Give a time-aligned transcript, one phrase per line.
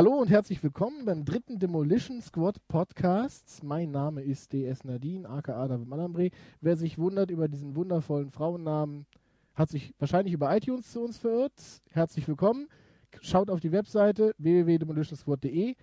[0.00, 3.62] Hallo und herzlich willkommen beim dritten Demolition Squad Podcasts.
[3.62, 6.30] Mein Name ist DS Nadine, aka David Malambre.
[6.62, 9.04] Wer sich wundert über diesen wundervollen Frauennamen,
[9.54, 11.52] hat sich wahrscheinlich über iTunes zu uns verirrt.
[11.90, 12.68] Herzlich willkommen.
[13.20, 15.74] Schaut auf die Webseite www.demolitionsquad.de.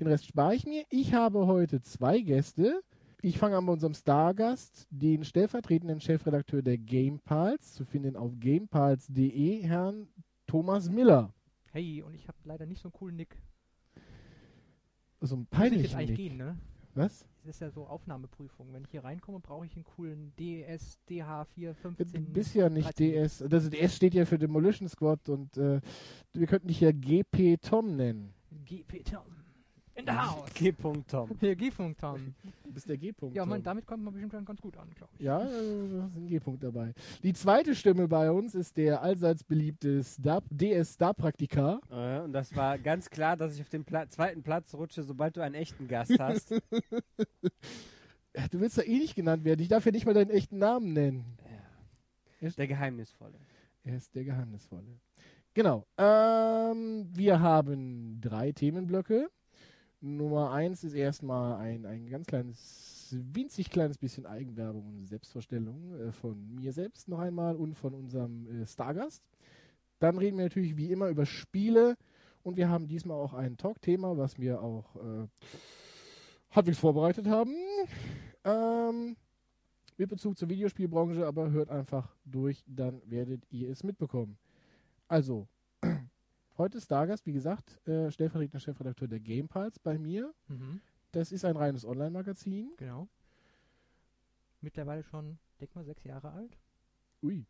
[0.00, 0.84] Den Rest spare ich mir.
[0.88, 2.80] Ich habe heute zwei Gäste.
[3.20, 9.60] Ich fange an bei unserem Stargast, den stellvertretenden Chefredakteur der GamePals, zu finden auf gamepals.de,
[9.64, 10.08] Herrn
[10.46, 11.34] Thomas Miller.
[11.72, 13.36] Hey, und ich habe leider nicht so einen coolen Nick.
[15.20, 16.16] So ein Muss ich jetzt eigentlich Nick.
[16.18, 16.58] gehen, ne?
[16.94, 17.26] Was?
[17.44, 18.72] Das ist ja so Aufnahmeprüfung.
[18.72, 22.32] Wenn ich hier reinkomme, brauche ich einen coolen DS, DH Du 415.
[22.32, 23.12] bist ja nicht 13.
[23.12, 23.42] DS.
[23.42, 25.80] Also DS steht ja für Demolition Squad und äh,
[26.32, 28.34] wir könnten dich ja GP Tom nennen.
[28.64, 29.22] GP Tom.
[29.96, 30.52] In the house.
[30.52, 30.72] G.
[30.72, 31.30] Tom.
[31.40, 32.34] Hier, G-Funk Tom.
[32.64, 33.34] Du bist der G-Punkt.
[33.34, 35.24] Ja, man, damit kommt man bestimmt ganz gut an, glaube ich.
[35.24, 36.92] Ja, äh, da ist ein G-Punkt dabei.
[37.22, 41.80] Die zweite Stimme bei uns ist der allseits beliebte Star DS Star Praktika.
[41.90, 45.36] Äh, und das war ganz klar, dass ich auf den Pla zweiten Platz rutsche, sobald
[45.36, 46.50] du einen echten Gast hast.
[46.50, 46.60] Du
[48.60, 49.62] willst ja eh nicht genannt werden.
[49.62, 51.38] Ich darf ja nicht mal deinen echten Namen nennen.
[52.42, 53.38] Der Geheimnisvolle.
[53.82, 55.00] Er ist der Geheimnisvolle.
[55.54, 55.86] Genau.
[55.96, 59.30] Ähm, wir haben drei Themenblöcke.
[60.00, 66.12] Nummer eins ist erstmal ein, ein ganz kleines, winzig kleines bisschen Eigenwerbung und Selbstvorstellung äh,
[66.12, 69.22] von mir selbst noch einmal und von unserem äh, Stargast.
[69.98, 71.96] Dann reden wir natürlich wie immer über Spiele
[72.42, 75.26] und wir haben diesmal auch ein Talk-Thema, was wir auch äh,
[76.50, 77.54] halbwegs vorbereitet haben.
[78.44, 79.16] Ähm,
[79.96, 84.36] mit Bezug zur Videospielbranche, aber hört einfach durch, dann werdet ihr es mitbekommen.
[85.08, 85.48] Also,
[86.58, 90.32] heute ist Stargast, wie gesagt, äh, stellvertretender Chefredakteur der GamePals bei mir.
[90.48, 90.80] Mhm,
[91.12, 92.72] Das ist ein reines Online-Magazin.
[92.76, 93.08] genau.
[94.60, 96.56] Mittlerweile schon, denk mal, sechs Jahre alt.
[97.22, 97.46] Ui.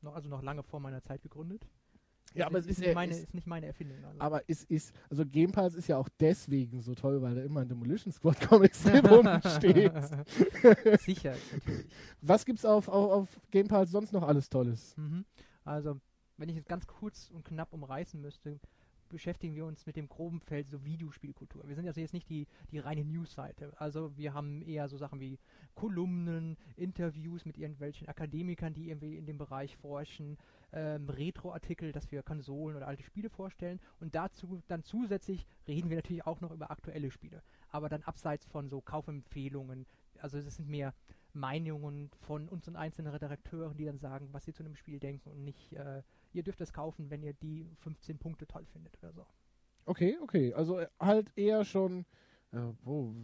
[0.00, 1.66] Noch, also noch lange vor meiner Zeit gegründet.
[2.34, 4.04] Ja, aber es ist, nicht eher- meine, ist, ist nicht meine Erfindung.
[4.04, 4.20] Also.
[4.20, 7.68] aber es ist, also GamePals ist ja auch deswegen so toll, weil da immer ein
[7.68, 9.92] Demolition Squad Comics drin rumsteht.
[11.00, 11.86] Sicher, natürlich.
[12.20, 14.94] Was gibt's auf, auf, auf GamePals sonst noch alles Tolles?
[14.98, 15.24] Mhm.
[15.64, 15.98] Also,
[16.38, 18.58] wenn ich es ganz kurz und knapp umreißen müsste,
[19.08, 21.66] beschäftigen wir uns mit dem groben Feld so Videospielkultur.
[21.66, 23.72] Wir sind also jetzt nicht die, die reine News-Seite.
[23.76, 25.38] Also wir haben eher so Sachen wie
[25.74, 30.36] Kolumnen, Interviews mit irgendwelchen Akademikern, die irgendwie in dem Bereich forschen,
[30.72, 35.96] ähm, Retro-Artikel, dass wir Konsolen oder alte Spiele vorstellen und dazu dann zusätzlich reden wir
[35.96, 37.42] natürlich auch noch über aktuelle Spiele.
[37.70, 39.86] Aber dann abseits von so Kaufempfehlungen,
[40.20, 40.94] also es sind mehr
[41.32, 45.44] Meinungen von unseren einzelnen Redakteuren, die dann sagen, was sie zu einem Spiel denken und
[45.44, 46.02] nicht, äh,
[46.32, 49.26] ihr dürft es kaufen, wenn ihr die 15 Punkte toll findet oder so.
[49.84, 50.52] Okay, okay.
[50.54, 52.04] Also äh, halt eher schon
[52.52, 53.14] äh, wo,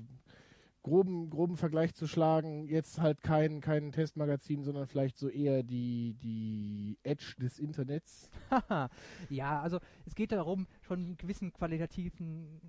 [0.84, 2.66] groben, groben Vergleich zu schlagen.
[2.66, 8.30] Jetzt halt kein, kein Testmagazin, sondern vielleicht so eher die, die Edge des Internets.
[9.30, 12.60] Ja, also es geht darum, schon einen gewissen qualitativen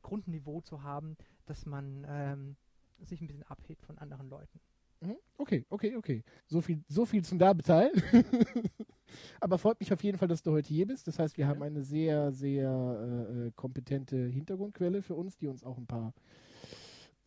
[0.00, 2.56] Grundniveau zu haben, dass man ähm,
[3.00, 4.60] sich ein bisschen abhebt von anderen Leuten.
[5.00, 5.16] Mhm.
[5.38, 6.24] Okay, okay, okay.
[6.46, 7.92] So viel, so viel zum Werbeteil.
[9.40, 11.06] Aber freut mich auf jeden Fall, dass du heute hier bist.
[11.06, 15.64] Das heißt, wir haben eine sehr, sehr äh, äh, kompetente Hintergrundquelle für uns, die uns
[15.64, 16.12] auch ein paar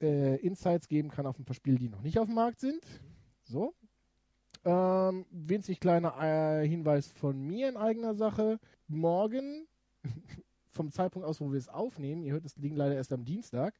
[0.02, 2.86] äh, Insights geben kann auf ein paar Spiele, die noch nicht auf dem Markt sind.
[3.44, 3.74] So.
[4.66, 8.60] Ähm, winzig kleiner äh, Hinweis von mir in eigener Sache.
[8.88, 9.68] Morgen,
[10.72, 13.80] vom Zeitpunkt aus, wo wir es aufnehmen, ihr hört das Ding leider erst am Dienstag,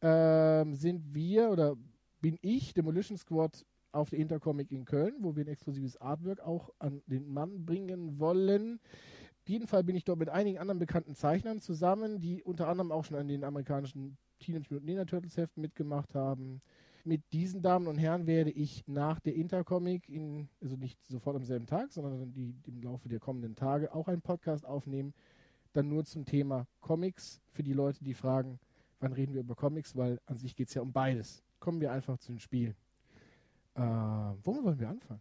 [0.00, 1.76] ähm, sind wir oder
[2.20, 6.70] bin ich, Demolition Squad, auf der Intercomic in Köln, wo wir ein exklusives Artwork auch
[6.78, 8.78] an den Mann bringen wollen.
[9.42, 12.92] Auf jeden Fall bin ich dort mit einigen anderen bekannten Zeichnern zusammen, die unter anderem
[12.92, 16.60] auch schon an den amerikanischen Teenage Mutant Ninja Turtles Heften mitgemacht haben.
[17.04, 21.44] Mit diesen Damen und Herren werde ich nach der Intercomic, in, also nicht sofort am
[21.44, 25.14] selben Tag, sondern die, im Laufe der kommenden Tage auch einen Podcast aufnehmen,
[25.72, 28.58] dann nur zum Thema Comics für die Leute, die fragen,
[28.98, 31.44] wann reden wir über Comics, weil an sich geht es ja um beides.
[31.60, 32.76] Kommen wir einfach zu den Spielen.
[33.74, 35.20] Äh, womit wollen wir anfangen?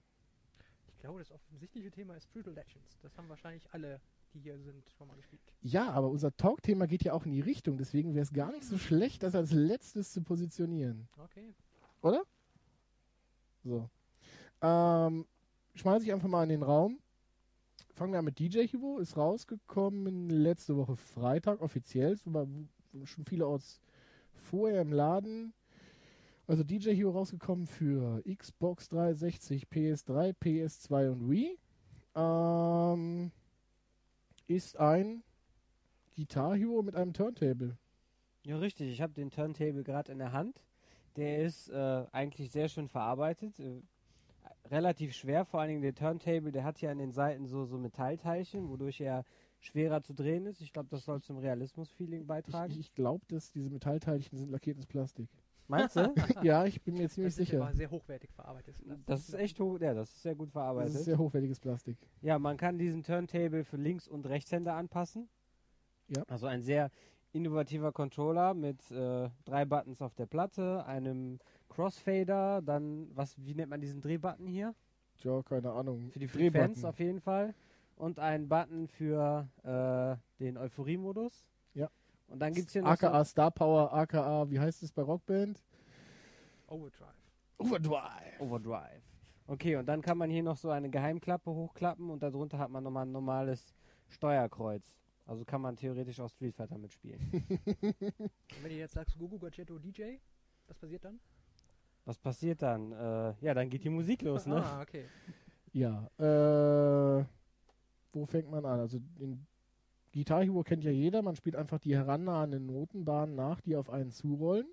[0.88, 2.98] Ich glaube, das offensichtliche Thema ist Brutal Legends.
[3.02, 4.00] Das haben wahrscheinlich alle,
[4.34, 5.42] die hier sind, schon mal gespielt.
[5.62, 8.64] Ja, aber unser Talk-Thema geht ja auch in die Richtung, deswegen wäre es gar nicht
[8.64, 11.08] so schlecht, das als letztes zu positionieren.
[11.18, 11.54] Okay.
[12.02, 12.24] Oder?
[13.64, 13.90] So.
[14.62, 15.26] Ähm,
[15.76, 17.00] schmeiße ich einfach mal in den Raum.
[17.94, 19.00] Fangen wir an mit DJ Hugo.
[19.00, 22.18] Ist rausgekommen letzte Woche Freitag offiziell.
[22.18, 23.80] Schon vielerorts
[24.34, 25.54] vorher im Laden.
[26.47, 31.57] Also DJ Hero rausgekommen für Xbox 360, PS3, PS2 und Wii.
[32.15, 33.31] Ähm,
[34.47, 35.24] ist ein
[36.15, 37.77] Guitar Hero mit einem Turntable.
[38.45, 38.92] Ja, richtig.
[38.92, 40.63] Ich habe den Turntable gerade in der Hand.
[41.15, 43.59] Der ist äh, eigentlich sehr schön verarbeitet.
[43.59, 43.81] Äh,
[44.69, 47.77] relativ schwer, vor allen Dingen der Turntable, der hat ja an den Seiten so, so
[47.77, 49.25] Metallteilchen, wodurch er
[49.59, 50.62] schwerer zu drehen ist.
[50.62, 52.71] Ich glaube, das soll zum Realismus-Feeling beitragen.
[52.74, 55.30] Ich, ich glaube, dass diese Metallteilchen sind lackiertes Plastik.
[55.67, 56.13] Meinst du?
[56.44, 57.62] ja, ich bin mir ziemlich das ist sicher.
[57.63, 58.75] aber sehr hochwertig verarbeitet.
[59.06, 60.95] Das ist echt hoch, ja, das ist sehr gut Das verarbeitet.
[60.95, 61.97] ist sehr hochwertiges Plastik.
[62.21, 65.27] Ja, man kann diesen Turntable für Links- und Rechtshänder anpassen.
[66.07, 66.23] Ja.
[66.27, 66.91] Also ein sehr
[67.31, 71.39] innovativer Controller mit äh, drei Buttons auf der Platte, einem
[71.69, 74.73] Crossfader, dann, was, wie nennt man diesen Drehbutton hier?
[75.17, 76.12] Tja, keine Ahnung.
[76.12, 76.85] Für die Drehbutton.
[76.85, 77.53] auf jeden Fall.
[77.95, 81.45] Und einen Button für äh, den Euphorie-Modus.
[82.27, 85.63] Und dann gibt es hier noch AKA Star Power, AKA, wie heißt es bei Rockband?
[86.68, 87.13] Overdrive.
[87.57, 88.38] Overdrive.
[88.39, 89.01] so Overdrive.
[89.48, 92.83] Okay, und dann kann man hier noch so eine Geheimklappe hochklappen und darunter hat man
[92.83, 93.75] nochmal ein normales
[94.10, 94.83] Steuerkreuz.
[95.27, 97.19] Also kann man theoretisch auch Street Fighter mitspielen.
[97.31, 100.18] Und wenn du jetzt sagst, Gugu Gadgetto DJ,
[100.68, 101.19] was passiert dann?
[102.06, 102.92] Was passiert dann?
[102.92, 104.63] Äh, ja, dann geht die Musik los, ne?
[104.63, 105.06] Ah, okay.
[105.74, 107.25] Ja, äh,
[108.13, 108.80] wo fängt man an?
[108.80, 109.48] Also in
[110.15, 114.12] Guitar Hero kennt ja jeder, man spielt einfach die herannahenden Notenbahnen nach, die auf einen
[114.12, 114.65] zurollen.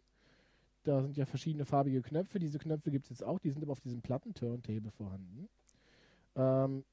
[0.84, 2.38] Da sind ja verschiedene farbige Knöpfe.
[2.38, 5.48] Diese Knöpfe gibt es jetzt auch, die sind aber auf diesem Platten-Turntable vorhanden.
[6.36, 6.84] Ähm,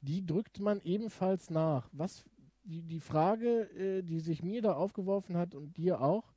[0.00, 1.88] die drückt man ebenfalls nach.
[1.92, 2.24] Was
[2.64, 6.32] die, die Frage, äh, die sich mir da aufgeworfen hat und dir auch,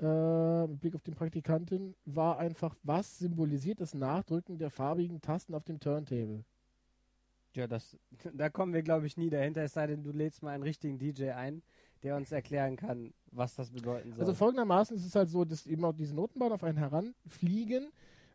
[0.00, 5.54] äh, mit Blick auf den Praktikanten, war einfach, was symbolisiert das Nachdrücken der farbigen Tasten
[5.54, 6.44] auf dem Turntable?
[7.54, 7.96] Ja, das,
[8.34, 10.98] da kommen wir, glaube ich, nie dahinter, es sei denn, du lädst mal einen richtigen
[10.98, 11.62] DJ ein,
[12.02, 14.20] der uns erklären kann, was das bedeuten soll.
[14.20, 17.90] Also folgendermaßen ist es halt so, dass eben auch diese Notenbahnen auf einen heranfliegen.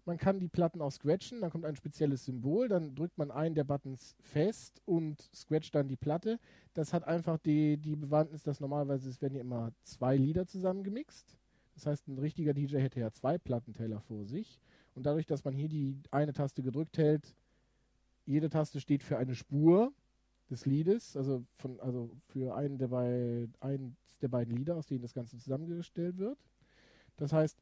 [0.06, 3.56] Man kann die Platten auch scratchen, dann kommt ein spezielles Symbol, dann drückt man einen
[3.56, 6.40] der Buttons fest und scratcht dann die Platte.
[6.74, 11.38] Das hat einfach die, die Bewandtnis, dass normalerweise es werden ja immer zwei Lieder zusammengemixt.
[11.76, 14.60] Das heißt, ein richtiger DJ hätte ja zwei Plattenteller vor sich.
[14.94, 17.34] Und dadurch, dass man hier die eine Taste gedrückt hält,
[18.26, 19.92] jede Taste steht für eine Spur
[20.50, 25.02] des Liedes, also von, also für einen der, bei, eins der beiden Lieder, aus denen
[25.02, 26.38] das Ganze zusammengestellt wird.
[27.18, 27.62] Das heißt,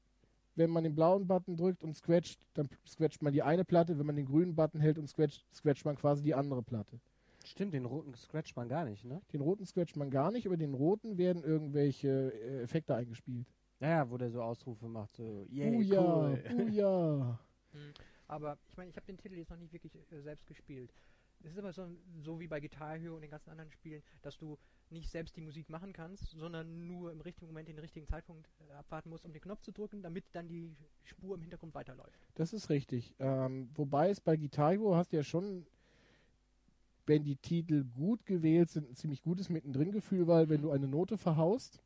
[0.56, 3.98] wenn man den blauen Button drückt und scratcht, dann scratcht man die eine Platte.
[3.98, 7.00] Wenn man den grünen Button hält und scratcht, scratcht man quasi die andere Platte.
[7.46, 9.22] Stimmt, den roten scratcht man gar nicht, ne?
[9.34, 13.48] Den roten scratcht man gar nicht, über den roten werden irgendwelche äh, Effekte eingespielt.
[13.80, 16.70] Naja, wo der so Ausrufe macht, so, yay, oh ja, cool.
[16.72, 17.40] ja.
[17.72, 17.94] Hm.
[18.32, 20.94] Aber ich meine, ich habe den Titel jetzt noch nicht wirklich äh, selbst gespielt.
[21.44, 21.90] Es ist aber so,
[22.22, 24.58] so wie bei Guitar Hero und den ganzen anderen Spielen, dass du
[24.90, 28.74] nicht selbst die Musik machen kannst, sondern nur im richtigen Moment den richtigen Zeitpunkt äh,
[28.74, 30.74] abwarten musst, um den Knopf zu drücken, damit dann die
[31.04, 32.26] Spur im Hintergrund weiterläuft.
[32.36, 33.14] Das ist richtig.
[33.20, 35.66] Ähm, wobei es bei Guitar Hero hast du ja schon,
[37.08, 41.18] wenn die Titel gut gewählt sind, ein ziemlich gutes Mittendrin-Gefühl, weil wenn du eine Note
[41.18, 41.84] verhaust,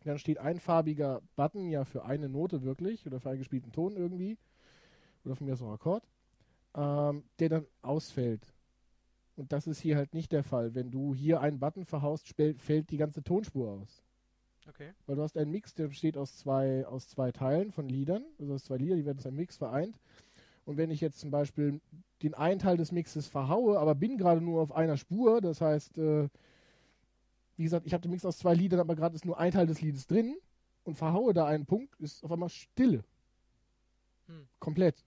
[0.00, 3.96] dann steht ein farbiger Button ja für eine Note wirklich oder für einen gespielten Ton
[3.96, 4.36] irgendwie
[5.24, 6.04] oder von mir aus auch Akkord,
[6.74, 8.46] ähm, der dann ausfällt.
[9.36, 10.74] Und das ist hier halt nicht der Fall.
[10.74, 14.02] Wenn du hier einen Button verhaust, fällt die ganze Tonspur aus.
[14.68, 14.92] Okay.
[15.06, 18.54] Weil du hast einen Mix, der besteht aus zwei, aus zwei Teilen von Liedern, also
[18.54, 19.98] aus zwei Lieder, die werden zu einem Mix vereint.
[20.64, 21.80] Und wenn ich jetzt zum Beispiel
[22.22, 25.98] den einen Teil des Mixes verhaue, aber bin gerade nur auf einer Spur, das heißt,
[25.98, 26.28] äh,
[27.56, 29.66] wie gesagt, ich habe den Mix aus zwei Liedern, aber gerade ist nur ein Teil
[29.66, 30.36] des Liedes drin
[30.84, 33.04] und verhaue da einen Punkt, ist auf einmal Stille.
[34.26, 34.46] Hm.
[34.60, 35.04] Komplett.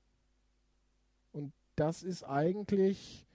[1.35, 3.27] Und das ist eigentlich,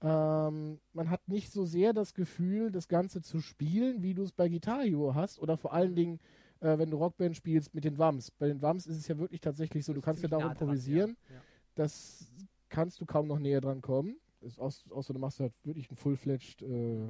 [0.00, 4.32] ähm, man hat nicht so sehr das Gefühl, das Ganze zu spielen, wie du es
[4.32, 6.20] bei Guitar Hero hast oder vor allen Dingen,
[6.60, 8.30] äh, wenn du Rockband spielst mit den Wams.
[8.30, 11.16] Bei den Wams ist es ja wirklich tatsächlich so, du kannst ja da improvisieren.
[11.28, 11.34] Ja.
[11.34, 11.42] Ja.
[11.74, 12.26] Das
[12.70, 14.16] kannst du kaum noch näher dran kommen.
[14.40, 17.08] Ist aus, außer du machst halt wirklich ein Full-Fledged, äh,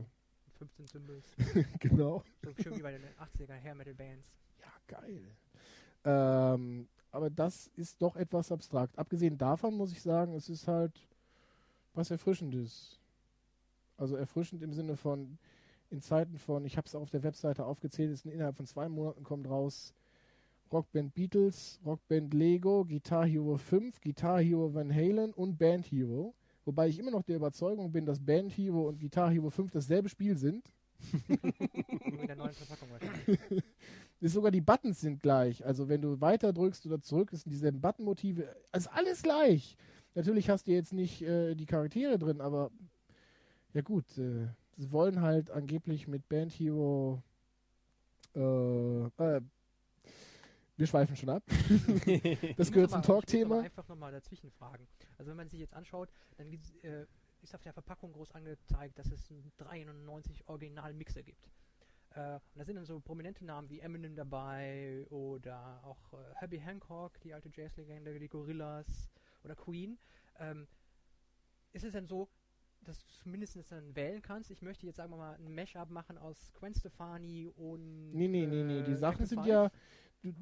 [0.59, 1.37] 15 Symbols.
[1.81, 2.25] genau.
[2.43, 4.33] So schön wie bei den 80er Hair Metal Bands.
[4.61, 5.25] Ja, geil.
[6.05, 8.99] Ähm, aber das ist doch etwas abstrakt.
[8.99, 10.93] Abgesehen davon muss ich sagen, es ist halt
[11.95, 12.99] was Erfrischendes.
[13.97, 15.39] Also erfrischend im Sinne von,
[15.91, 19.23] in Zeiten von, ich habe es auf der Webseite aufgezählt, ist innerhalb von zwei Monaten
[19.23, 19.95] kommt raus
[20.73, 26.35] Rockband Beatles, Rockband Lego, Guitar Hero 5, Guitar Hero Van Halen und Band Hero.
[26.65, 30.09] Wobei ich immer noch der Überzeugung bin, dass Band Hero und Guitar Hero 5 dasselbe
[30.09, 30.73] Spiel sind.
[31.29, 33.39] Nur in der neuen Verpackung wahrscheinlich.
[34.25, 35.65] ist sogar die Buttons sind gleich.
[35.67, 38.49] Also wenn du weiter drückst oder zurück, ist dieselben Buttonmotive.
[38.73, 39.77] Also alles gleich.
[40.15, 42.71] Natürlich hast du jetzt nicht äh, die Charaktere drin, aber
[43.75, 47.23] ja gut, äh, sie wollen halt angeblich mit Band Hero
[48.35, 49.41] äh, äh,
[50.77, 51.43] wir schweifen schon ab.
[52.57, 53.61] das gehört zum Talkthema.
[53.61, 54.89] einfach nochmal dazwischen fragen.
[55.19, 57.07] Also wenn man sich jetzt anschaut, dann äh,
[57.43, 61.49] ist auf der Verpackung groß angezeigt, dass es ein 93 Original-Mixer gibt.
[62.15, 66.61] Äh, und da sind dann so prominente Namen wie Eminem dabei oder auch äh, Herbie
[66.61, 69.11] Hancock, die alte Jazzlegende, die Gorillas
[69.43, 69.99] oder Queen.
[70.39, 70.67] Ähm,
[71.73, 72.29] ist es denn so,
[72.83, 74.51] dass du zumindest dann wählen kannst?
[74.51, 78.47] Ich möchte jetzt sagen wir mal ein Mashup machen aus Gwen Stefani und Nee, nee,
[78.47, 78.83] nee, nee.
[78.83, 79.71] Die äh, Sachen sind ja,
[80.23, 80.33] du,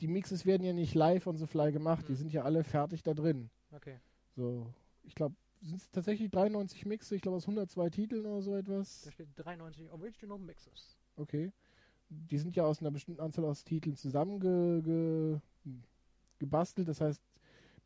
[0.00, 2.06] die Mixes werden ja nicht live on the fly gemacht.
[2.08, 2.16] Die Mhm.
[2.16, 3.50] sind ja alle fertig da drin.
[3.72, 3.98] Okay.
[4.36, 7.16] So, ich glaube, sind es tatsächlich 93 Mixe?
[7.16, 9.02] Ich glaube, aus 102 Titeln oder so etwas.
[9.02, 10.96] Da steht 93 Original Mixes.
[11.16, 11.52] Okay.
[12.08, 15.42] Die sind ja aus einer bestimmten Anzahl aus Titeln zusammengebastelt.
[16.40, 17.22] Ge, das heißt,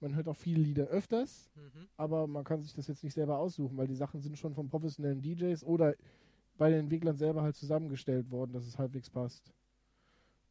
[0.00, 1.88] man hört auch viele Lieder öfters, Mhm.
[1.96, 4.68] aber man kann sich das jetzt nicht selber aussuchen, weil die Sachen sind schon von
[4.68, 5.94] professionellen DJs oder
[6.58, 9.52] bei den Entwicklern selber halt zusammengestellt worden, dass es halbwegs passt.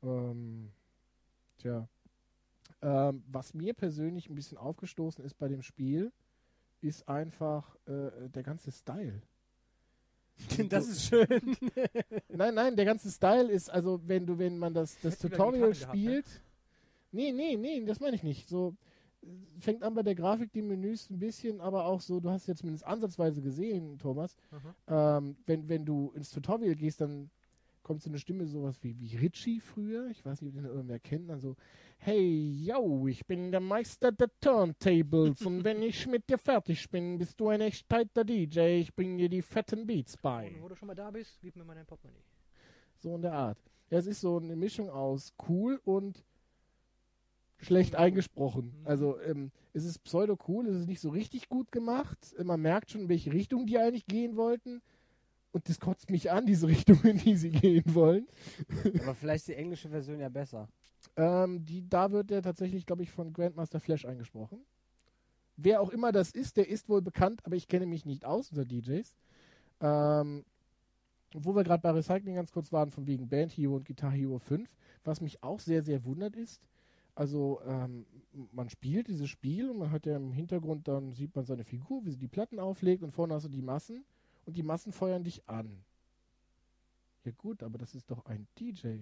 [0.03, 0.71] Ähm,
[1.57, 1.87] tja.
[2.81, 6.11] Ähm, was mir persönlich ein bisschen aufgestoßen ist bei dem Spiel,
[6.81, 9.21] ist einfach äh, der ganze Style.
[10.69, 11.27] das ist schön.
[12.29, 15.71] Nein, nein, der ganze Style ist, also wenn du, wenn man das, das Hättest Tutorial
[15.71, 16.01] Gitarren gehabt, ne?
[16.23, 16.41] spielt.
[17.11, 18.47] Nee, nee, nee, das meine ich nicht.
[18.47, 18.75] So
[19.23, 19.27] äh,
[19.59, 22.59] fängt an bei der Grafik, die Menüs ein bisschen, aber auch so, du hast jetzt
[22.59, 24.75] zumindest ansatzweise gesehen, Thomas, Mhm.
[24.87, 27.29] ähm, wenn, wenn du ins Tutorial gehst, dann
[27.89, 30.99] kommt so eine Stimme sowas wie, wie Richie früher, ich weiß nicht, ob den irgendwer
[30.99, 31.55] kennt, dann so,
[31.97, 37.17] hey, yo, ich bin der Meister der Turntables und wenn ich mit dir fertig bin,
[37.17, 40.49] bist du ein echt tighter DJ, ich bring dir die fetten Beats bei.
[40.49, 42.21] Und wo du schon mal da bist, gib mir mal dein Portemonnaie.
[42.99, 43.57] So in der Art.
[43.89, 46.23] Ja, es ist so eine Mischung aus cool und
[47.57, 48.81] schlecht eingesprochen.
[48.81, 48.87] Mhm.
[48.87, 52.35] Also ähm, es ist pseudo cool, es ist nicht so richtig gut gemacht.
[52.37, 54.83] Man merkt schon, in welche Richtung die eigentlich gehen wollten.
[55.51, 58.27] Und das kotzt mich an, diese Richtung, in die sie gehen wollen.
[59.01, 60.67] Aber vielleicht ist die englische Version ja besser.
[61.15, 64.59] Ähm, die, da wird der tatsächlich, glaube ich, von Grandmaster Flash eingesprochen.
[65.57, 68.51] Wer auch immer das ist, der ist wohl bekannt, aber ich kenne mich nicht aus
[68.51, 69.13] unter DJs.
[69.81, 70.45] Ähm,
[71.33, 74.39] wo wir gerade bei Recycling ganz kurz waren, von wegen Band Hero und Guitar Hero
[74.39, 74.69] 5,
[75.03, 76.61] was mich auch sehr, sehr wundert ist,
[77.15, 78.05] also ähm,
[78.53, 82.05] man spielt dieses Spiel und man hat ja im Hintergrund, dann sieht man seine Figur,
[82.05, 84.05] wie sie die Platten auflegt und vorne hast du die Massen
[84.49, 85.83] und die Massen feuern dich an.
[87.23, 88.97] Ja gut, aber das ist doch ein DJ.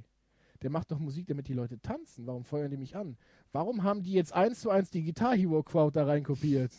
[0.62, 2.28] Der macht doch Musik, damit die Leute tanzen.
[2.28, 3.16] Warum feuern die mich an?
[3.54, 6.74] Warum haben die jetzt eins zu eins die Guitar Hero Crowd da rein kopiert?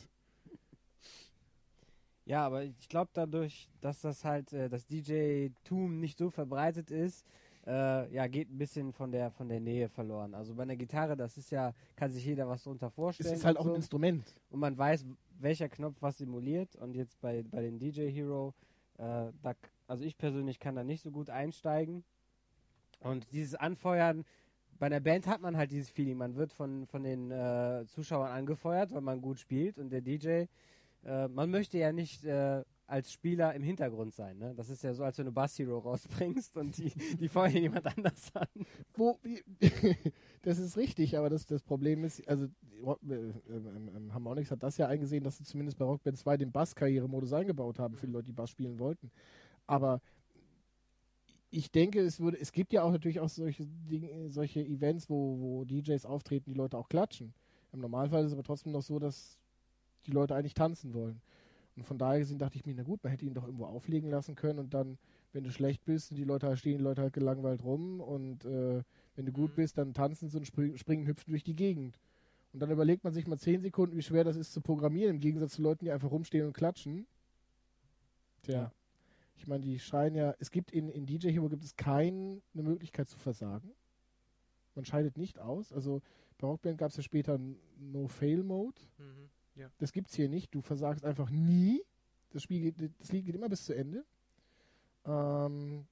[2.27, 7.25] Ja, aber ich glaube dadurch, dass das halt äh, das DJ-Tum nicht so verbreitet ist,
[7.67, 10.35] äh, ja, geht ein bisschen von der von der Nähe verloren.
[10.35, 13.35] Also bei einer Gitarre, das ist ja, kann sich jeder was drunter Es vorstellen.
[13.35, 13.77] ist halt auch ein so.
[13.77, 14.35] Instrument.
[14.51, 15.07] und man weiß,
[15.41, 16.77] welcher Knopf was simuliert.
[16.77, 18.55] Und jetzt bei, bei den DJ Hero,
[18.99, 19.55] äh, da,
[19.87, 22.05] also ich persönlich kann da nicht so gut einsteigen.
[23.01, 24.25] Und dieses Anfeuern,
[24.79, 26.17] bei einer Band hat man halt dieses Feeling.
[26.17, 29.79] Man wird von, von den äh, Zuschauern angefeuert, weil man gut spielt.
[29.79, 30.45] Und der DJ,
[31.05, 34.39] äh, man möchte ja nicht äh, als Spieler im Hintergrund sein.
[34.39, 34.55] Ne?
[34.57, 36.91] Das ist ja so, als wenn du Bass Hero rausbringst und die,
[37.21, 38.49] die feuern jemand anders an.
[38.95, 39.19] Wo,
[40.43, 44.79] das ist richtig, aber das, das Problem ist, also äh, ähm, ähm, Harmonix hat das
[44.79, 48.13] ja eingesehen, dass sie zumindest bei Rock Band 2 den Bass-Karrieremodus eingebaut haben für die
[48.13, 49.11] Leute, die Bass spielen wollten.
[49.67, 50.01] Aber
[51.51, 55.39] ich denke, es würde, es gibt ja auch natürlich auch solche Dinge, solche Events, wo,
[55.39, 57.35] wo DJs auftreten, die Leute auch klatschen.
[57.73, 59.39] Im Normalfall ist es aber trotzdem noch so, dass
[60.07, 61.21] die Leute eigentlich tanzen wollen.
[61.79, 64.11] Und von daher gesehen dachte ich mir, na gut, man hätte ihn doch irgendwo auflegen
[64.11, 64.99] lassen können und dann,
[65.33, 68.45] wenn du schlecht bist und die Leute halt stehen, die Leute halt gelangweilt rum und
[68.45, 68.83] äh,
[69.15, 69.55] wenn du gut Mhm.
[69.55, 72.01] bist, dann tanzen sie und springen, springen, hüpfen durch die Gegend.
[72.53, 75.21] Und dann überlegt man sich mal zehn Sekunden, wie schwer das ist zu programmieren, im
[75.21, 77.07] Gegensatz zu Leuten, die einfach rumstehen und klatschen.
[78.43, 78.55] Tja.
[78.55, 78.73] Ja.
[79.37, 83.09] Ich meine, die schreien ja, es gibt in, in DJ Hero gibt es keine Möglichkeit
[83.09, 83.71] zu versagen.
[84.75, 85.73] Man scheidet nicht aus.
[85.73, 86.03] Also
[86.39, 88.83] bei Rockband gab es ja später einen No-Fail-Mode.
[88.99, 89.31] Mhm.
[89.59, 89.71] Ja.
[89.79, 90.55] Das gibt's hier nicht.
[90.55, 91.83] Du versagst einfach nie.
[92.31, 94.05] Das Spiel geht, das Lied geht immer bis zu Ende.
[95.05, 95.87] Ähm,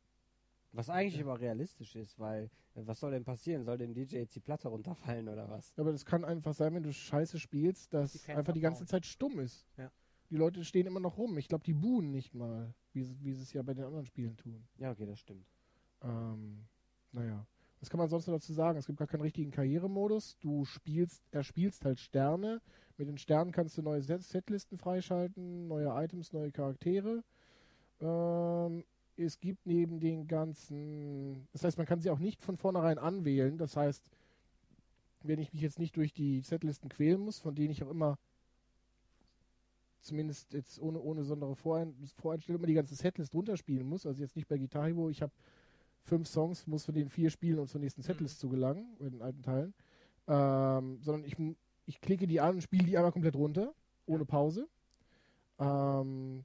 [0.73, 2.44] Was eigentlich aber realistisch ist, weil
[2.75, 3.64] äh, was soll denn passieren?
[3.64, 5.73] Soll dem DJ jetzt die Platte runterfallen oder was?
[5.78, 8.85] aber das kann einfach sein, wenn du scheiße spielst, dass Die einfach die ganze.
[8.87, 9.66] Zeit stumm ist.
[9.78, 9.90] Ja.
[10.30, 11.38] Die Leute stehen immer noch rum.
[11.38, 14.04] Ich glaube, die buhen nicht mal, wie, sie- wie sie es ja bei den anderen
[14.06, 14.66] Spielen tun.
[14.76, 15.46] Ja, okay, das stimmt.
[16.02, 16.66] Ähm,
[17.12, 17.46] naja.
[17.80, 18.78] Was kann man sonst noch dazu sagen?
[18.78, 20.38] Es gibt gar keinen richtigen Karrieremodus.
[20.40, 22.61] Du spielst, er spielst halt Sterne.
[22.97, 27.23] Mit den Sternen kannst du neue Set Setlisten freischalten, neue Items, neue Charaktere.
[28.00, 28.85] Ähm,
[29.16, 33.59] es gibt neben den ganzen, das heißt, man kann sie auch nicht von vornherein anwählen.
[33.59, 34.11] Das heißt,
[35.23, 38.18] wenn ich mich jetzt nicht durch die Setlisten quälen muss, von denen ich auch immer
[40.00, 44.37] zumindest jetzt ohne, ohne besondere Vorein Voreinstellung immer die ganze Setlist runterspielen muss, also jetzt
[44.37, 45.33] nicht bei Guitar Hero, ich habe
[46.07, 49.23] fünf Songs, muss von den vier spielen, um zur nächsten Setlist zu gelangen, in den
[49.23, 49.75] alten Teilen.
[50.29, 51.37] Ähm, sondern ich,
[51.87, 53.75] ich klicke die an und spiele die einmal komplett runter,
[54.07, 54.69] ohne Pause.
[55.59, 56.45] Ähm,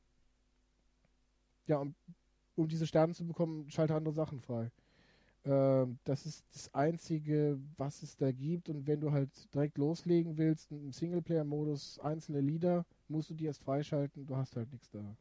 [1.68, 1.96] ja, und
[2.56, 4.72] um diese Sterne zu bekommen, schalte andere Sachen frei.
[5.44, 8.70] Ähm, das ist das Einzige, was es da gibt.
[8.70, 13.64] Und wenn du halt direkt loslegen willst, im Singleplayer-Modus einzelne Lieder, musst du die erst
[13.64, 14.26] freischalten.
[14.26, 15.16] Du hast halt nichts da.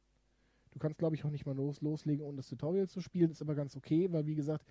[0.71, 3.31] Du kannst, glaube ich, auch nicht mal los, loslegen, ohne das Tutorial zu spielen.
[3.31, 4.65] Ist aber ganz okay, weil, wie gesagt,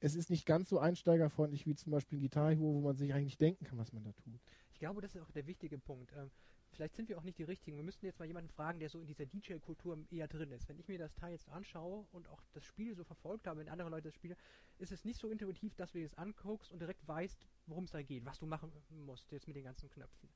[0.00, 3.14] es ist nicht ganz so einsteigerfreundlich wie zum Beispiel ein Guitar Hero, wo man sich
[3.14, 4.40] eigentlich denken kann, was man da tut.
[4.72, 6.12] Ich glaube, das ist auch der wichtige Punkt.
[6.16, 6.30] Ähm,
[6.72, 7.76] vielleicht sind wir auch nicht die Richtigen.
[7.76, 10.68] Wir müssten jetzt mal jemanden fragen, der so in dieser DJ-Kultur eher drin ist.
[10.68, 13.68] Wenn ich mir das Teil jetzt anschaue und auch das Spiel so verfolgt habe, wenn
[13.68, 14.36] andere Leute das spielen,
[14.78, 17.92] ist es nicht so intuitiv, dass du dir das anguckst und direkt weißt, worum es
[17.92, 20.28] da geht, was du machen musst jetzt mit den ganzen Knöpfen.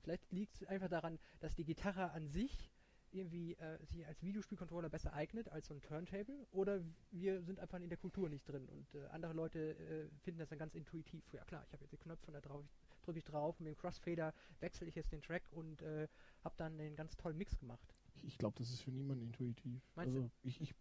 [0.00, 2.70] Vielleicht liegt es einfach daran, dass die Gitarre an sich
[3.12, 7.78] irgendwie äh, sich als Videospielcontroller besser eignet als so ein Turntable oder wir sind einfach
[7.80, 11.22] in der Kultur nicht drin und äh, andere Leute äh, finden das dann ganz intuitiv.
[11.32, 12.64] Ja klar, ich habe jetzt die Knöpfe und da drauf,
[13.04, 16.08] drücke ich drauf und mit dem Crossfader wechsle ich jetzt den Track und äh,
[16.44, 17.94] habe dann einen ganz tollen Mix gemacht.
[18.24, 19.80] Ich, glaube, das ist für niemanden intuitiv.
[19.96, 20.74] Meinst also ich, ich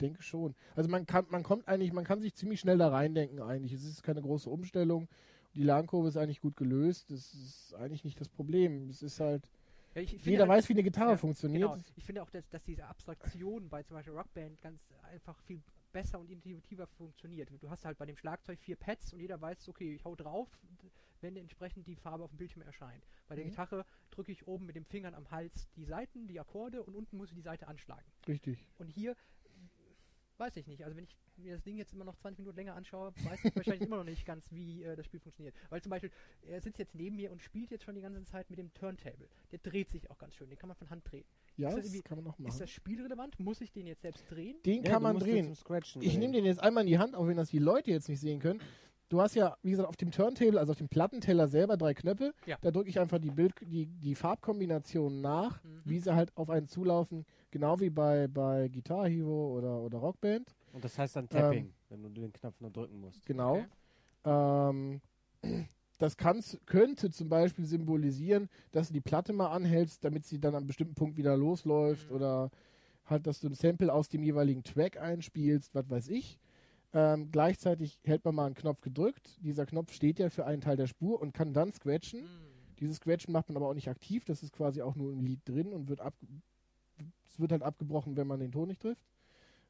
[0.00, 0.54] denke schon.
[0.74, 3.72] Also man kann, man kommt eigentlich, man kann sich ziemlich schnell da reindenken eigentlich.
[3.72, 5.08] Es ist keine große Umstellung.
[5.54, 7.10] Die Lernkurve ist eigentlich gut gelöst.
[7.10, 8.88] Das ist eigentlich nicht das Problem.
[8.88, 9.48] Es ist halt,
[9.94, 11.70] Ja, finde jeder halt- weiß, wie eine Gitarre ja, funktioniert.
[11.70, 11.82] Genau.
[11.96, 14.80] Ich finde auch, dass, dass diese Abstraktion bei zum Beispiel Rockband ganz
[15.10, 15.60] einfach viel
[15.92, 17.50] besser und intuitiver funktioniert.
[17.60, 20.48] Du hast halt bei dem Schlagzeug vier Pads und jeder weiß, okay, ich hau drauf,
[21.20, 23.04] wenn entsprechend die Farbe auf dem Bildschirm erscheint.
[23.28, 23.50] Bei der Mhm.
[23.50, 27.16] Gitarre drücke ich oben mit den Fingern am Hals die Saiten, die Akkorde und unten
[27.18, 28.10] muss ich die Seite anschlagen.
[28.26, 28.66] Richtig.
[28.78, 29.14] Und hier
[30.42, 30.82] weiß ich nicht.
[30.84, 33.56] Also wenn ich mir das Ding jetzt immer noch 20 Minuten länger anschaue, weiß ich
[33.56, 35.54] wahrscheinlich immer noch nicht ganz, wie äh, das Spiel funktioniert.
[35.70, 36.10] Weil zum Beispiel,
[36.42, 39.28] er sitzt jetzt neben mir und spielt jetzt schon die ganze Zeit mit dem Turntable.
[39.52, 41.24] Der dreht sich auch ganz schön, den kann man von Hand drehen.
[41.56, 42.58] Ja, Ist das kann man noch Ist machen.
[42.58, 43.38] das spielrelevant?
[43.38, 44.56] Muss ich den jetzt selbst drehen?
[44.64, 45.52] Den Ja, kann man drehen.
[45.52, 46.18] Ich drehen.
[46.18, 48.40] nehme den jetzt einmal in die Hand, auch wenn das die Leute jetzt nicht sehen
[48.40, 48.60] können.
[49.08, 52.32] Du hast ja, wie gesagt, auf dem Turntable, also auf dem Plattenteller selber drei Knöpfe.
[52.46, 52.56] Ja.
[52.62, 55.82] Da drücke ich einfach die, Bild, die, die Farbkombinationen nach, Mhm.
[55.84, 57.26] wie sie halt auf einen zulaufen.
[57.52, 60.56] Genau wie bei, bei Guitar Hero oder, oder Rockband.
[60.72, 63.24] Und das heißt dann Tapping, wenn du den Knopf nur drücken musst.
[63.26, 63.58] Genau.
[63.58, 63.66] Okay.
[64.24, 65.00] Ähm,
[65.98, 70.54] das kann's, könnte zum Beispiel symbolisieren, dass du die Platte mal anhältst, damit sie dann
[70.54, 72.16] an einem bestimmten Punkt wieder losläuft Mhm.
[72.16, 72.50] oder
[73.04, 76.38] halt, dass du ein Sample aus dem jeweiligen Track einspielst, was weiß ich.
[76.94, 79.38] Ähm, gleichzeitig hält man mal einen Knopf gedrückt.
[79.42, 82.20] Dieser Knopf steht ja für einen Teil der Spur und kann dann scratchen.
[82.20, 82.28] Hm.
[82.80, 84.24] Dieses Scratchen macht man aber auch nicht aktiv.
[84.24, 86.14] Das ist quasi auch nur im Lied drin und wird ab,
[87.32, 89.04] es wird halt abgebrochen, wenn man den Ton nicht trifft.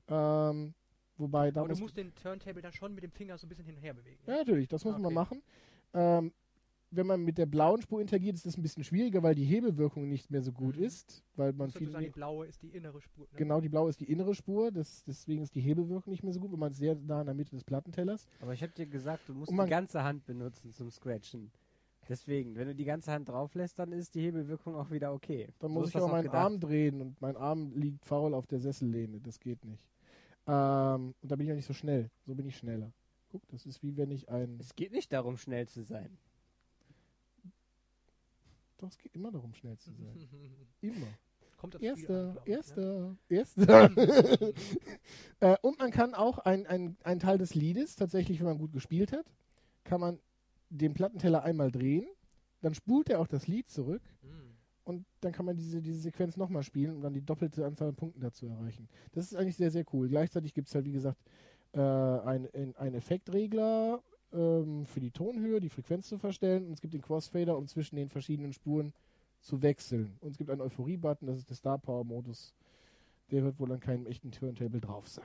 [0.09, 0.75] Ähm,
[1.17, 3.49] wobei da Aber du muss musst den Turntable dann schon mit dem Finger so ein
[3.49, 4.19] bisschen hin und her bewegen.
[4.27, 5.15] ja, natürlich, das muss man Okay.
[5.15, 5.43] machen.
[5.95, 6.33] Ähm,
[6.95, 10.09] wenn man mit der blauen Spur interagiert, ist das ein bisschen schwieriger, weil die Hebelwirkung
[10.09, 10.83] nicht mehr so gut Mhm.
[10.85, 13.27] ist, weil man Musst viel sozusagen die blaue ist die innere Spur.
[13.33, 13.39] Ne?
[13.39, 16.41] genau die blaue ist die innere Spur, das, deswegen ist die Hebelwirkung nicht mehr so
[16.41, 18.27] gut, wenn man sehr nah in der Mitte des Plattentellers.
[18.41, 21.51] Aber ich habe dir gesagt, du musst man- die ganze Hand benutzen zum Scratchen.
[22.09, 25.49] Deswegen, wenn du die ganze Hand drauf lässt, dann ist die Hebelwirkung auch wieder okay.
[25.61, 26.43] Dann So muss ich auch meinen gedacht.
[26.43, 29.87] Arm drehen und mein Arm liegt faul auf der Sessellehne, das geht nicht.
[30.47, 32.93] Ähm, und da bin ich auch nicht so schnell, so bin ich schneller.
[33.31, 34.59] Guck, das ist wie wenn ich ein.
[34.61, 36.19] Es geht nicht darum, schnell zu sein.
[38.79, 40.29] Doch, es geht immer darum, schnell zu sein.
[40.81, 41.07] Immer.
[41.57, 43.37] Kommt das Spiel an, Erster, ich, ne?
[43.37, 44.53] erster, erster.
[45.41, 48.73] äh, und man kann auch ein, ein, ein Teil des Liedes, tatsächlich, wenn man gut
[48.73, 49.25] gespielt hat,
[49.85, 50.19] kann man
[50.79, 52.07] den Plattenteller einmal drehen,
[52.61, 54.55] dann spult er auch das Lied zurück Hm.
[54.85, 57.97] und dann kann man diese, diese Sequenz nochmal spielen und dann die doppelte Anzahl an
[57.97, 58.89] Punkten dazu erreichen.
[59.13, 60.09] Das ist eigentlich sehr, sehr cool.
[60.09, 61.19] Gleichzeitig gibt es halt, wie gesagt,
[61.73, 66.81] äh, ein, ein, ein Effektregler ähm, für die Tonhöhe, die Frequenz zu verstellen und es
[66.81, 68.93] gibt den Crossfader, um zwischen den verschiedenen Spuren
[69.41, 70.17] zu wechseln.
[70.21, 72.55] Und es gibt einen Euphorie-Button, das ist der Star Power-Modus.
[73.31, 75.25] Der wird wohl an keinem echten Turntable drauf sein.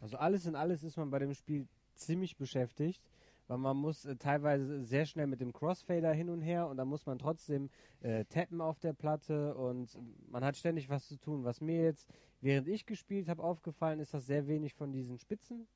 [0.00, 3.02] Also alles in alles ist man bei dem Spiel ziemlich beschäftigt,
[3.50, 6.86] weil man muss äh, teilweise sehr schnell mit dem Crossfader hin und her und dann
[6.86, 7.68] muss man trotzdem
[8.00, 9.98] äh, tappen auf der Platte und
[10.30, 11.42] man hat ständig was zu tun.
[11.42, 12.08] Was mir jetzt,
[12.40, 15.66] während ich gespielt habe, aufgefallen ist, dass sehr wenig von diesen Spitzen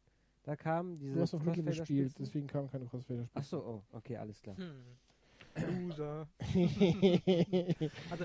[0.44, 0.98] da kam.
[1.00, 3.40] Diese Du hast auf Mittel gespielt, deswegen kam keine Crossfader-Spitzen.
[3.42, 4.56] Ach so, oh, okay, alles klar.
[4.56, 4.84] Hm.
[5.56, 6.28] Loser.
[8.10, 8.24] Also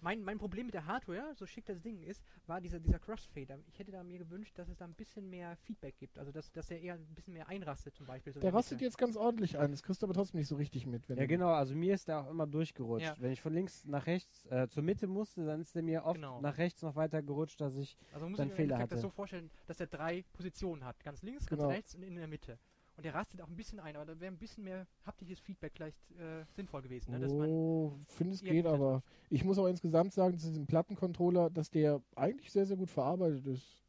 [0.00, 3.58] mein, mein Problem mit der Hardware, so schick das Ding ist, war dieser, dieser Crossfader.
[3.68, 6.18] Ich hätte da mir gewünscht, dass es da ein bisschen mehr Feedback gibt.
[6.18, 8.32] Also dass, dass er eher ein bisschen mehr einrastet zum Beispiel.
[8.32, 8.84] So Der rastet Mitte.
[8.86, 9.70] jetzt ganz ordentlich ein.
[9.70, 11.08] Das kriegst du aber trotzdem nicht so richtig mit.
[11.08, 13.06] Wenn Ja, genau, also mir ist der auch immer durchgerutscht.
[13.06, 13.16] Ja.
[13.18, 16.16] Wenn ich von links nach rechts äh, zur Mitte musste, dann ist der mir oft
[16.16, 16.40] Genau.
[16.40, 19.10] nach rechts noch weiter gerutscht, dass ich Also man muss dann Fehler Endeffekt das so
[19.10, 21.02] vorstellen, dass er drei Positionen hat.
[21.04, 21.70] Ganz links, ganz Genau.
[21.72, 22.58] rechts und in der Mitte.
[22.96, 25.72] Und der rastet auch ein bisschen ein, aber da wäre ein bisschen mehr haptisches Feedback
[25.74, 27.18] vielleicht äh, sinnvoll gewesen.
[27.18, 27.26] Ne?
[27.28, 29.02] Oh, finde es geht gut aber.
[29.30, 33.46] Ich muss auch insgesamt sagen, zu diesem Plattencontroller, dass der eigentlich sehr, sehr gut verarbeitet
[33.46, 33.82] ist.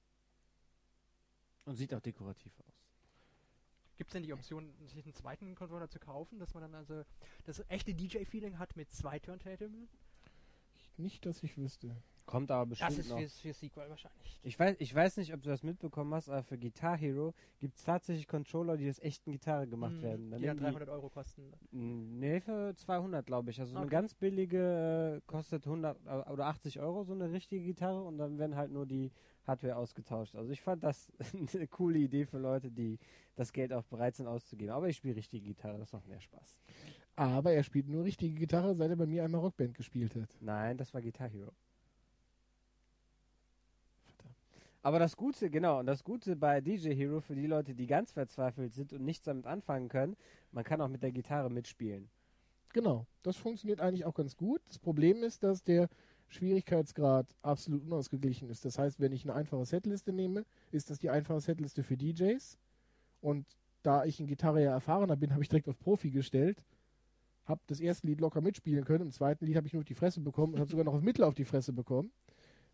[1.66, 2.74] und sieht auch dekorativ aus.
[3.98, 7.04] Gibt es denn die Option, sich einen zweiten Controller zu kaufen, dass man dann also
[7.46, 9.70] das echte DJ-Feeling hat mit zwei Turntables?
[10.98, 11.96] Nicht, dass ich wüsste.
[12.26, 13.18] Kommt aber bestimmt Das ist noch.
[13.20, 14.40] für, für Sequel wahrscheinlich.
[14.44, 17.76] Ich weiß, ich weiß nicht, ob du das mitbekommen hast, aber für Guitar Hero gibt
[17.78, 20.32] es tatsächlich Controller, die aus echten Gitarre gemacht Mhm, werden.
[20.32, 21.52] Dann die dann nehmen 300 Euro kosten.
[21.72, 23.60] Nee, für 200 glaube ich.
[23.60, 23.92] Also eine Okay.
[23.96, 28.38] ganz billige äh, kostet 100 äh, oder 80 Euro, so eine richtige Gitarre und dann
[28.38, 29.12] werden halt nur die
[29.46, 30.36] Hardware ausgetauscht.
[30.36, 31.12] Also ich fand das
[31.54, 33.00] eine coole Idee für Leute, die
[33.36, 34.74] das Geld auch bereit sind auszugeben.
[34.74, 36.58] Aber ich spiele richtige Gitarre, das macht mehr Spaß.
[37.16, 40.30] Aber er spielt nur richtige Gitarre, seit er bei mir einmal Rockband gespielt hat.
[40.42, 41.52] Nein, das war Guitar Hero.
[44.82, 48.12] Aber das Gute, genau, und das Gute bei DJ Hero für die Leute, die ganz
[48.12, 50.18] verzweifelt sind und nichts damit anfangen können,
[50.52, 52.10] man kann auch mit der Gitarre mitspielen.
[52.74, 54.62] Genau, das funktioniert eigentlich auch ganz gut.
[54.68, 55.88] Das Problem ist, dass der
[56.28, 58.66] Schwierigkeitsgrad absolut unausgeglichen ist.
[58.66, 62.58] Das heißt, wenn ich eine einfache Setliste nehme, ist das die einfache Setliste für DJs.
[63.22, 63.46] Und
[63.84, 66.66] da ich in Gitarre ja erfahrener bin, habe ich direkt auf Profi gestellt.
[67.46, 69.06] Habe das erste Lied locker mitspielen können.
[69.06, 71.02] Im zweiten Lied habe ich nur auf die Fresse bekommen und habe sogar noch auf
[71.02, 72.12] Mittel auf die Fresse bekommen.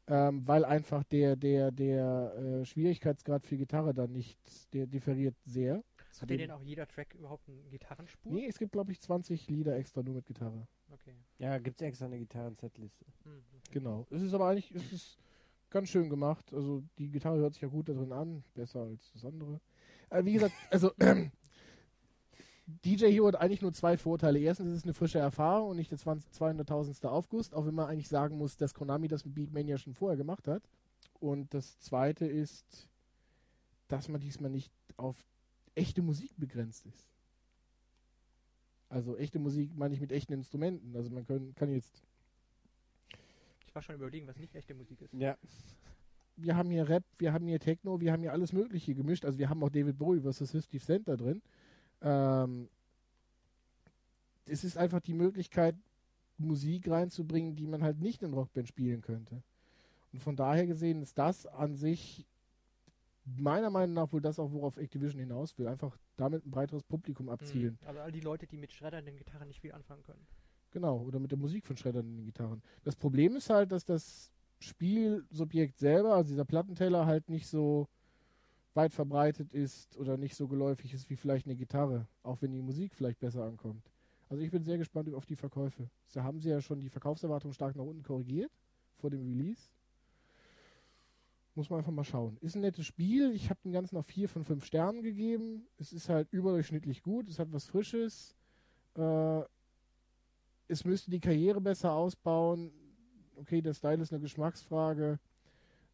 [0.08, 4.40] Ähm, weil einfach der, der, der äh, Schwierigkeitsgrad für Gitarre dann nicht,
[4.74, 5.84] der differiert sehr.
[6.20, 8.32] Hat denn dem- denn auch jeder Track überhaupt eine Gitarrenspur?
[8.34, 10.68] Nee, es gibt, glaube ich, 20 Lieder extra nur mit Gitarre.
[10.92, 11.14] Okay.
[11.38, 13.06] Ja, gibt es extra eine Gitarren-Setliste.
[13.24, 13.72] Hm, okay.
[13.72, 14.08] Genau.
[14.10, 15.18] Es ist aber eigentlich, es ist
[15.70, 16.52] ganz schön gemacht.
[16.54, 19.62] Also die Gitarre hört sich ja gut da drin an, besser als das andere.
[20.10, 20.92] Äh, wie gesagt, also
[22.86, 24.40] DJ Hero hat eigentlich nur zwei Vorteile.
[24.40, 27.08] Erstens ist es eine frische Erfahrung und nicht der 20 200.000.
[27.08, 30.48] Aufguss, auch wenn man eigentlich sagen muss, dass Konami das mit Beatmania schon vorher gemacht
[30.48, 30.64] hat.
[31.20, 32.88] Und das zweite ist,
[33.88, 35.18] dass man diesmal nicht auf
[35.76, 37.08] echte Musik begrenzt ist.
[38.90, 40.96] Also echte Musik meine ich mit echten Instrumenten.
[40.96, 42.04] Also man können, kann jetzt
[43.68, 45.14] Ich war schon überlegen, was nicht echte Musik ist.
[45.14, 45.38] Ja.
[46.38, 49.26] wir haben hier Rap, wir haben hier Techno, wir haben hier alles Mögliche gemischt.
[49.26, 50.52] Also wir haben auch David Bowie vs.
[50.52, 51.42] 50 Cent da drin.
[52.02, 52.70] Ähm,
[54.46, 55.76] es ist einfach die Möglichkeit,
[56.38, 59.44] Musik reinzubringen, die man halt nicht in Rockband spielen könnte.
[60.14, 62.26] Und von daher gesehen ist das an sich
[63.38, 65.68] meiner Meinung nach wohl das auch, worauf Activision hinaus will.
[65.68, 67.78] Einfach damit ein breiteres Publikum abzielen.
[67.82, 67.88] Hm.
[67.88, 70.26] Also all die Leute, die mit schreddernden Gitarren nicht viel anfangen können.
[70.72, 72.62] Genau, oder mit der Musik von Schreddern in den Gitarren.
[72.84, 77.88] Das Problem ist halt, dass das Spielsubjekt selber, also dieser Plattenteller, halt nicht so
[78.74, 82.62] weit verbreitet ist oder nicht so geläufig ist wie vielleicht eine Gitarre, auch wenn die
[82.62, 83.92] Musik vielleicht besser ankommt.
[84.30, 85.90] Also ich bin sehr gespannt auf die Verkäufe.
[86.14, 88.52] Da haben sie ja schon die Verkaufserwartung stark nach unten korrigiert
[88.98, 89.70] vor dem Release.
[91.56, 92.38] Muss man einfach mal schauen.
[92.42, 93.32] Ist ein nettes Spiel.
[93.34, 95.68] Ich habe dem Ganzen noch vier von fünf Sternen gegeben.
[95.78, 97.28] Es ist halt überdurchschnittlich gut.
[97.28, 98.36] Es hat was Frisches.
[98.96, 99.42] Äh,
[100.68, 102.72] es müsste die Karriere besser ausbauen.
[103.36, 105.20] Okay, der Style ist eine Geschmacksfrage.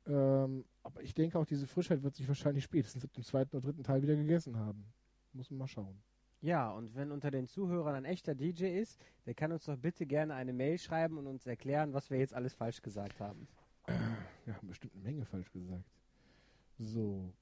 [0.08, 3.65] Ähm, aber ich denke auch, diese Frischheit wird sich wahrscheinlich spätestens ab dem zweiten oder
[3.65, 4.86] dritten Teil wieder gegessen haben.
[5.34, 5.98] Muss man mal schauen.
[6.41, 10.06] Ja, und wenn unter den Zuhörern ein echter DJ ist, der kann uns doch bitte
[10.06, 13.48] gerne eine Mail schreiben und uns erklären, was wir jetzt alles falsch gesagt haben.
[14.46, 15.89] Wir haben bestimmt eine Menge falsch gesagt.
[16.78, 17.34] So.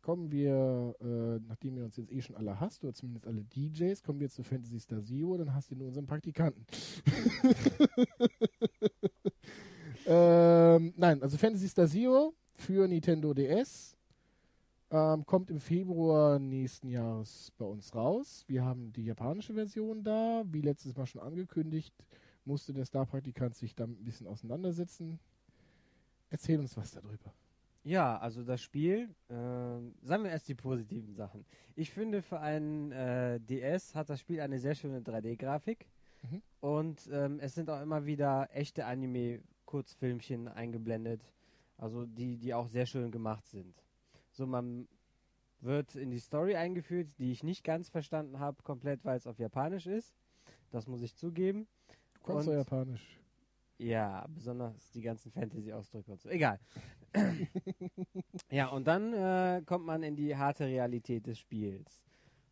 [0.00, 4.02] Kommen wir, äh, nachdem ihr uns jetzt eh schon alle hasst, oder zumindest alle DJs,
[4.02, 6.66] kommen wir zu Fantasy Star Zero, dann hast du nur unseren Praktikanten.
[10.76, 13.96] ähm, nein, also Fantasy Star Zero für Nintendo DS
[14.90, 18.44] ähm, kommt im Februar nächsten Jahres bei uns raus.
[18.46, 21.94] Wir haben die japanische Version da, wie letztes Mal schon angekündigt,
[22.44, 25.18] musste der Star-Praktikant sich damit ein bisschen auseinandersetzen.
[26.30, 27.32] Erzähl uns was darüber.
[27.82, 31.44] Ja, also das Spiel, ähm, sagen wir erst die positiven Sachen.
[31.76, 35.86] Ich finde, für einen äh, DS hat das Spiel eine sehr schöne 3D-Grafik.
[36.22, 36.42] Mhm.
[36.60, 38.86] Und ähm, es sind auch immer wieder echte
[39.74, 41.20] Anime-Kurzfilmchen eingeblendet.
[41.76, 43.74] Also die, die auch sehr schön gemacht sind.
[44.30, 44.88] So, man
[45.60, 49.38] wird in die Story eingeführt, die ich nicht ganz verstanden habe, komplett, weil es auf
[49.38, 50.14] Japanisch ist.
[50.70, 51.66] Das muss ich zugeben.
[52.14, 53.20] Du kannst doch Japanisch.
[53.78, 56.28] Ja, besonders die ganzen Fantasy-Ausdrücke und so.
[56.28, 56.60] Egal.
[58.50, 62.00] ja, und dann äh, kommt man in die harte Realität des Spiels.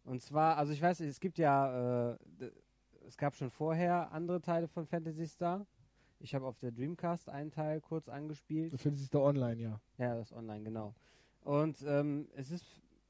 [0.05, 2.19] Und zwar, also ich weiß, es gibt ja, äh,
[3.07, 5.65] es gab schon vorher andere Teile von Fantasy Star.
[6.23, 8.73] Ich habe auf der Dreamcast einen Teil kurz angespielt.
[8.73, 9.81] Du findest es da online, ja.
[9.99, 10.95] Ja, das ist online, genau.
[11.43, 12.65] Und ähm, es ist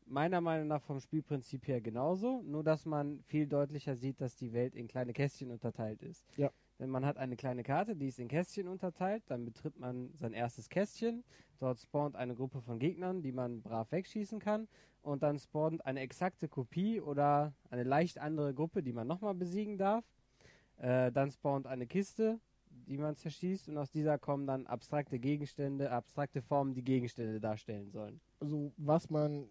[0.07, 4.55] meiner Meinung nach vom Spielprinzip her genauso, nur dass man viel deutlicher sieht, dass die
[4.55, 6.27] Welt in kleine Kästchen unterteilt ist.
[6.39, 6.51] Ja.
[6.79, 10.33] Denn man hat eine kleine Karte, die ist in Kästchen unterteilt, dann betritt man sein
[10.33, 11.23] erstes Kästchen,
[11.59, 14.69] dort spawnt eine Gruppe von Gegnern, die man brav wegschießen kann
[15.03, 19.77] und dann spawnt eine exakte Kopie oder eine leicht andere Gruppe, die man nochmal besiegen
[19.77, 20.05] darf.
[20.79, 22.41] Äh, dann spawnt eine Kiste,
[22.87, 27.91] die man zerschießt und aus dieser kommen dann abstrakte Gegenstände, abstrakte Formen, die Gegenstände darstellen
[27.91, 28.21] sollen.
[28.41, 29.49] also was man,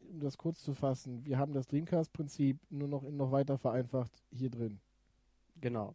[0.00, 4.50] um das kurz zu fassen, wir haben das Dreamcast-Prinzip nur noch noch weiter vereinfacht hier
[4.50, 4.80] drin.
[5.60, 5.94] Genau.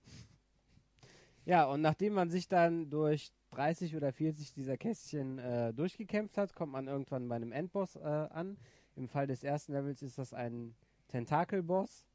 [1.46, 6.54] Ja, und nachdem man sich dann durch 30 oder 40 dieser Kästchen äh, durchgekämpft hat,
[6.54, 8.58] kommt man irgendwann bei einem Endboss äh, an.
[8.96, 10.76] Im Fall des ersten Levels ist das ein
[11.08, 12.06] Tentakelboss,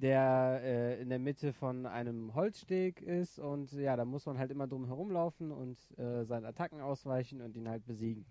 [0.00, 4.50] der äh, in der Mitte von einem Holzsteg ist und ja, da muss man halt
[4.50, 8.24] immer drum herumlaufen und äh, seinen Attacken ausweichen und ihn halt besiegen.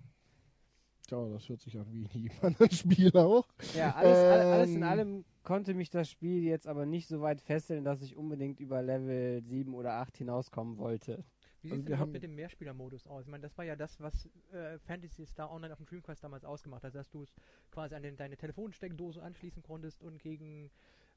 [1.07, 3.47] Tja, das hört sich an wie in jedem anderen Spiel auch.
[3.73, 4.89] Ja, alles, all, alles in Ähm.
[4.89, 8.81] allem konnte mich das Spiel jetzt aber nicht so weit fesseln, dass ich unbedingt über
[8.83, 11.23] Level 7 oder 8 hinauskommen wollte.
[11.61, 13.23] Wie sieht es haben- mit dem Mehrspielermodus aus?
[13.25, 16.45] Ich meine, das war ja das, was äh, Fantasy Star Online auf dem Dreamcast damals
[16.45, 17.33] ausgemacht hat, dass du es
[17.71, 20.69] quasi an den, deine Telefonsteckdose anschließen konntest und gegen,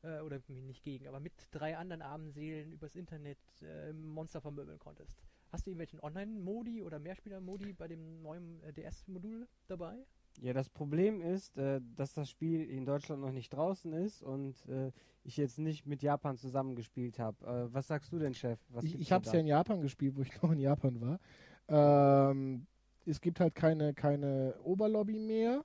[0.02, 4.78] äh, oder nicht gegen, aber mit drei anderen armen Seelen übers Internet äh, Monster vermöbeln
[4.78, 5.22] konntest.
[5.50, 10.04] Hast du irgendwelchen Online-Modi oder Mehrspieler-Modi bei dem neuen äh, DS-Modul dabei?
[10.40, 14.66] Ja, das Problem ist, äh, dass das Spiel in Deutschland noch nicht draußen ist und
[14.66, 14.90] äh,
[15.24, 17.46] ich jetzt nicht mit Japan zusammengespielt habe.
[17.46, 18.58] Äh, was sagst du denn, Chef?
[18.70, 21.20] Was ich ich habe es ja in Japan gespielt, wo ich noch in Japan war.
[21.68, 22.66] Ähm,
[23.04, 25.64] es gibt halt keine, keine Oberlobby mehr.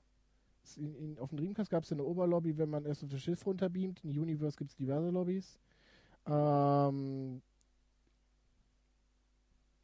[0.76, 3.46] In, in, auf dem Dreamcast gab es eine Oberlobby, wenn man erst auf das Schiff
[3.46, 4.04] runterbeamt.
[4.04, 5.60] In Universe gibt es diverse Lobbys.
[6.26, 7.42] Ähm,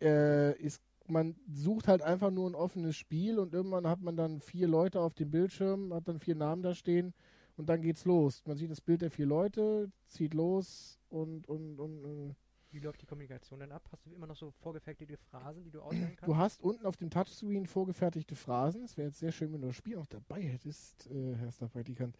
[0.01, 4.41] äh, ist, man sucht halt einfach nur ein offenes Spiel und irgendwann hat man dann
[4.41, 7.13] vier Leute auf dem Bildschirm, hat dann vier Namen da stehen
[7.55, 8.43] und dann geht's los.
[8.45, 12.33] Man sieht das Bild der vier Leute, zieht los und, und, und äh,
[12.73, 13.83] Wie läuft die Kommunikation dann ab?
[13.91, 16.27] Hast du immer noch so vorgefertigte Phrasen, die du auswählen kannst?
[16.27, 18.83] Du hast unten auf dem Touchscreen vorgefertigte Phrasen.
[18.83, 22.17] Es wäre jetzt sehr schön, wenn du das Spiel auch dabei hättest, äh, Herr Star-Praktikant.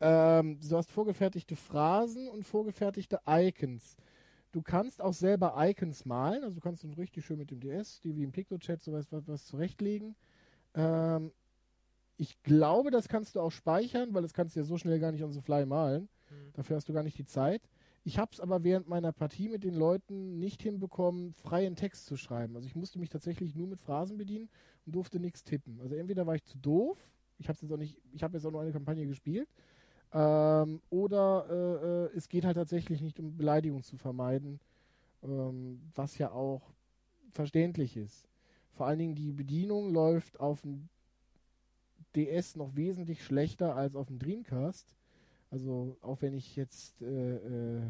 [0.00, 3.96] Ähm, du hast vorgefertigte Phrasen und vorgefertigte Icons.
[4.52, 8.00] Du kannst auch selber Icons malen, also du kannst dann richtig schön mit dem DS,
[8.00, 10.14] die wie im Pictochat sowas was, was zurechtlegen.
[10.74, 11.32] Ähm,
[12.18, 15.12] ich glaube, das kannst du auch speichern, weil das kannst du ja so schnell gar
[15.12, 16.10] nicht on the fly malen.
[16.28, 16.52] Hm.
[16.52, 17.62] Dafür hast du gar nicht die Zeit.
[18.06, 22.16] Ich habe es aber während meiner Partie mit den Leuten nicht hinbekommen, freien Text zu
[22.18, 22.54] schreiben.
[22.54, 24.50] Also ich musste mich tatsächlich nur mit Phrasen bedienen
[24.84, 25.80] und durfte nichts tippen.
[25.80, 26.98] Also entweder war ich zu doof,
[27.38, 29.48] ich habe jetzt auch nicht, ich habe jetzt auch nur eine Kampagne gespielt,
[30.12, 34.60] ähm, oder äh, äh, es geht halt tatsächlich nicht um Beleidigung zu vermeiden,
[35.22, 36.74] ähm, was ja auch
[37.32, 38.28] verständlich ist.
[38.74, 40.88] Vor allen Dingen die Bedienung läuft auf dem
[42.14, 44.94] DS noch wesentlich schlechter als auf dem Dreamcast.
[45.54, 47.80] Also auch wenn ich jetzt äh, äh,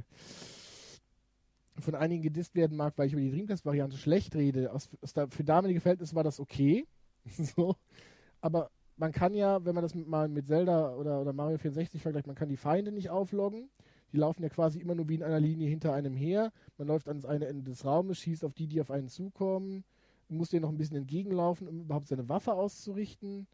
[1.79, 5.29] von einigen gedisst werden mag, weil ich über die Dreamcast-Variante schlecht rede, aus, aus da,
[5.29, 6.87] für damalige Verhältnisse war das okay.
[7.27, 7.75] so.
[8.43, 12.03] Aber man kann ja, wenn man das mit, mal mit Zelda oder, oder Mario 64
[12.03, 13.71] vergleicht, man kann die Feinde nicht aufloggen.
[14.13, 16.53] Die laufen ja quasi immer nur wie in einer Linie hinter einem her.
[16.77, 19.85] Man läuft ans eine Ende des Raumes, schießt auf die, die auf einen zukommen.
[20.29, 23.47] Man muss denen noch ein bisschen entgegenlaufen, um überhaupt seine Waffe auszurichten.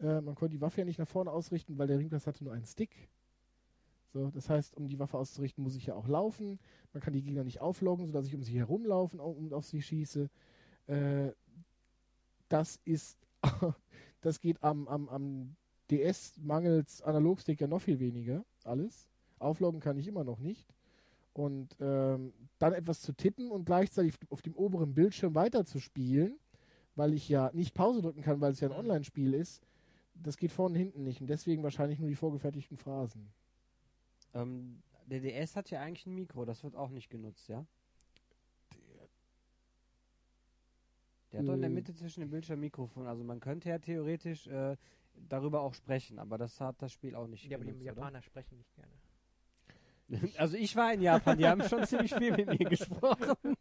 [0.00, 2.54] Äh, man konnte die Waffe ja nicht nach vorne ausrichten, weil der Dreamcast hatte nur
[2.54, 3.10] einen Stick.
[4.12, 6.58] So, das heißt, um die Waffe auszurichten, muss ich ja auch laufen.
[6.92, 9.82] Man kann die Gegner nicht aufloggen, sodass ich um sie herumlaufen au- und auf sie
[9.82, 10.28] schieße.
[10.88, 11.32] Äh,
[12.48, 13.18] das ist,
[14.20, 15.56] das geht am, am, am
[15.90, 18.44] DS mangels Analogstick ja noch viel weniger.
[18.64, 19.08] Alles.
[19.38, 20.74] Aufloggen kann ich immer noch nicht.
[21.32, 26.38] Und ähm, dann etwas zu tippen und gleichzeitig auf dem oberen Bildschirm weiterzuspielen,
[26.96, 28.80] weil ich ja nicht Pause drücken kann, weil es ja ein Mhm.
[28.80, 29.62] Online-Spiel ist,
[30.14, 31.20] das geht vorne und hinten nicht.
[31.20, 33.30] Und deswegen wahrscheinlich nur die vorgefertigten Phrasen.
[34.34, 37.66] Ähm, der DS hat ja eigentlich ein Mikro, das wird auch nicht genutzt, ja?
[41.32, 41.70] Der hat doch in der.
[41.70, 44.76] Mitte zwischen dem Bildschirm Mikrofon, also man könnte ja theoretisch äh,
[45.28, 47.96] darüber auch sprechen, aber das hat das Spiel auch nicht Ja, aber die genutzt, oder?
[47.96, 48.92] Japaner sprechen nicht gerne.
[50.38, 53.54] Also ich war in Japan, die haben schon ziemlich viel mit mir gesprochen.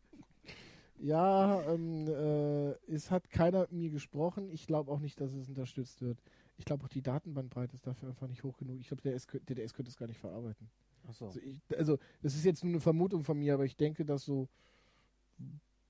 [0.97, 4.49] Ja, ähm, äh, es hat keiner mit mir gesprochen.
[4.49, 6.19] Ich glaube auch nicht, dass es unterstützt wird.
[6.59, 8.79] Ich glaube auch die Datenbandbreite ist dafür einfach nicht hoch genug.
[8.81, 10.69] Ich glaube, der, DS kö- der DS könnte es gar nicht verarbeiten.
[11.07, 11.27] Achso.
[11.27, 14.25] Also, ich, also, das ist jetzt nur eine Vermutung von mir, aber ich denke, dass
[14.25, 14.47] so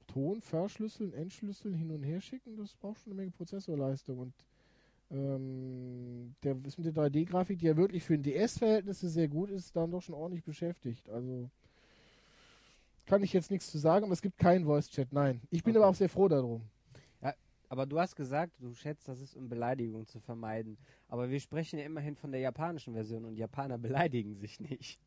[0.08, 4.19] Ton verschlüsseln, entschlüsseln, hin und her schicken, das braucht schon eine Menge Prozessorleistung.
[4.19, 4.34] Und
[5.12, 9.75] ähm, der ist mit der 3D-Grafik, die ja wirklich für ein DS-Verhältnisse sehr gut ist,
[9.75, 11.10] dann doch schon ordentlich beschäftigt.
[11.10, 11.49] Also
[13.08, 15.41] kann ich jetzt nichts zu sagen, aber es gibt keinen Voice-Chat, nein.
[15.49, 15.79] Ich bin Okay.
[15.79, 16.62] aber auch sehr froh darum.
[17.69, 20.77] Aber du hast gesagt, du schätzt, das ist, um Beleidigung zu vermeiden.
[21.08, 24.99] Aber wir sprechen ja immerhin von der japanischen Version und Japaner beleidigen sich nicht.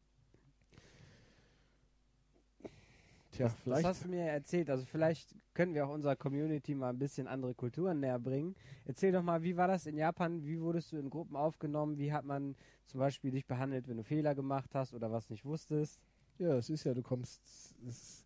[3.32, 3.86] Tja, Das vielleicht.
[3.86, 4.70] hast du mir erzählt.
[4.70, 8.54] Also vielleicht können wir auch unserer Community mal ein bisschen andere Kulturen näher bringen.
[8.84, 10.44] Erzähl doch mal, wie war das in Japan?
[10.44, 11.98] Wie wurdest du in Gruppen aufgenommen?
[11.98, 12.54] Wie hat man
[12.86, 15.98] zum Beispiel dich behandelt, wenn du Fehler gemacht hast oder was nicht wusstest?
[16.38, 17.40] Ja, es ist ja, du kommst.
[17.88, 18.24] Es,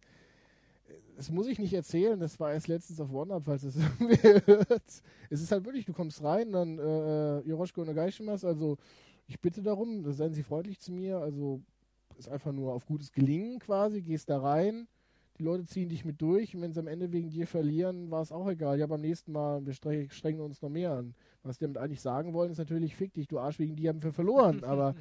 [1.16, 5.02] das muss ich nicht erzählen, das war erst letztens auf OneUp, falls es hört.
[5.30, 8.76] Es ist halt wirklich, du kommst rein, dann äh, Yoroshko Nagaishimas, also
[9.26, 11.60] ich bitte darum, da seien Sie freundlich zu mir, also
[12.18, 14.88] ist einfach nur auf gutes Gelingen quasi, gehst da rein,
[15.38, 18.22] die Leute ziehen dich mit durch und wenn sie am Ende wegen dir verlieren, war
[18.22, 18.78] es auch egal.
[18.78, 21.14] Ja, beim nächsten Mal, wir streng, strengen uns noch mehr an.
[21.42, 24.02] Was die damit eigentlich sagen wollen, ist natürlich, fick dich, du Arsch, wegen dir haben
[24.02, 24.94] wir verloren, aber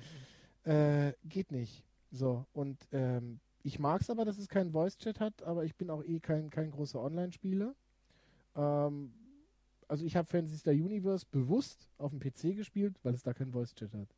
[0.63, 1.83] äh, geht nicht.
[2.11, 5.89] So, und ähm, ich mag es aber, dass es keinen Voice-Chat hat, aber ich bin
[5.89, 7.75] auch eh kein, kein großer Online-Spieler.
[8.55, 9.11] Ähm,
[9.87, 13.51] also ich habe Fantasy Star Universe bewusst auf dem PC gespielt, weil es da keinen
[13.51, 14.15] Voice-Chat hat.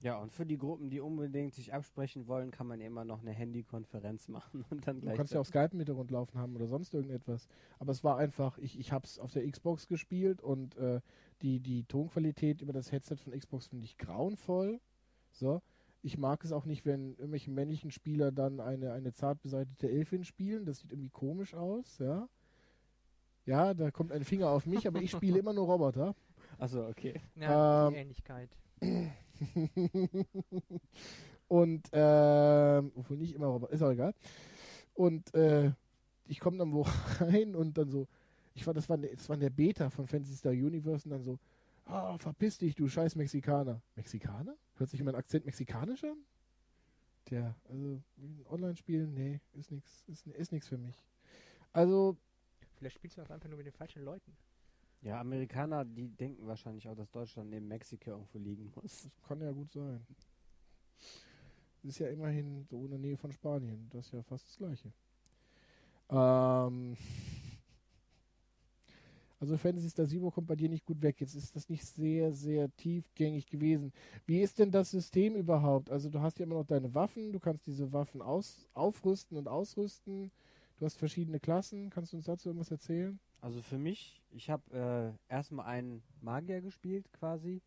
[0.00, 3.32] Ja, und für die Gruppen, die unbedingt sich absprechen wollen, kann man immer noch eine
[3.32, 5.16] Handykonferenz machen und dann Du gleich.
[5.16, 7.48] kannst ja auch Skype im Hintergrund laufen haben oder sonst irgendetwas.
[7.78, 11.00] Aber es war einfach, ich, ich habe es auf der Xbox gespielt und äh,
[11.42, 14.80] die, die Tonqualität über das Headset von Xbox finde ich grauenvoll.
[15.32, 15.62] So.
[16.04, 20.22] Ich mag es auch nicht, wenn irgendwelche männlichen Spieler dann eine, eine zart beseitete Elfin
[20.22, 20.66] spielen.
[20.66, 22.28] Das sieht irgendwie komisch aus, ja.
[23.46, 26.14] Ja, da kommt ein Finger auf mich, aber ich spiele immer nur Roboter.
[26.58, 27.22] Achso, okay.
[27.36, 28.50] Ja, Ähm, die Ähnlichkeit.
[31.48, 34.12] und ähm, obwohl nicht immer Roboter, ist auch egal.
[34.92, 35.72] Und äh,
[36.26, 36.82] ich komme dann wo
[37.20, 38.06] rein und dann so,
[38.52, 41.22] ich war, das war, das war in der Beta von Fantasy Star Universe und dann
[41.22, 41.38] so,
[41.84, 43.80] ah, verpiss dich, du scheiß Mexikaner.
[43.96, 44.56] Mexikaner?
[44.76, 46.18] Hört sich mein Akzent mexikanisch an?
[47.24, 48.02] Tja, also
[48.50, 51.02] Online-Spielen, nee, ist nichts, ist, ist nichts für mich.
[51.72, 52.16] Also,
[52.76, 54.36] Vielleicht spielst du auch einfach nur mit den falschen Leuten.
[55.00, 59.02] Ja, Amerikaner, die denken wahrscheinlich auch, dass Deutschland neben Mexiko irgendwo liegen muss.
[59.02, 60.04] das kann ja gut sein.
[61.82, 63.88] Das ist ja immerhin so in der Nähe von Spanien.
[63.90, 64.92] Das ist ja fast das Gleiche.
[66.10, 66.96] Ähm,
[69.44, 71.20] also Fantasy Star Zero kommt bei dir nicht gut weg.
[71.20, 73.92] Jetzt ist das nicht sehr, sehr tiefgängig gewesen.
[74.24, 75.90] Wie ist denn das System überhaupt?
[75.90, 79.46] Also du hast ja immer noch deine Waffen, du kannst diese Waffen aus, aufrüsten und
[79.46, 80.30] ausrüsten.
[80.78, 81.90] Du hast verschiedene Klassen.
[81.90, 83.18] Kannst du uns dazu irgendwas erzählen?
[83.42, 87.60] Also für mich, ich habe äh, erstmal einen Magier gespielt quasi.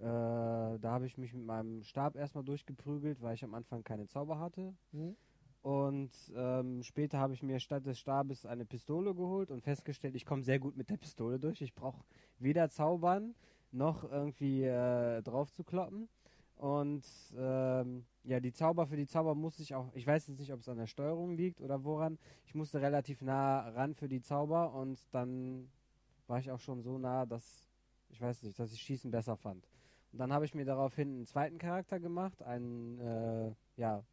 [0.00, 4.06] Äh, da habe ich mich mit meinem Stab erstmal durchgeprügelt, weil ich am Anfang keine
[4.08, 4.74] Zauber hatte.
[4.92, 5.16] Hm?
[5.64, 10.26] Und ähm, später habe ich mir statt des Stabes eine Pistole geholt und festgestellt, ich
[10.26, 11.62] komme sehr gut mit der Pistole durch.
[11.62, 12.04] Ich brauche
[12.38, 13.34] weder zaubern
[13.72, 16.10] noch irgendwie äh, drauf zu kloppen.
[16.56, 17.02] Und
[17.34, 20.60] ähm, ja, die Zauber für die Zauber musste ich auch, ich weiß jetzt nicht, ob
[20.60, 22.18] es an der Steuerung liegt oder woran.
[22.44, 25.70] Ich musste relativ nah ran für die Zauber und dann
[26.26, 27.70] war ich auch schon so nah, dass
[28.10, 29.66] ich weiß nicht, dass ich Schießen besser fand.
[30.12, 34.04] Und dann habe ich mir daraufhin einen zweiten Charakter gemacht, einen, äh, ja,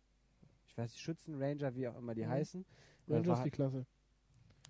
[0.72, 2.30] ich weiß nicht, Schützenranger, wie auch immer die Mhm.
[2.30, 2.66] heißen.
[3.08, 3.86] Rangers war- die Klasse.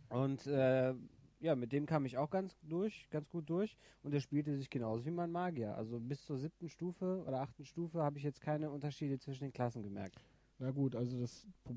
[0.10, 0.96] und äh,
[1.40, 3.76] ja, mit dem kam ich auch ganz durch, ganz gut durch.
[4.04, 5.76] Und er spielte sich genauso wie mein Magier.
[5.76, 9.54] Also bis zur siebten Stufe oder achten Stufe habe ich jetzt keine Unterschiede zwischen den
[9.54, 10.16] Klassen gemerkt.
[10.60, 11.76] Na gut, also das Pro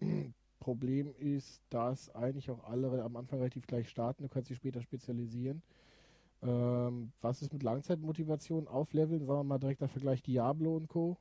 [0.60, 4.22] Problem ist, dass eigentlich auch alle am Anfang relativ gleich starten.
[4.22, 5.62] Du kannst dich später spezialisieren.
[6.42, 9.24] Ähm, was ist mit Langzeitmotivation aufleveln?
[9.24, 11.16] Sagen wir mal direkter Vergleich Diablo und Co.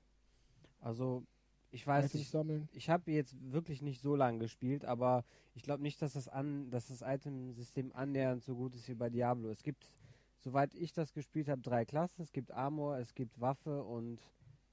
[0.81, 1.23] Also
[1.71, 2.67] ich weiß nicht, sammeln.
[2.73, 6.69] ich habe jetzt wirklich nicht so lange gespielt, aber ich glaube nicht, dass das an,
[6.71, 9.49] dass das Item-System annähernd so gut ist wie bei Diablo.
[9.49, 9.91] Es gibt,
[10.37, 12.21] soweit ich das gespielt habe, drei Klassen.
[12.21, 14.19] Es gibt Armor, es gibt Waffe und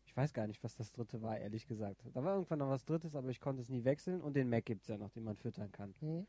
[0.06, 2.02] ich weiß gar nicht, was das dritte war, ehrlich gesagt.
[2.14, 4.64] Da war irgendwann noch was drittes, aber ich konnte es nie wechseln und den Mac
[4.64, 5.94] gibt es ja noch, den man füttern kann.
[6.00, 6.26] Hm?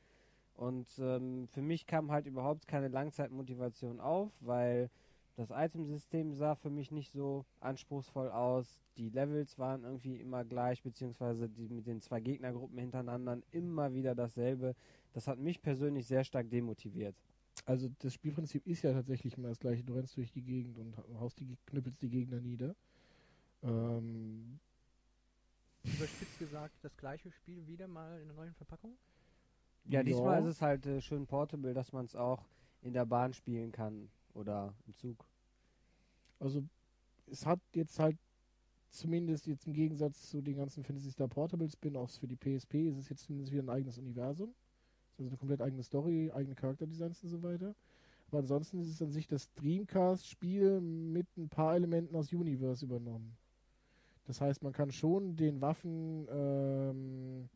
[0.56, 4.89] Und ähm, für mich kam halt überhaupt keine Langzeitmotivation auf, weil
[5.38, 8.82] das Itemsystem sah für mich nicht so anspruchsvoll aus.
[8.97, 14.15] Die Levels waren irgendwie immer gleich, beziehungsweise die mit den zwei Gegnergruppen hintereinander immer wieder
[14.15, 14.76] dasselbe.
[15.13, 17.15] Das hat mich persönlich sehr stark demotiviert.
[17.65, 19.84] Also das Spielprinzip ist ja tatsächlich immer das gleiche.
[19.84, 22.76] Du rennst durch die Gegend und haust die, knüppelst die Gegner nieder.
[23.62, 24.60] Ähm,
[25.84, 28.97] Überspitzt gesagt, das gleiche Spiel wieder mal in einer neuen Verpackung?
[29.86, 30.04] Ja, Ja.
[30.04, 32.43] diesmal ist es halt äh, schön portable, dass man es auch
[32.82, 35.26] in der Bahn spielen kann oder im Zug.
[36.39, 36.63] Also
[37.30, 38.17] es hat jetzt halt
[38.89, 42.97] zumindest jetzt im Gegensatz zu den ganzen Fantasy Star Portable Spin-offs für die PSP ist
[42.97, 44.54] es jetzt zumindest wieder ein eigenes Universum.
[45.17, 47.76] Also eine komplett eigene Story, eigene Charakterdesigns und so weiter.
[48.28, 53.36] Aber ansonsten ist es an sich das Dreamcast-Spiel mit ein paar Elementen aus Universe übernommen.
[54.26, 57.49] Das heißt, man kann schon den Waffen ähm,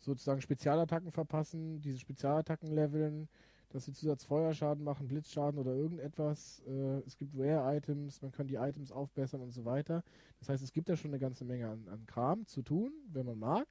[0.00, 3.28] sozusagen Spezialattacken verpassen, diese Spezialattacken leveln,
[3.74, 6.62] dass sie Zusatzfeuerschaden machen, Blitzschaden oder irgendetwas.
[6.64, 10.04] Äh, es gibt Rare-Items, man kann die Items aufbessern und so weiter.
[10.38, 13.26] Das heißt, es gibt da schon eine ganze Menge an, an Kram zu tun, wenn
[13.26, 13.66] man mag.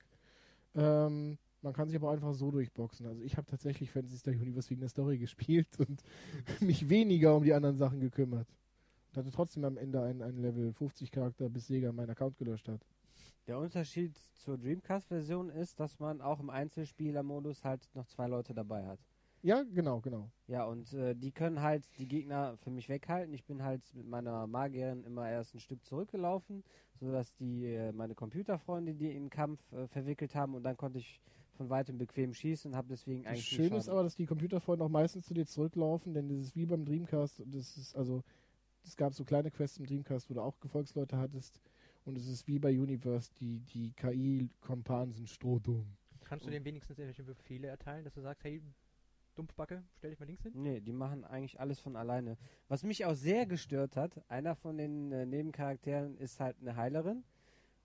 [0.75, 3.07] Ähm, man kann sich aber einfach so durchboxen.
[3.07, 6.03] Also ich habe tatsächlich Fantasy Star Universe wegen der Story gespielt und
[6.59, 8.49] mich weniger um die anderen Sachen gekümmert.
[9.11, 12.67] Und hatte trotzdem am Ende einen, einen Level 50 Charakter, bis Sega meinen Account gelöscht
[12.67, 12.81] hat.
[13.47, 18.85] Der Unterschied zur Dreamcast-Version ist, dass man auch im Einzelspielermodus halt noch zwei Leute dabei
[18.85, 18.99] hat.
[19.43, 20.31] Ja, genau, genau.
[20.47, 23.33] Ja, und äh, die können halt die Gegner für mich weghalten.
[23.33, 26.63] Ich bin halt mit meiner Magierin immer erst ein Stück zurückgelaufen,
[27.01, 30.99] sodass die äh, meine Computerfreunde die in den Kampf äh, verwickelt haben und dann konnte
[30.99, 31.19] ich
[31.57, 34.25] von weitem bequem schießen und habe deswegen Das eigentlich Schöne den ist aber, dass die
[34.25, 37.41] Computerfreunde auch meistens zu dir zurücklaufen, denn das ist wie beim Dreamcast.
[37.41, 38.23] und Das ist also,
[38.85, 41.59] es gab so kleine Quests im Dreamcast, wo du auch Gefolgsleute hattest.
[42.05, 45.85] Und es ist wie bei Universe, die, die KI-Kompanen sind strohdumm.
[46.23, 48.61] Kannst du dem wenigstens irgendwelche Befehle erteilen, dass du sagst, hey,
[49.35, 50.53] Dumpfbacke, stell dich mal links hin?
[50.55, 52.37] Nee, die machen eigentlich alles von alleine.
[52.67, 57.23] Was mich auch sehr gestört hat, einer von den äh, Nebencharakteren ist halt eine Heilerin.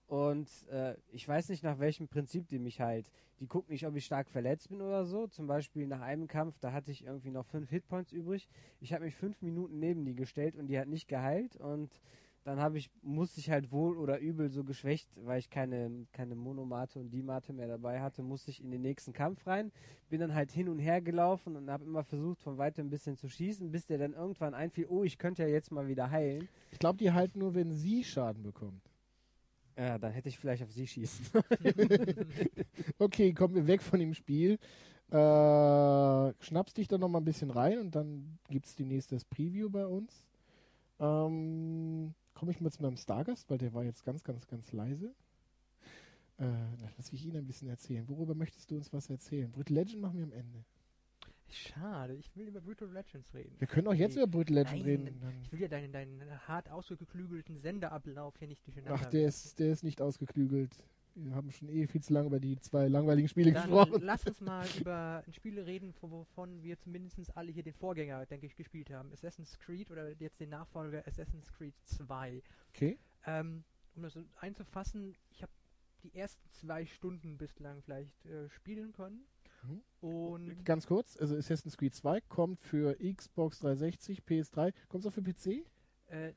[0.09, 3.11] Und äh, ich weiß nicht, nach welchem Prinzip die mich heilt.
[3.39, 5.27] Die guckt nicht, ob ich stark verletzt bin oder so.
[5.27, 8.49] Zum Beispiel nach einem Kampf, da hatte ich irgendwie noch fünf Hitpoints übrig.
[8.79, 11.57] Ich habe mich fünf Minuten neben die gestellt und die hat nicht geheilt.
[11.57, 12.01] Und
[12.43, 16.35] dann habe ich, musste ich halt wohl oder übel so geschwächt, weil ich keine, keine
[16.35, 19.71] Monomate und Dimate mehr dabei hatte, musste ich in den nächsten Kampf rein
[20.09, 23.15] bin dann halt hin und her gelaufen und habe immer versucht, von weitem ein bisschen
[23.15, 26.47] zu schießen, bis der dann irgendwann einfiel, oh, ich könnte ja jetzt mal wieder heilen.
[26.71, 28.81] Ich glaube, die halten nur, wenn sie Schaden bekommt.
[29.77, 31.25] Ja, dann hätte ich vielleicht auf sie schießen.
[32.97, 34.57] Okay, kommen wir weg von dem Spiel.
[35.09, 39.23] Äh, schnappst dich da noch mal ein bisschen rein und dann gibt es demnächst das
[39.23, 40.27] Preview bei uns.
[40.99, 45.13] Ähm, Komme ich mal zu meinem Stargast, weil der war jetzt ganz, ganz, ganz leise.
[46.37, 46.45] Äh,
[46.95, 48.07] lass ich ihn ein bisschen erzählen.
[48.07, 49.51] Worüber möchtest du uns was erzählen?
[49.51, 50.63] Brutal Legend machen wir am Ende.
[51.49, 53.55] Schade, ich will über Brutal Legends reden.
[53.59, 54.21] Wir können auch jetzt Nee.
[54.21, 55.41] über Brutal Legend Nein, reden.
[55.43, 59.01] Ich will ja deinen, deinen hart ausgeklügelten Sendeablauf hier nicht durcheinander.
[59.03, 60.73] ach, der ist, der ist nicht ausgeklügelt.
[61.15, 64.01] Wir haben schon eh viel zu lange über die zwei langweiligen Spiele Dann gesprochen.
[64.03, 68.25] lass uns mal über ein Spiel reden, wo- wovon wir zumindest alle hier den Vorgänger,
[68.25, 69.11] denke ich, gespielt haben.
[69.11, 72.41] Assassin's Creed oder jetzt den Nachfolger Assassin's Creed 2.
[72.69, 72.97] Okay.
[73.25, 73.63] Ähm,
[73.95, 75.51] um das einzufassen, ich habe
[76.03, 79.25] die ersten zwei Stunden bislang vielleicht äh, spielen können.
[79.63, 79.81] Mhm.
[79.99, 84.73] Und Ganz kurz, also Assassin's Creed 2 kommt für Xbox 360, PS3.
[84.87, 85.65] Kommt es auch für PC?
[86.07, 86.33] äh,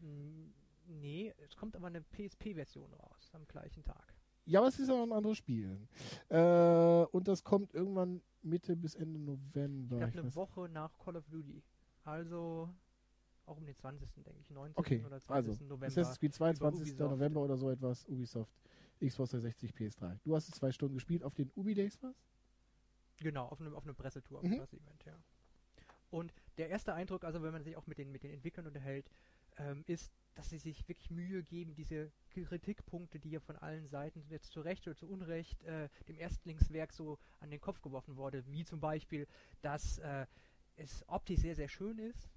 [0.88, 4.12] nee, es kommt aber eine PSP-Version raus am gleichen Tag.
[4.44, 5.78] Ja, aber es ist auch ein anderes Spiel.
[6.28, 10.04] Äh, und das kommt irgendwann Mitte bis Ende November.
[10.06, 11.62] Ich glaube eine Woche nach Call of Duty.
[12.04, 12.68] Also
[13.46, 14.08] auch um den 20.
[14.24, 14.76] denke ich, 19.
[14.78, 15.50] Okay, oder 20.
[15.52, 15.86] also November.
[15.86, 16.80] Assassin's Creed 22.
[16.80, 17.10] Ubisoft.
[17.10, 18.06] November oder so etwas.
[18.08, 18.52] Ubisoft,
[19.00, 20.18] Xbox 360, PS3.
[20.24, 22.14] Du hast es zwei Stunden gespielt auf den Ubi Days, was?
[23.18, 24.58] Genau, auf eine, auf eine Pressetour, auf Mhm.
[24.58, 25.14] das Event, ja.
[26.10, 29.08] Und der erste Eindruck, also wenn man sich auch mit den, mit den Entwicklern unterhält,
[29.56, 34.24] ähm, ist, dass sie sich wirklich Mühe geben, diese Kritikpunkte, die ja von allen Seiten
[34.28, 38.46] jetzt zu Recht oder zu Unrecht äh, dem Erstlingswerk so an den Kopf geworfen wurde,
[38.46, 39.26] wie zum Beispiel,
[39.60, 40.26] dass äh,
[40.76, 42.30] es optisch sehr, sehr schön ist,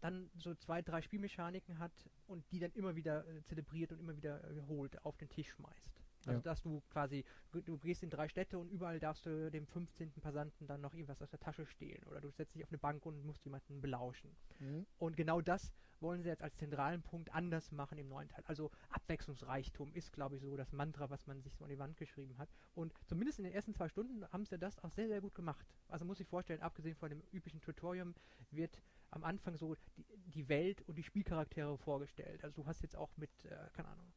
[0.00, 1.92] dann so zwei, drei Spielmechaniken hat
[2.26, 5.50] und die dann immer wieder äh, zelebriert und immer wieder äh, holt, auf den Tisch
[5.50, 6.00] schmeißt.
[6.26, 6.42] Also Ja.
[6.42, 10.12] dass du quasi, du gehst in drei Städte und überall darfst du dem 15.
[10.20, 13.04] Passanten dann noch irgendwas aus der Tasche stehlen oder du setzt dich auf eine Bank
[13.06, 14.36] und musst jemanden belauschen.
[14.60, 14.86] Mhm.
[14.98, 15.72] Und genau das
[16.02, 18.44] wollen sie jetzt als zentralen Punkt anders machen im neuen Teil.
[18.46, 21.96] Also Abwechslungsreichtum ist, glaube ich, so das Mantra, was man sich so an die Wand
[21.96, 22.48] geschrieben hat.
[22.74, 25.66] Und zumindest in den ersten zwei Stunden haben sie das auch sehr, sehr gut gemacht.
[25.88, 28.14] Also muss ich vorstellen, abgesehen von dem üblichen Tutorium
[28.50, 32.42] wird am Anfang so die, die Welt und die Spielcharaktere vorgestellt.
[32.42, 34.12] Also du hast jetzt auch mit, äh, keine Ahnung,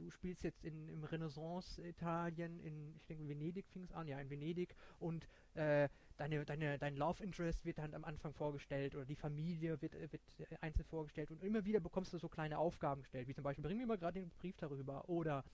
[0.00, 4.30] du spielst jetzt in, im Renaissance-Italien, in, ich denke, Venedig fing es an, ja, in
[4.30, 9.16] Venedig und äh, deine, deine, dein Love Interest wird dann am Anfang vorgestellt oder die
[9.16, 13.28] Familie wird, äh, wird einzeln vorgestellt und immer wieder bekommst du so kleine Aufgaben gestellt,
[13.28, 15.44] wie zum Beispiel, bring mir mal gerade den Brief darüber oder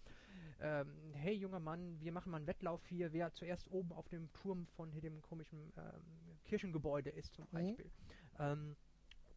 [0.60, 4.32] ähm, hey junger Mann, wir machen mal einen Wettlauf hier, wer zuerst oben auf dem
[4.32, 7.52] Turm von hier dem komischen ähm, Kirchengebäude ist zum Mhm.
[7.52, 7.90] Beispiel.
[8.38, 8.76] Ähm,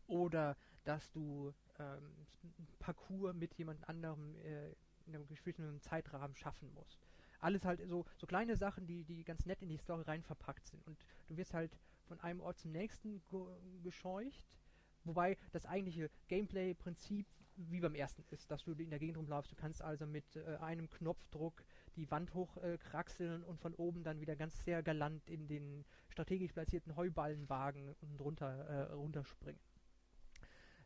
[0.08, 4.74] oder dass du ähm, ein Parcours mit jemand anderem äh,
[5.10, 7.00] in einem bestimmten Zeitrahmen schaffen musst.
[7.40, 10.68] Alles halt so, so kleine Sachen, die, die ganz nett in die Story rein verpackt
[10.68, 10.86] sind.
[10.86, 10.98] Und
[11.28, 13.46] du wirst halt von einem Ort zum nächsten ge
[13.84, 14.48] gescheucht.
[15.06, 19.52] Wobei das eigentliche Gameplay-Prinzip wie beim ersten ist, dass du in der Gegend rumlaufst.
[19.52, 21.64] Du kannst also mit äh, einem Knopfdruck
[21.96, 26.54] die Wand hochkraxeln äh, und von oben dann wieder ganz sehr galant in den strategisch
[26.54, 29.60] platzierten Heuballenwagen und runter, äh, runterspringen.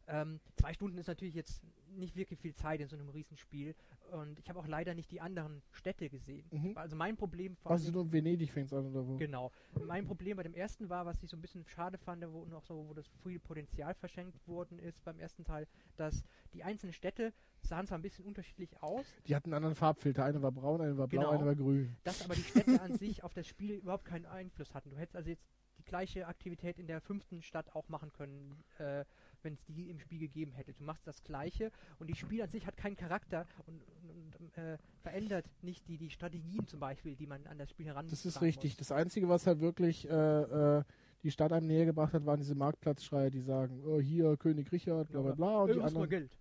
[0.08, 1.64] Ähm, zwei Stunden ist natürlich jetzt
[1.96, 3.76] nicht wirklich viel Zeit in so einem Riesenspiel
[4.12, 6.46] und ich habe auch leider nicht die anderen Städte gesehen.
[6.52, 6.78] Mhm.
[6.78, 9.16] Also mein Problem vor Also nur Venedig fängt an oder wo?
[9.18, 9.52] Genau.
[9.86, 12.64] Mein Problem bei dem ersten war, was ich so ein bisschen schade fand, wo noch
[12.64, 16.24] so, wo das viel Potenzial verschenkt worden ist beim ersten Teil, dass
[16.54, 17.32] die einzelnen Städte
[17.62, 20.26] sahen zwar ein bisschen unterschiedlich aus, Die hatten einen anderen Farbfilter.
[20.26, 21.32] Eine war braun, eine war blau, Genau.
[21.32, 21.96] eine war grün.
[22.04, 24.90] dass aber die Städte an sich auf das Spiel überhaupt keinen Einfluss hatten.
[24.90, 25.46] Du hättest also jetzt
[25.78, 29.06] die gleiche Aktivität in der fünften Stadt auch machen können, äh,
[29.44, 30.74] wenn es die im Spiel gegeben hätte.
[30.74, 34.58] Du machst das gleiche und die Spiel an sich hat keinen Charakter und, und, und
[34.58, 38.26] äh, verändert nicht die, die Strategien zum Beispiel, die man an das Spiel heran Das
[38.26, 38.78] ist richtig.
[38.78, 40.84] Das Einzige, was halt wirklich äh, äh,
[41.24, 45.10] die Stadt einem näher gebracht hat, waren diese Marktplatzschreier, die sagen, oh, hier König Richard,
[45.10, 45.62] bla bla bla.
[45.62, 46.10] Und die anderen.
[46.10, 46.38] Geld.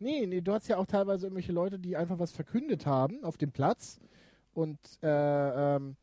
[0.00, 3.36] Nee, nee, du hast ja auch teilweise irgendwelche Leute, die einfach was verkündet haben auf
[3.36, 3.98] dem Platz.
[4.52, 5.96] Und äh, ähm,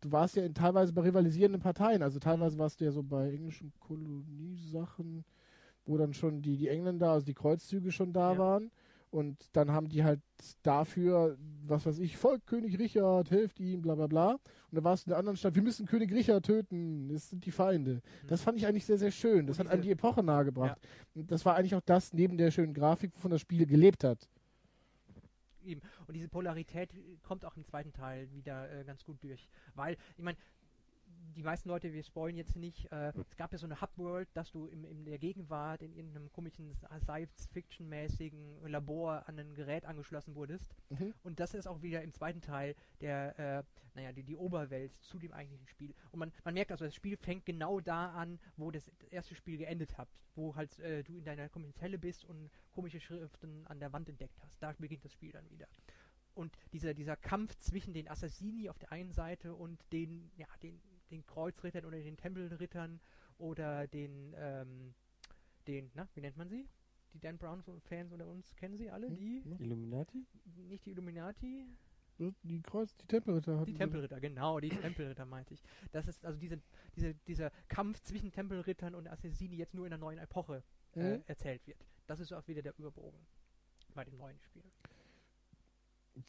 [0.00, 2.02] du warst ja in, teilweise bei rivalisierenden Parteien.
[2.02, 5.24] Also teilweise warst du ja so bei englischen Koloniesachen,
[5.86, 8.38] wo dann schon die, die Engländer, also die Kreuzzüge schon da Ja.
[8.38, 8.70] waren.
[9.10, 10.20] Und dann haben die halt
[10.62, 14.32] dafür, was weiß ich, Volk König Richard, helft ihm, bla bla bla.
[14.32, 14.40] Und
[14.72, 17.52] da warst du in der anderen Stadt, wir müssen König Richard töten, das sind die
[17.52, 18.02] Feinde.
[18.26, 19.46] Das fand ich eigentlich sehr, sehr schön.
[19.46, 20.78] Das Und hat an diese- die Epoche nahegebracht.
[21.14, 24.28] Und das war eigentlich auch das, neben der schönen Grafik, wovon das Spiel gelebt hat.
[25.64, 25.80] Eben.
[26.06, 26.90] Und diese Polarität
[27.22, 29.48] kommt auch im zweiten Teil wieder äh, ganz gut durch.
[29.74, 30.36] Weil, ich meine,
[31.34, 34.50] die meisten Leute, wir spoilen jetzt nicht, äh, es gab ja so eine Hub-World, dass
[34.50, 40.74] du im, in der Gegenwart in irgendeinem komischen Science-Fiction-mäßigen Labor an ein Gerät angeschlossen wurdest.
[40.90, 41.14] Mhm.
[41.22, 43.62] Und das ist auch wieder im zweiten Teil der, äh,
[43.94, 45.94] naja, die, die Oberwelt zu dem eigentlichen Spiel.
[46.12, 49.56] Und man, man merkt also, das Spiel fängt genau da an, wo das erste Spiel
[49.56, 50.08] geendet hat.
[50.34, 54.08] Wo halt äh, du in deiner komischen Zelle bist und komische Schriften an der Wand
[54.08, 54.62] entdeckt hast.
[54.62, 55.66] Da beginnt das Spiel dann wieder.
[56.34, 60.78] Und dieser, dieser Kampf zwischen den Assassini auf der einen Seite und den, ja, den,
[61.10, 63.00] den Kreuzrittern oder den Tempelrittern
[63.38, 64.94] oder den, ähm,
[65.66, 66.68] den, na, wie nennt man sie?
[67.12, 69.08] Die Dan Brown-Fans unter uns kennen sie alle?
[69.08, 69.42] Hm, Die.
[69.58, 70.26] Illuminati?
[70.68, 71.64] nicht die Illuminati,
[72.42, 75.62] Die Kreuz, die Tempelritter hatten die Tempelritter, genau, die Tempelritter meinte ich.
[75.92, 76.58] Das ist also diese,
[76.94, 80.62] diese, dieser Kampf zwischen Tempelrittern und Assassini jetzt nur in einer neuen Epoche
[80.94, 81.24] äh, Mhm.
[81.26, 81.84] erzählt wird.
[82.06, 83.26] Das ist auch wieder der Überbogen
[83.94, 84.62] bei dem neuen Spiel.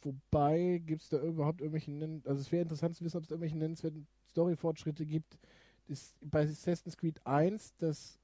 [0.02, 3.28] Wobei, gibt es da überhaupt irgendwelche, nenn- also es wäre interessant zu wissen, ob es
[3.28, 5.38] da irgendwelche nennenswerten Story-Fortschritte gibt.
[5.86, 8.18] Ist bei Assassin's Creed 1 das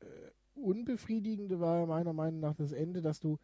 [0.00, 0.06] äh,
[0.54, 3.38] Unbefriedigende war meiner Meinung nach das Ende, dass du,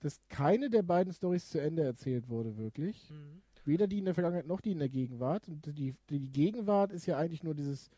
[0.00, 3.10] dass keine der beiden Stories zu Ende erzählt wurde, wirklich.
[3.10, 3.42] Mhm.
[3.64, 5.48] Weder die in der Vergangenheit noch die in der Gegenwart.
[5.48, 7.90] Und die, die Gegenwart ist ja eigentlich nur dieses,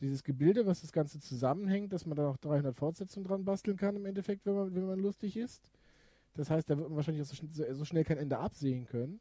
[0.00, 3.96] dieses Gebilde, was das Ganze zusammenhängt, dass man da noch 300 Fortsetzungen dran basteln kann
[3.96, 5.62] im Endeffekt, wenn man, wenn man lustig ist.
[6.34, 9.20] Das heißt, da wird man wahrscheinlich auch so, schn- so, schnell kein Ende absehen können.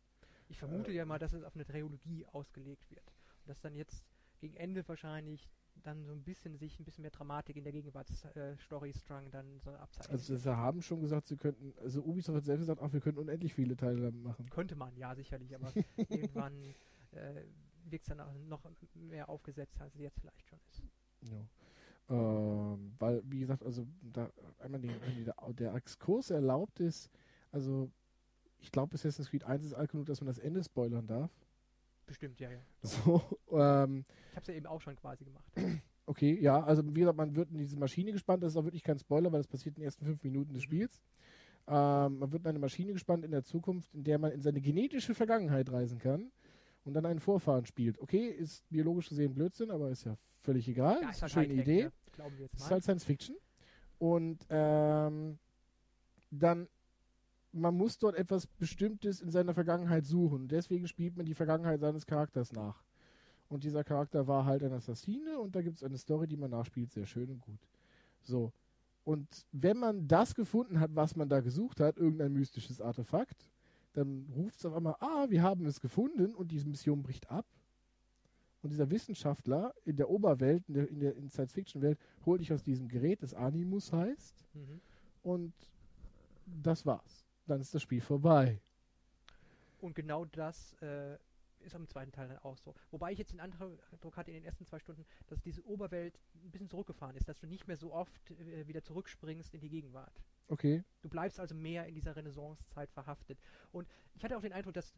[0.49, 3.11] Ich vermute ja mal, dass es auf eine Trilogie ausgelegt wird.
[3.43, 4.03] Und dass dann jetzt
[4.39, 5.49] gegen Ende wahrscheinlich
[5.83, 10.11] dann so ein bisschen sich ein bisschen mehr Dramatik in der Gegenwarts-Story-Strang dann so abzeichnet.
[10.11, 13.19] Also sie haben schon gesagt, sie könnten, also Ubisoft hat selbst gesagt, ach, wir könnten
[13.19, 14.49] unendlich viele Teile damit machen.
[14.49, 15.71] Könnte man, ja, sicherlich, aber
[16.09, 16.63] irgendwann
[17.11, 17.43] äh,
[17.85, 18.63] wirkt es dann auch noch
[18.95, 20.83] mehr aufgesetzt, als es jetzt vielleicht schon ist.
[21.31, 21.47] Ja.
[22.09, 24.89] Ähm, weil, wie gesagt, also da einmal die,
[25.25, 27.09] der, der Exkurs erlaubt ist,
[27.51, 27.91] also
[28.59, 31.31] ich glaube, Assassin's Creed 1 ist alt genug, dass man das Ende spoilern darf.
[32.05, 32.59] Bestimmt, ja, ja.
[32.81, 35.45] So, ähm, Ich habe es ja eben auch schon quasi gemacht.
[36.05, 38.83] okay, ja, also wie gesagt, man wird in diese Maschine gespannt, das ist auch wirklich
[38.83, 40.65] kein Spoiler, weil das passiert in den ersten fünf Minuten des Mhm.
[40.65, 41.01] Spiels.
[41.67, 44.61] Ähm, man wird in eine Maschine gespannt in der Zukunft, in der man in seine
[44.61, 46.31] genetische Vergangenheit reisen kann
[46.87, 47.99] und dann einen Vorfahren spielt.
[47.99, 51.01] Okay, ist biologisch gesehen Blödsinn, aber ist ja völlig egal.
[51.01, 51.83] Ja, ist eine schöne Idee.
[51.83, 51.91] ne?
[52.13, 52.71] Glauben wir jetzt Es ist mal.
[52.71, 53.35] halt Science Fiction.
[53.99, 55.37] Und ähm,
[56.31, 56.67] dann,
[57.51, 60.47] man muss dort etwas Bestimmtes in seiner Vergangenheit suchen.
[60.47, 62.81] Deswegen spielt man die Vergangenheit seines Charakters nach.
[63.49, 66.51] Und dieser Charakter war halt ein Assassine und da gibt es eine Story, die man
[66.51, 66.91] nachspielt.
[66.91, 67.59] Sehr schön und gut.
[68.23, 68.53] So.
[69.03, 73.49] Und wenn man das gefunden hat, was man da gesucht hat, irgendein mystisches Artefakt,
[73.97, 77.47] dann ruft es auf einmal, ah, wir haben es gefunden und diese Mission bricht ab.
[78.61, 82.87] Und dieser Wissenschaftler in der Oberwelt, in der, in der Science-Fiction-Welt, holt dich aus diesem
[82.87, 84.81] Gerät, das Animus heißt, Mhm.
[85.23, 85.53] und
[86.45, 87.25] das war's.
[87.47, 88.61] Dann ist das Spiel vorbei.
[89.81, 91.17] Und genau das äh,
[91.61, 92.75] ist am zweiten Teil dann auch so.
[92.91, 96.51] Wobei ich jetzt den Eindruck hatte in den ersten zwei Stunden, dass diese Oberwelt ein
[96.51, 100.21] bisschen zurückgefahren ist, dass du nicht mehr so oft äh, wieder zurückspringst in die Gegenwart.
[100.47, 100.83] Okay.
[101.01, 103.39] Du bleibst also mehr in dieser Renaissance-Zeit verhaftet.
[103.71, 104.93] Und ich hatte auch den Eindruck, dass,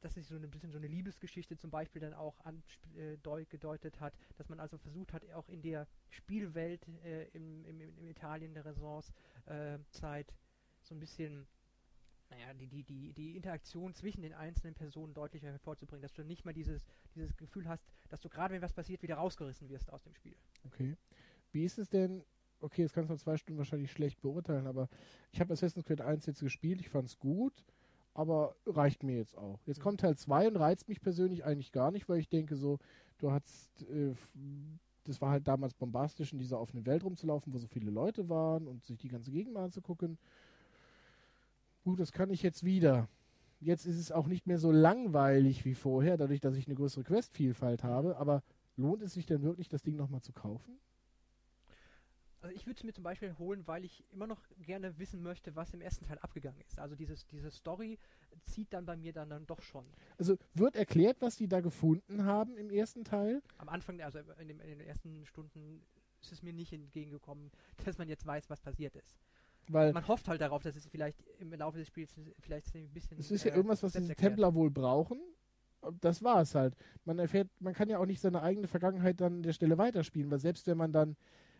[0.00, 4.48] dass sich so ein bisschen so eine Liebesgeschichte zum Beispiel dann auch angedeutet hat, dass
[4.48, 10.34] man also versucht hat, auch in der Spielwelt äh, im, im, im Italien der Renaissance-Zeit
[10.82, 11.46] so ein bisschen
[12.30, 16.44] naja, die, die, die, die Interaktion zwischen den einzelnen Personen deutlicher hervorzubringen, dass du nicht
[16.44, 16.84] mal dieses,
[17.14, 20.36] dieses Gefühl hast, dass du gerade, wenn was passiert, wieder rausgerissen wirst aus dem Spiel.
[20.64, 20.96] Okay.
[21.52, 22.24] Wie ist es denn?
[22.60, 24.88] Okay, das kannst du nach zwei Stunden wahrscheinlich schlecht beurteilen, aber
[25.32, 27.64] ich habe Assassin's Creed 1 jetzt gespielt, ich fand es gut,
[28.14, 29.60] aber reicht mir jetzt auch.
[29.66, 32.78] Jetzt kommt Teil 2 und reizt mich persönlich eigentlich gar nicht, weil ich denke so,
[33.18, 34.14] du hast, äh,
[35.04, 38.66] das war halt damals bombastisch, in dieser offenen Welt rumzulaufen, wo so viele Leute waren
[38.66, 40.18] und sich die ganze Gegend mal anzugucken.
[41.84, 43.08] Gut, das kann ich jetzt wieder.
[43.60, 47.04] Jetzt ist es auch nicht mehr so langweilig wie vorher, dadurch, dass ich eine größere
[47.04, 48.42] Questvielfalt habe, aber
[48.76, 50.78] lohnt es sich denn wirklich, das Ding nochmal zu kaufen?
[52.42, 55.56] Also ich würde es mir zum Beispiel holen, weil ich immer noch gerne wissen möchte,
[55.56, 56.78] was im ersten Teil abgegangen ist.
[56.78, 57.98] Also dieses, diese Story
[58.44, 59.84] zieht dann bei mir dann, dann doch schon.
[60.18, 63.42] Also wird erklärt, was die da gefunden haben im ersten Teil.
[63.58, 65.82] Am Anfang, also in, dem, in den ersten Stunden
[66.20, 67.50] ist es mir nicht entgegengekommen,
[67.84, 69.16] dass man jetzt weiß, was passiert ist.
[69.68, 73.18] Weil Man hofft halt darauf, dass es vielleicht im Laufe des Spiels vielleicht ein bisschen.
[73.18, 74.14] es ist ja äh, irgendwas, was diese.
[74.14, 75.20] Templer wohl brauchen.
[76.00, 76.74] Das war es halt.
[77.04, 80.30] Man erfährt, man kann ja auch nicht seine eigene Vergangenheit dann an der Stelle weiterspielen,
[80.30, 81.16] weil selbst wenn man dann,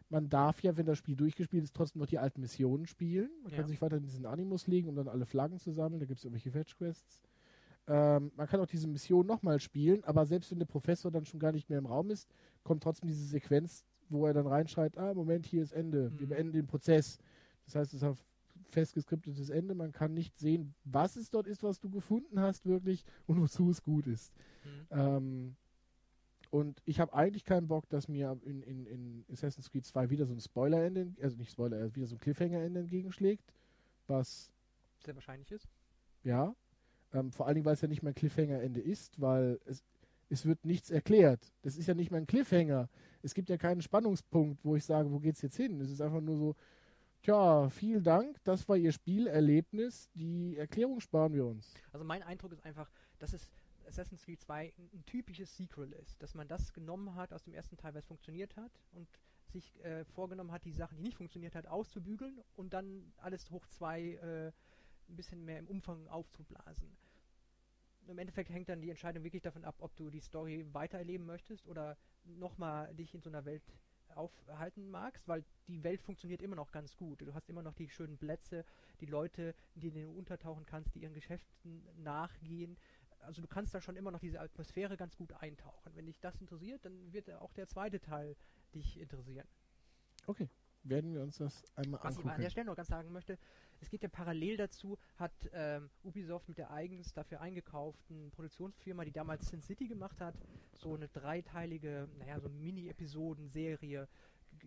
[0.09, 3.31] man darf ja, wenn das Spiel durchgespielt ist, trotzdem noch die alten Missionen spielen.
[3.43, 3.59] Man Ja.
[3.59, 6.01] kann sich weiter in diesen Animus legen, um dann alle Flaggen zu sammeln.
[6.01, 7.23] Da gibt es irgendwelche Fetch-Quests.
[7.89, 11.39] Ähm, man kann auch diese Mission nochmal spielen, aber selbst wenn der Professor dann schon
[11.41, 12.29] gar nicht mehr im Raum ist,
[12.65, 16.13] kommt trotzdem diese Sequenz, wo er dann reinschreit, ah, Moment, hier ist Ende.
[16.19, 16.31] Wir Mhm.
[16.31, 17.19] beenden den Prozess.
[17.65, 18.17] Das heißt, es ist ein
[18.71, 19.75] fest geskriptetes Ende.
[19.75, 23.71] Man kann nicht sehen, was es dort ist, was du gefunden hast, wirklich, und wozu
[23.71, 24.33] es gut ist.
[24.65, 24.87] Mhm.
[24.91, 25.57] Ähm,
[26.57, 30.25] und ich habe eigentlich keinen Bock, dass mir in, in, in Assassin's Creed 2 wieder
[30.25, 33.53] so ein Spoiler-Ende, also nicht Spoiler, äh, wieder so ein Cliffhanger-Ende entgegenschlägt,
[34.07, 34.51] was,
[35.05, 35.69] Sehr wahrscheinlich ist.
[36.23, 36.55] ja,
[37.13, 39.85] ähm, vor allen Dingen, weil es ja nicht mein Cliffhanger-Ende ist, weil es,
[40.31, 41.53] es wird nichts erklärt.
[41.61, 42.89] Das ist ja nicht mein Cliffhanger.
[43.23, 45.79] Es gibt ja keinen Spannungspunkt, wo ich sage, wo geht's jetzt hin?
[45.83, 46.57] Es ist einfach nur so,
[47.23, 51.75] tja, vielen Dank, das war Ihr Spielerlebnis, die Erklärung sparen wir uns.
[51.93, 53.51] Also mein Eindruck ist einfach, dass es
[53.87, 56.23] Assassin's Creed 2 ein, typisches Sequel ist.
[56.23, 59.09] Dass man das genommen hat aus dem ersten Teil, es funktioniert hat und
[59.49, 63.67] sich äh, vorgenommen hat, die Sachen, die nicht funktioniert hat, auszubügeln und dann alles hoch
[63.67, 64.53] 2 äh,
[65.09, 66.97] ein bisschen mehr im Umfang aufzublasen.
[68.09, 71.67] Im Endeffekt hängt dann die Entscheidung wirklich davon ab, ob du die Story weitererleben möchtest
[71.67, 73.63] oder nochmal dich in so einer Welt
[74.15, 77.21] aufhalten magst, weil die Welt funktioniert immer noch ganz gut.
[77.21, 78.65] Du hast immer noch die schönen Plätze,
[79.01, 82.77] die Leute, in denen du untertauchen kannst, die ihren Geschäften nachgehen.
[83.27, 85.93] Also du kannst da schon immer noch diese Atmosphäre ganz gut eintauchen.
[85.95, 88.37] Wenn dich das interessiert, dann wird auch der zweite Teil
[88.75, 89.47] dich interessieren.
[90.27, 90.49] Okay,
[90.83, 92.43] werden wir uns das einmal Was ich aber an angucken.
[92.43, 93.39] der Stelle noch ganz sagen möchte,
[93.81, 99.13] es geht ja parallel dazu, hat ähm, Ubisoft mit der eigens dafür eingekauften Produktionsfirma, die
[99.13, 100.35] damals Sin City gemacht hat,
[100.73, 104.09] so eine dreiteilige, naja, so Mini-Episoden-Serie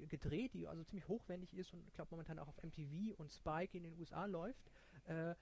[0.07, 3.75] gedreht, die also ziemlich hochwendig ist und ich glaube momentan auch auf MTV und Spike
[3.75, 4.63] in den USA läuft.
[5.05, 5.33] Äh,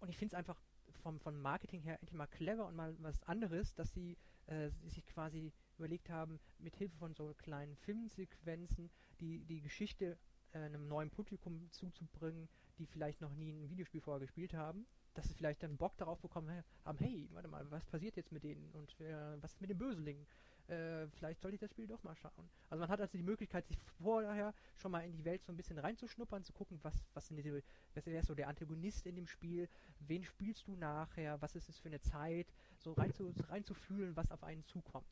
[0.00, 0.60] und ich finde es einfach
[1.02, 4.16] vom, vom Marketing her endlich mal clever und mal was anderes, dass sie
[4.46, 10.18] äh, sich quasi überlegt haben, mit Hilfe von so kleinen Filmsequenzen die, die Geschichte
[10.52, 15.28] äh, einem neuen Publikum zuzubringen, die vielleicht noch nie ein Videospiel vorher gespielt haben, dass
[15.28, 18.70] sie vielleicht dann Bock darauf bekommen haben, hey, warte mal, was passiert jetzt mit denen
[18.72, 20.26] und äh, was ist mit den Böselingen?
[20.68, 22.50] Äh, vielleicht sollte ich das Spiel doch mal schauen.
[22.68, 25.56] Also man hat also die Möglichkeit, sich vorher schon mal in die Welt so ein
[25.56, 27.62] bisschen reinzuschnuppern, zu gucken, was, was die,
[27.94, 29.68] was ist so der Antagonist in dem Spiel,
[30.00, 34.30] wen spielst du nachher, was ist es für eine Zeit, so rein zu, reinzufühlen, was
[34.30, 35.06] auf einen zukommt.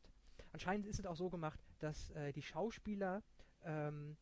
[0.53, 3.23] Anscheinend ist es auch so gemacht, dass äh, die Schauspieler
[3.63, 4.15] ähm,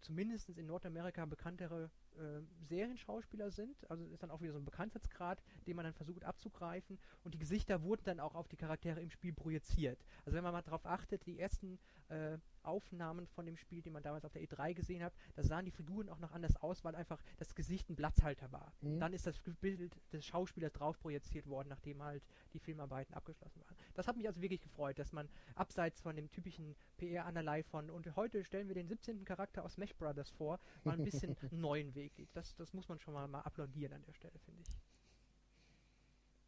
[0.00, 3.90] zumindest in Nordamerika bekanntere äh, Serienschauspieler sind.
[3.90, 6.98] Also ist dann auch wieder so ein Bekanntheitsgrad, den man dann versucht abzugreifen.
[7.22, 9.98] Und die Gesichter wurden dann auch auf die Charaktere im Spiel projiziert.
[10.24, 14.02] Also wenn man mal darauf achtet, die ersten äh, Aufnahmen von dem Spiel, die man
[14.02, 16.94] damals auf der E3 gesehen hat, da sahen die Figuren auch noch anders aus, weil
[16.94, 18.72] einfach das Gesicht ein Platzhalter war.
[18.80, 19.00] Mhm.
[19.00, 23.76] Dann ist das Bild des Schauspielers drauf projiziert worden, nachdem halt die Filmarbeiten abgeschlossen waren.
[23.94, 28.14] Das hat mich also wirklich gefreut, dass man abseits von dem typischen PR-Anerlei von und
[28.16, 29.24] heute stellen wir den 17.
[29.24, 32.28] Charakter aus Smash Brothers vor, mal ein bisschen einen neuen Weg geht.
[32.34, 34.74] Das, das muss man schon mal, mal applaudieren an der Stelle, finde ich.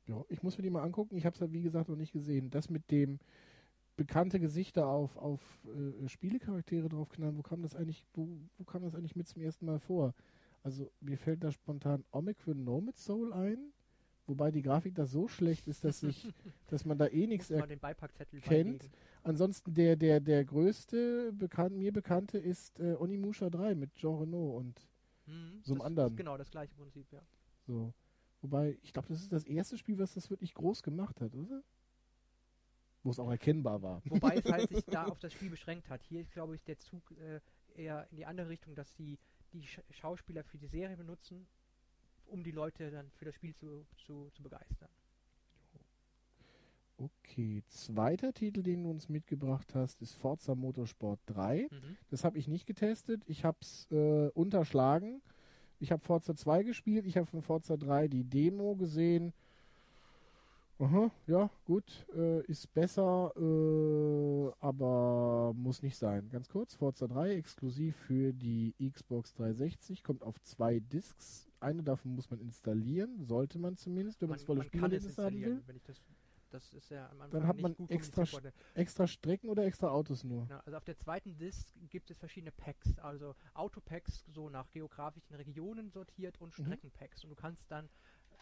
[0.06, 1.16] Ja, ich muss mir die mal angucken.
[1.16, 2.50] Ich habe es ja, wie gesagt, noch nicht gesehen.
[2.50, 3.18] Das mit dem
[3.96, 8.28] bekannte Gesichter auf, auf äh, Spielecharaktere draufknallen, wo kam das eigentlich, wo,
[8.58, 10.14] wo kam das eigentlich mit zum ersten Mal vor?
[10.62, 13.72] Also mir fällt da spontan Omicron Nomad Soul ein,
[14.26, 16.26] wobei die Grafik da so schlecht ist, dass ich,
[16.66, 18.90] dass man da eh nichts erkennt.
[19.22, 24.56] Ansonsten der, der, der größte bekannt, mir bekannte ist äh, Onimusha 3 mit Jean Renault
[24.56, 24.88] und
[25.26, 26.08] Mhm, so einem das anderen.
[26.10, 27.22] Ist genau das gleiche Prinzip, ja.
[27.66, 27.92] so.
[28.42, 31.62] Wobei, ich glaube, das ist das erste Spiel, was das wirklich groß gemacht hat, oder?
[33.06, 34.02] Wo es auch erkennbar war.
[34.06, 36.02] Wobei es halt sich da auf das Spiel beschränkt hat.
[36.02, 37.40] Hier ist, glaube ich, der Zug äh,
[37.80, 39.16] eher in die andere Richtung, dass die
[39.62, 41.46] Sch Schauspieler für die Serie benutzen,
[42.26, 44.88] um die Leute dann für das Spiel zu, zu, zu begeistern.
[46.98, 51.68] Okay, zweiter Titel, den du uns mitgebracht hast, ist Forza Motorsport 3.
[51.70, 51.96] Mhm.
[52.10, 53.22] Das habe ich nicht getestet.
[53.26, 55.22] Ich habe es äh, unterschlagen.
[55.78, 57.06] Ich habe Forza 2 gespielt.
[57.06, 59.32] Ich habe von Forza 3 die Demo gesehen.
[60.78, 62.06] Aha, ja, gut.
[62.14, 66.28] Äh, ist besser, äh, aber muss nicht sein.
[66.28, 71.48] Ganz kurz, Forza 3 exklusiv für die Xbox 360, kommt auf zwei Discs.
[71.60, 75.04] Eine davon muss man installieren, sollte man zumindest, wenn man das volle man kann es
[75.06, 75.62] Spielerlebnis haben will.
[75.66, 76.02] wenn ich das,
[76.50, 78.24] Das ist ja am Anfang Dann hat man extra.
[78.74, 80.46] Extra Strecken oder extra Autos nur?
[80.50, 85.34] Ja, also auf der zweiten Disk gibt es verschiedene Packs, also Autopacks so nach geografischen
[85.36, 86.64] Regionen sortiert und Mhm.
[86.64, 87.24] Streckenpacks.
[87.24, 87.88] Und du kannst dann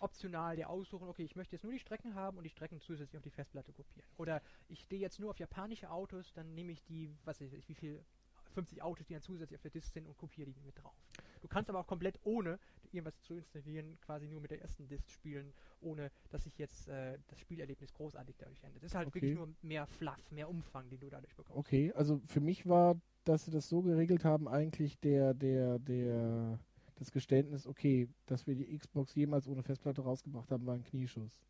[0.00, 3.16] optional dir aussuchen, okay, ich möchte jetzt nur die Strecken haben und die Strecken zusätzlich
[3.16, 4.08] auf die Festplatte kopieren.
[4.16, 7.68] Oder ich stehe jetzt nur auf japanische Autos, dann nehme ich die, was weiß ich,
[7.68, 8.04] wie viel
[8.52, 10.94] 50 Autos, die dann zusätzlich auf der Disk sind und kopiere die mit drauf.
[11.40, 12.58] Du kannst aber auch komplett ohne
[12.92, 17.18] irgendwas zu installieren, quasi nur mit der ersten Disk spielen, ohne dass sich jetzt äh,
[17.26, 18.82] das Spielerlebnis großartig dadurch ändert.
[18.82, 19.16] Es ist halt Okay.
[19.16, 21.58] wirklich nur mehr Fluff, mehr Umfang, den du dadurch bekommst.
[21.58, 26.58] Okay, also für mich war, dass sie das so geregelt haben, eigentlich der, der, der,
[26.96, 31.40] das Geständnis, okay, dass wir die Xbox jemals ohne Festplatte rausgebracht haben, war ein Knieschuss.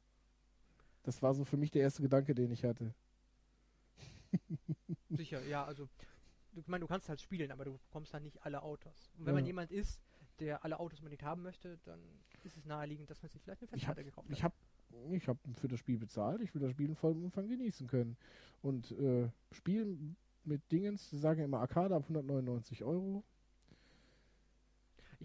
[1.03, 2.95] Das war so für mich der erste Gedanke, den ich hatte.
[5.11, 5.89] Sicher, ja, also
[6.53, 9.11] du, ich meine, du kannst halt spielen, aber du bekommst dann nicht alle Autos.
[9.19, 9.49] Und wenn man Ja.
[9.49, 10.01] jemand ist,
[10.41, 12.01] der alle Autos unbedingt haben möchte, dann
[12.43, 14.53] ist es naheliegend, dass man sich vielleicht eine Ich hab- Festplatte gekauft Ich hat.
[14.53, 17.87] habe ich hab für das Spiel bezahlt, ich will das Spiel in vollem Umfang genießen
[17.87, 18.17] können.
[18.63, 23.25] Und äh, spielen mit Dingens, sie sagen immer Arcade ab 199 Euro.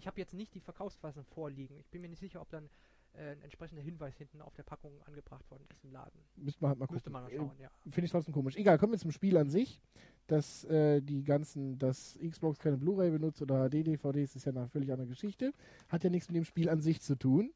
[0.00, 1.76] Ich habe jetzt nicht die Verkaufsfassung vorliegen.
[1.78, 2.70] Ich bin mir nicht sicher, ob dann
[3.12, 6.18] äh, ein entsprechender Hinweis hinten auf der Packung angebracht worden ist im Laden.
[6.36, 6.94] Müsste man halt mal gucken.
[6.96, 7.70] Müsste man mal Äh, schauen, ja.
[7.82, 8.56] Finde ich trotzdem komisch.
[8.56, 9.80] Egal, kommen wir zum Spiel an sich.
[10.26, 14.90] Dass äh, die ganzen, dass Xbox keine Blu-ray benutzt oder HD-DVDs ist ja eine völlig
[14.92, 15.52] andere Geschichte.
[15.88, 17.52] Hat ja nichts mit dem Spiel an sich zu tun.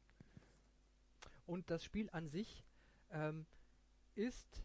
[1.47, 2.63] Und das Spiel an sich
[3.11, 3.45] ähm,
[4.13, 4.64] ist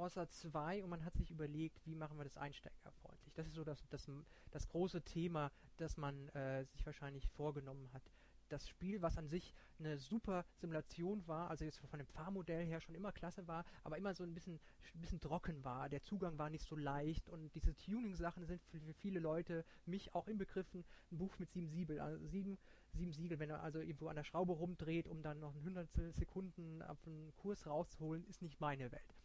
[0.00, 3.34] Forza 2 und man hat sich überlegt, wie machen wir das einsteigerfreundlich.
[3.34, 4.10] Das ist so das, das,
[4.50, 8.02] das große Thema, das man äh, sich wahrscheinlich vorgenommen hat.
[8.48, 12.80] Das Spiel, was an sich eine super Simulation war, also jetzt von dem Fahrmodell her
[12.80, 14.58] schon immer klasse war, aber immer so ein bisschen,
[14.94, 15.90] ein bisschen trocken war.
[15.90, 20.28] Der Zugang war nicht so leicht und diese Tuning-Sachen sind für, viele Leute, mich auch
[20.28, 20.82] inbegriffen,
[21.12, 22.56] ein Buch mit sieben Siebel, also sieben
[22.94, 26.10] sieben Siegel, wenn er also irgendwo an der Schraube rumdreht, um dann noch ein Hundertstel
[26.14, 29.19] Sekunden auf einen Kurs rauszuholen, ist nicht meine Welt.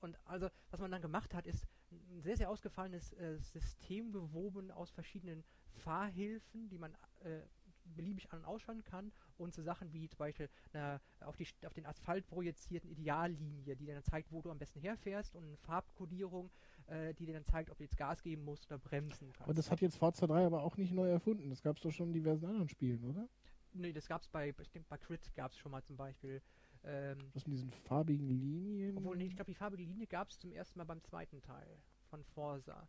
[0.00, 4.70] Und also, was man dann gemacht hat, ist ein sehr, sehr ausgefallenes äh, System gewoben
[4.70, 7.42] aus verschiedenen Fahrhilfen, die man äh,
[7.84, 11.72] beliebig an- und ausschalten kann und so Sachen wie zum Beispiel eine, auf, die, auf
[11.72, 15.56] den Asphalt projizierten Ideallinie, die dir dann zeigt, wo du am besten herfährst und eine
[15.56, 16.50] Farbkodierung,
[16.86, 19.48] äh, die dir dann zeigt, ob du jetzt Gas geben musst oder bremsen kannst.
[19.48, 21.50] Und das hat jetzt Forza 3 aber auch nicht neu erfunden.
[21.50, 23.28] Das gab es doch schon in diversen anderen Spielen, oder?
[23.72, 26.42] Nee, das gab's bei, ich denke bei Crit gab es schon mal zum Beispiel.
[26.84, 28.96] Ähm, Das mit diesen farbigen Linien.
[28.96, 31.78] obwohl, nee, ich glaube, die farbige Linie gab es zum ersten Mal beim zweiten Teil
[32.08, 32.88] von Forza.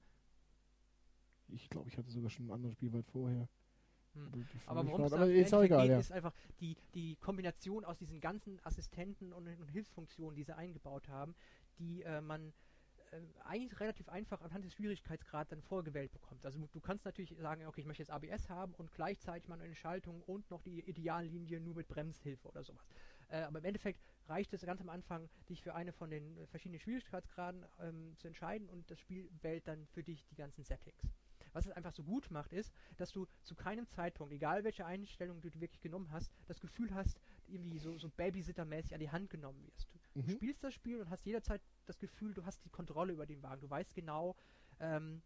[1.50, 3.50] Ich glaube, ich hatte sogar schon ein anderes Spiel weit vorher.
[4.14, 4.46] Hm.
[4.66, 6.00] Aber, worum es ist egal, geht, ja.
[6.00, 11.08] ist einfach die, die Kombination aus diesen ganzen Assistenten und, und Hilfsfunktionen, die sie eingebaut
[11.08, 11.34] haben,
[11.80, 12.54] die äh, man
[13.12, 16.46] äh, eigentlich relativ einfach anhand des Schwierigkeitsgrads dann vorgewählt bekommt.
[16.46, 20.22] Also du kannst natürlich sagen, okay, ich möchte jetzt ABS haben und gleichzeitig manuelle Schaltung
[20.24, 22.88] und noch die Ideallinie nur mit Bremshilfe oder sowas.
[23.32, 26.80] Äh, aber im Endeffekt reicht es ganz am Anfang, dich für eine von den verschiedenen
[26.80, 31.02] Schwierigkeitsgraden ähm, zu entscheiden und das Spiel wählt dann für dich die ganzen Settings.
[31.54, 35.42] Was es einfach so gut macht, ist, dass du zu keinem Zeitpunkt, egal welche Einstellung
[35.42, 39.62] du wirklich genommen hast, das Gefühl hast, irgendwie so, so Babysitter-mäßig an die Hand genommen
[39.66, 39.90] wirst.
[40.14, 40.30] Du Mhm.
[40.30, 43.62] spielst das Spiel und hast jederzeit das Gefühl, du hast die Kontrolle über den Wagen.
[43.62, 44.36] Du weißt genau,
[44.80, 45.22] ähm,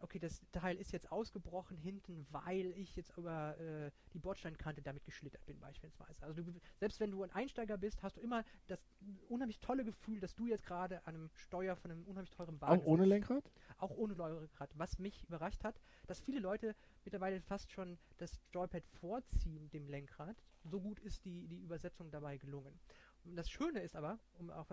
[0.00, 5.04] okay, das Teil ist jetzt ausgebrochen hinten, weil ich jetzt über äh, die Bordsteinkante damit
[5.04, 6.24] geschlittert bin beispielsweise.
[6.24, 8.80] Also du, selbst wenn du ein Einsteiger bist, hast du immer das
[9.28, 12.82] unheimlich tolle Gefühl, dass du jetzt gerade an einem Steuer von einem unheimlich teuren Wagen
[12.82, 13.52] Auch ohne sitzt Lenkrad?
[13.78, 14.70] auch ohne Lenkrad.
[14.74, 16.74] Was mich überrascht hat, dass viele Leute
[17.04, 20.36] mittlerweile fast schon das Joypad vorziehen dem Lenkrad.
[20.64, 22.78] So gut ist die, die Übersetzung dabei gelungen.
[23.24, 24.70] Und das Schöne ist aber, um auch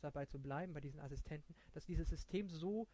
[0.00, 2.86] dabei zu bleiben bei diesen Assistenten, dass dieses System so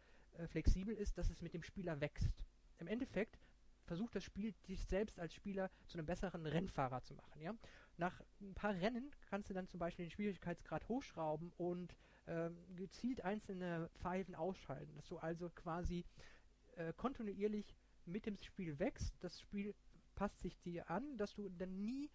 [0.47, 2.43] flexibel ist, dass es mit dem Spieler wächst.
[2.79, 3.39] Im Endeffekt
[3.85, 7.41] versucht das Spiel, dich selbst als Spieler zu einem besseren Rennfahrer zu machen.
[7.41, 7.53] Ja?
[7.97, 11.95] Nach ein paar Rennen kannst du dann zum Beispiel den Schwierigkeitsgrad hochschrauben und
[12.27, 16.05] ähm, gezielt einzelne Pfeifen ausschalten, dass du also quasi
[16.75, 17.75] äh, kontinuierlich
[18.05, 19.13] mit dem Spiel wächst.
[19.19, 19.75] Das Spiel
[20.15, 22.09] passt sich dir an, dass du dann nie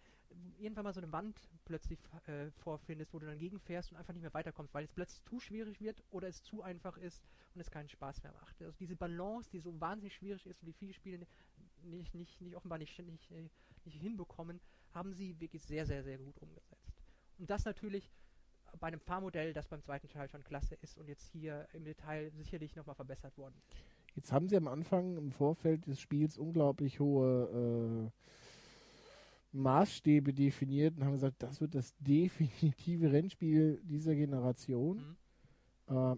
[0.57, 4.21] irgendwann mal so eine Wand plötzlich äh, vorfindest, wo du dann gegenfährst und einfach nicht
[4.21, 7.23] mehr weiterkommst, weil es plötzlich zu schwierig wird oder es zu einfach ist
[7.53, 8.61] und es keinen Spaß mehr macht.
[8.61, 11.27] Also diese Balance, die so wahnsinnig schwierig ist und die viele Spiele
[11.83, 13.49] nicht, nicht, nicht offenbar nicht, nicht, äh,
[13.85, 14.59] nicht hinbekommen,
[14.93, 16.93] haben sie wirklich sehr, sehr, sehr gut umgesetzt.
[17.37, 18.09] Und das natürlich
[18.79, 22.31] bei einem Fahrmodell, das beim zweiten Teil schon klasse ist und jetzt hier im Detail
[22.31, 23.75] sicherlich nochmal verbessert worden ist.
[24.15, 31.05] Jetzt haben sie am Anfang im Vorfeld des Spiels unglaublich hohe äh, Maßstäbe definiert und
[31.05, 35.17] haben gesagt, das wird das definitive Rennspiel dieser Generation.
[35.87, 35.95] Mhm.
[35.95, 36.15] Äh,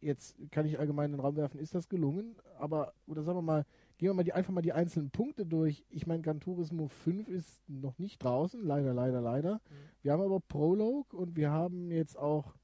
[0.00, 2.36] jetzt kann ich allgemein in den Raum werfen, ist das gelungen?
[2.58, 3.66] Aber, oder sagen wir mal,
[3.98, 5.84] gehen wir mal die, einfach mal die einzelnen Punkte durch.
[5.90, 9.54] Ich meine, Gran Turismo 5 ist noch nicht draußen, leider, leider, leider.
[9.54, 9.60] Mhm.
[10.02, 12.54] Wir haben aber Prologue und wir haben jetzt auch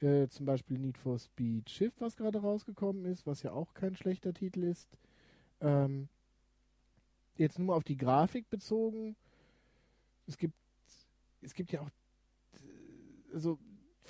[0.00, 3.94] äh, zum Beispiel Need for Speed Shift, was gerade rausgekommen ist, was ja auch kein
[3.94, 4.88] schlechter Titel ist.
[5.60, 6.08] Ähm,
[7.36, 9.16] jetzt nur auf die Grafik bezogen.
[10.26, 10.54] Es gibt,
[11.40, 11.90] es gibt ja auch,
[13.32, 13.58] also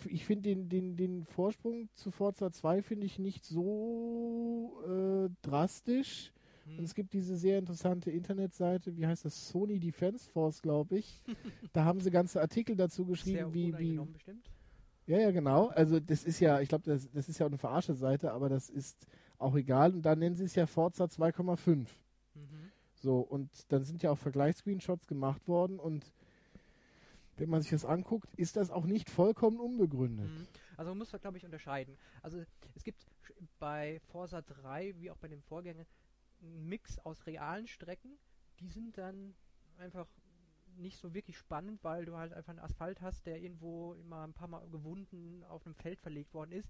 [0.06, 6.32] ich finde den, den, den Vorsprung zu Forza 2 finde ich nicht so äh, drastisch.
[6.64, 6.78] Hm.
[6.78, 9.48] Und es gibt diese sehr interessante Internetseite, wie heißt das?
[9.48, 11.22] Sony Defense Force, glaube ich.
[11.72, 13.70] da haben sie ganze Artikel dazu geschrieben, Sehr wie, wie.
[13.70, 14.50] uneingenommen bestimmt.
[15.06, 15.68] Ja, ja, genau.
[15.68, 18.48] Also das ist ja, ich glaube, das, das ist ja auch eine verarsche Seite, aber
[18.48, 19.06] das ist
[19.38, 19.92] auch egal.
[19.92, 21.76] Und da nennen sie es ja Forza 2,5.
[21.76, 21.88] Mhm.
[22.94, 26.10] So, und dann sind ja auch Vergleichsscreenshots gemacht worden und
[27.36, 30.30] wenn man sich das anguckt, ist das auch nicht vollkommen unbegründet.
[30.30, 30.46] Mhm.
[30.76, 31.96] Also man muss da, glaube ich, unterscheiden.
[32.22, 32.42] Also
[32.74, 33.06] es gibt
[33.58, 35.84] bei Forza 3, wie auch bei dem Vorgänger,
[36.42, 38.18] einen Mix aus realen Strecken.
[38.60, 39.34] Die sind dann
[39.78, 40.06] einfach
[40.76, 44.32] nicht so wirklich spannend, weil du halt einfach einen Asphalt hast, der irgendwo immer ein
[44.32, 46.68] paar Mal gewunden auf einem Feld verlegt worden ist.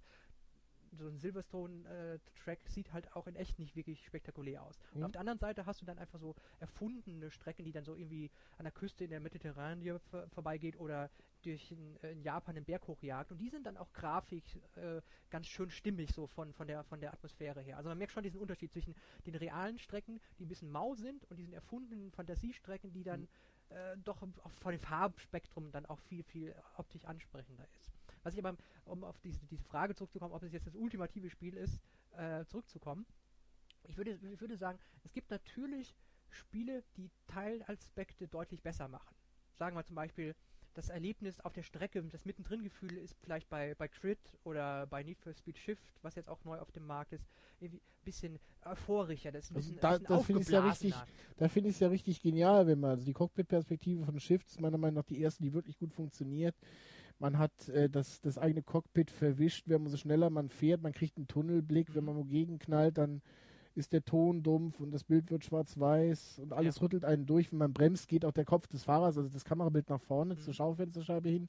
[0.97, 4.78] So ein Silverstone-Track sieht halt auch in echt nicht wirklich spektakulär aus.
[4.92, 5.05] Und Mhm.
[5.05, 8.30] auf der anderen Seite hast du dann einfach so erfundene Strecken, die dann so irgendwie
[8.59, 11.11] an der Küste in der Mediterranee vor, vorbeigeht oder
[11.42, 13.32] durch in, äh, in Japan den Berg hochjagt.
[13.32, 17.01] Und die sind dann auch grafisch äh, ganz schön stimmig so von, von, der, von
[17.01, 17.76] der Atmosphäre her.
[17.76, 18.95] Also man merkt schon diesen Unterschied zwischen
[19.26, 23.28] den realen Strecken, die ein bisschen mau sind, und diesen erfundenen Fantasiestrecken, die dann
[23.70, 27.93] äh, doch von dem Farbspektrum dann auch viel, viel optisch ansprechender ist.
[28.24, 28.56] Was ich aber,
[28.86, 31.78] um auf diese, diese Frage zurückzukommen, ob es jetzt das ultimative Spiel ist,
[32.16, 33.06] äh, zurückzukommen.
[33.86, 35.94] Ich würde, ich würde sagen, es gibt natürlich
[36.30, 39.14] Spiele, die Teilaspekte deutlich besser machen.
[39.54, 40.34] Sagen wir zum Beispiel,
[40.72, 45.20] das Erlebnis auf der Strecke, das Mittendrin-Gefühl ist vielleicht bei, bei Crit oder bei Need
[45.20, 47.24] for Speed Shift, was jetzt auch neu auf dem Markt ist,
[47.60, 50.48] irgendwie ein bisschen euphorischer, das ist ein Also bisschen, da- ein bisschen das finde ich
[50.48, 50.94] ja richtig-.
[51.36, 54.60] Da finde ich es ja richtig genial, wenn man, also die Cockpit-Perspektive von Shift ist
[54.60, 56.56] meiner Meinung nach die erste, die wirklich gut funktioniert.
[57.18, 60.92] Man hat äh, das, das eigene Cockpit verwischt, wenn man so schneller man fährt, man
[60.92, 63.22] kriegt einen Tunnelblick, wenn man wogegen knallt, dann
[63.76, 66.82] ist der Ton dumpf und das Bild wird schwarz-weiß und alles Ja.
[66.82, 67.50] rüttelt einen durch.
[67.50, 70.38] Wenn man bremst, geht auch der Kopf des Fahrers, also das Kamerabild nach vorne Mhm.
[70.38, 71.48] zur Schaufensterscheibe hin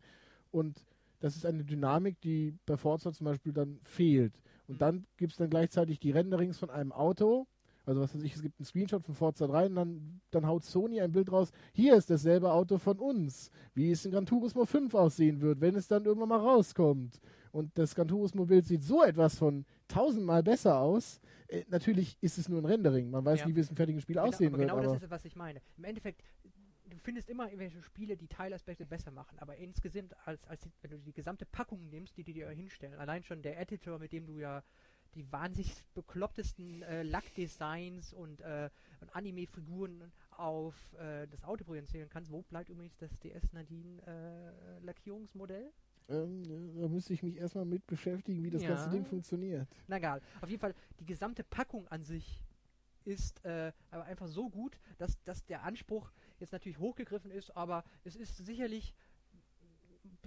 [0.51, 0.85] und
[1.19, 4.33] das ist eine Dynamik, die bei Forza zum Beispiel dann fehlt.
[4.67, 4.79] Und Mhm.
[4.79, 7.47] dann gibt es dann gleichzeitig die Renderings von einem Auto,
[7.85, 10.63] also was weiß ich, es gibt einen Screenshot von Forza 3 und dann, dann haut
[10.63, 14.65] Sony ein Bild raus, hier ist dasselbe Auto von uns, wie es in Gran Turismo
[14.65, 17.19] 5 aussehen wird, wenn es dann irgendwann mal rauskommt.
[17.51, 21.19] Und das Gran Turismo Bild sieht so etwas von tausendmal besser aus.
[21.47, 23.47] Äh, natürlich ist es nur ein Rendering, man weiß Ja.
[23.47, 24.69] nie, wie es im fertigen Spiel Genau, aussehen aber wird.
[24.69, 25.61] genau aber das ist, was ich meine.
[25.77, 26.21] Im Endeffekt,
[26.89, 30.97] du findest immer irgendwelche Spiele, die Teilaspekte besser machen, aber insgesamt, als, als wenn du
[30.97, 34.39] die gesamte Packung nimmst, die die dir hinstellen, allein schon der Editor, mit dem du
[34.39, 34.63] ja
[35.15, 38.69] die wahnsinnig beklopptesten äh, Lackdesigns und, äh,
[39.01, 42.31] und Anime-Figuren auf äh, das Auto projizieren kannst.
[42.31, 45.71] Wo bleibt übrigens das DS Nadine äh, Lackierungsmodell?
[46.07, 48.69] ähm, ja, da müsste ich mich erstmal mit beschäftigen, wie das Ja.
[48.75, 49.67] ganze Ding funktioniert.
[49.87, 50.21] Na egal.
[50.41, 52.43] Auf jeden Fall, die gesamte Packung an sich
[53.05, 57.83] ist äh, aber einfach so gut, dass, dass der Anspruch jetzt natürlich hochgegriffen ist, aber
[58.03, 58.93] es ist sicherlich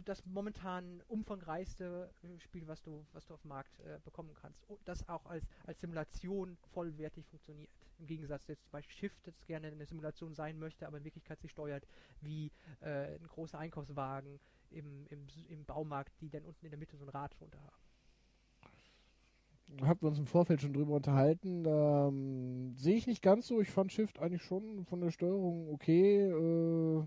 [0.04, 4.64] das momentan umfangreichste äh, Spiel, was du, was du auf dem Markt äh, bekommen kannst.
[4.68, 7.70] Und das auch als, als Simulation vollwertig funktioniert.
[7.98, 11.50] Im Gegensatz jetzt Beispiel Shift, das gerne eine Simulation sein möchte, aber in Wirklichkeit sich
[11.50, 11.86] steuert
[12.20, 14.38] wie äh, ein großer Einkaufswagen
[14.70, 17.76] im, im, im Baumarkt, die dann unten in der Mitte so ein Rad drunter haben.
[19.82, 21.64] Hatten wir uns im Vorfeld schon drüber unterhalten.
[21.66, 23.60] Ähm, sehe ich nicht ganz so.
[23.60, 26.22] Ich fand Shift eigentlich schon von der Steuerung okay.
[26.24, 27.06] Äh,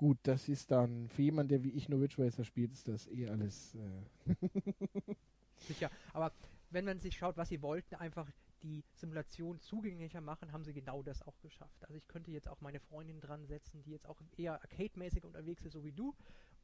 [0.00, 3.28] gut, das ist dann für jemanden, der wie ich nur Ridge spielt, ist das eh
[3.28, 3.74] alles.
[3.74, 5.14] Äh,
[5.58, 5.90] Sicher.
[6.14, 6.32] Aber
[6.70, 8.26] wenn man sich schaut, was sie wollten, einfach
[8.62, 11.84] die Simulation zugänglicher machen, haben sie genau das auch geschafft.
[11.84, 15.66] Also ich könnte jetzt auch meine Freundin dran setzen, die jetzt auch eher arcade-mäßig unterwegs
[15.66, 16.14] ist, so wie du,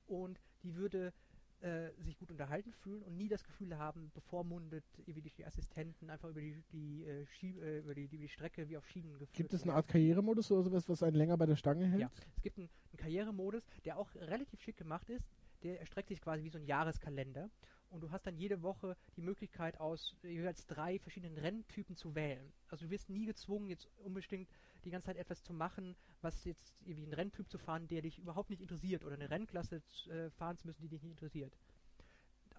[0.06, 1.12] und die würde
[1.60, 6.10] äh, sich gut unterhalten fühlen und nie das Gefühl haben, bevormundet wie die, die Assistenten
[6.10, 9.32] einfach über die, die, äh, äh, über die, die, die Strecke wie auf Schienen geführt
[9.32, 9.74] gibt es eine.
[9.74, 12.02] Art Karrieremodus oder sowas, was einen länger bei der Stange hält?
[12.02, 15.26] Ja, es gibt einen, einen Karrieremodus, der auch relativ schick gemacht ist.
[15.62, 17.50] Der erstreckt sich quasi wie so ein Jahreskalender.
[17.88, 22.52] Und du hast dann jede Woche die Möglichkeit aus jeweils drei verschiedenen Renntypen zu wählen.
[22.68, 24.50] Also du wirst nie gezwungen, jetzt unbedingt
[24.86, 28.18] die ganze Zeit etwas zu machen, was jetzt irgendwie einen Renntyp zu fahren, der dich
[28.18, 31.56] überhaupt nicht interessiert oder eine Rennklasse äh, fahren zu müssen, die dich nicht interessiert.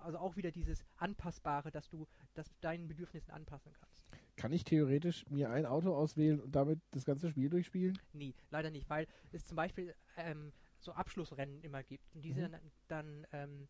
[0.01, 2.05] Also auch wieder dieses Anpassbare, dass du
[2.35, 4.05] das deinen Bedürfnissen anpassen kannst.
[4.35, 7.99] Kann ich theoretisch mir ein Auto auswählen und damit das ganze Spiel durchspielen?
[8.13, 12.13] Nee, leider nicht, weil es zum Beispiel ähm, so Abschlussrennen immer gibt.
[12.13, 12.35] Und die Mhm.
[12.35, 13.67] sind dann, dann ähm,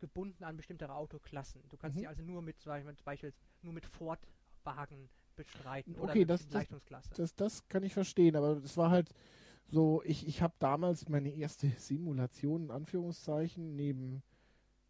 [0.00, 1.62] gebunden an bestimmte Autoklassen.
[1.68, 2.00] Du kannst Mhm.
[2.00, 2.72] die also nur mit, zum
[3.04, 3.32] Beispiel
[3.62, 6.68] nur mit Ford-Wagen bestreiten oder Okay, das- das-.
[7.16, 9.08] Das, das kann ich verstehen, aber es war halt
[9.70, 14.22] So, ich, ich habe damals meine erste Simulation, in Anführungszeichen, neben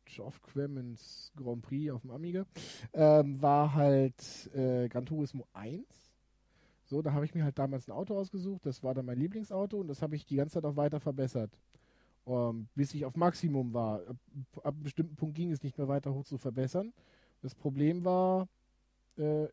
[0.06, 2.46] Geoff Clemens Grand Prix auf dem Amiga,
[2.94, 6.12] ähm, war halt äh, Gran Turismo 1.
[6.84, 9.78] So, da habe ich mir halt damals ein Auto ausgesucht, das war dann mein Lieblingsauto
[9.78, 11.58] und das habe ich die ganze Zeit auch weiter verbessert.
[12.26, 14.00] Ähm, bis ich auf Maximum war.
[14.08, 14.16] Ab,
[14.64, 16.92] ab einem bestimmten Punkt ging es nicht mehr weiter hoch zu verbessern.
[17.42, 18.48] Das Problem war,
[19.18, 19.48] äh,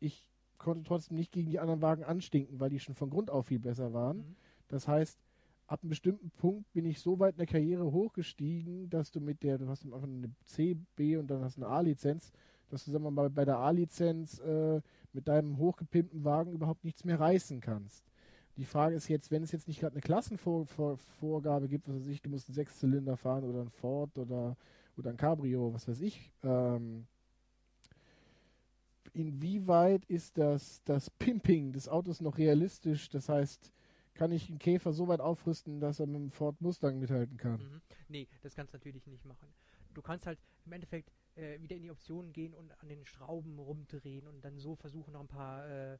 [0.00, 3.46] ich konnte trotzdem nicht gegen die anderen Wagen anstinken, weil die schon von Grund auf
[3.46, 4.18] viel besser waren.
[4.18, 4.36] Mhm.
[4.68, 5.18] Das heißt,
[5.66, 9.42] ab einem bestimmten Punkt bin ich so weit in der Karriere hochgestiegen, dass du mit
[9.42, 12.32] der, du hast am Anfang eine C, B und dann hast eine A-Lizenz,
[12.68, 14.80] dass du, sagen wir mal, bei der A-Lizenz äh,
[15.12, 18.04] mit deinem hochgepimpten Wagen überhaupt nichts mehr reißen kannst.
[18.56, 22.22] Die Frage ist jetzt, wenn es jetzt nicht gerade eine Klassenvorgabe gibt, was weiß ich,
[22.22, 24.56] du musst einen Sechszylinder fahren oder ein Ford oder,
[24.96, 27.06] oder ein Cabrio, was weiß ich, ähm,
[29.16, 33.08] inwieweit ist das, das Pimping des Autos noch realistisch?
[33.08, 33.72] Das heißt,
[34.14, 37.60] kann ich einen Käfer so weit aufrüsten, dass er mit dem Ford Mustang mithalten kann?
[37.60, 37.82] Mhm.
[38.08, 39.48] Nee, das kannst du natürlich nicht machen.
[39.94, 43.58] Du kannst halt im Endeffekt äh, wieder in die Optionen gehen und an den Schrauben
[43.58, 45.98] rumdrehen und dann so versuchen, noch ein paar äh,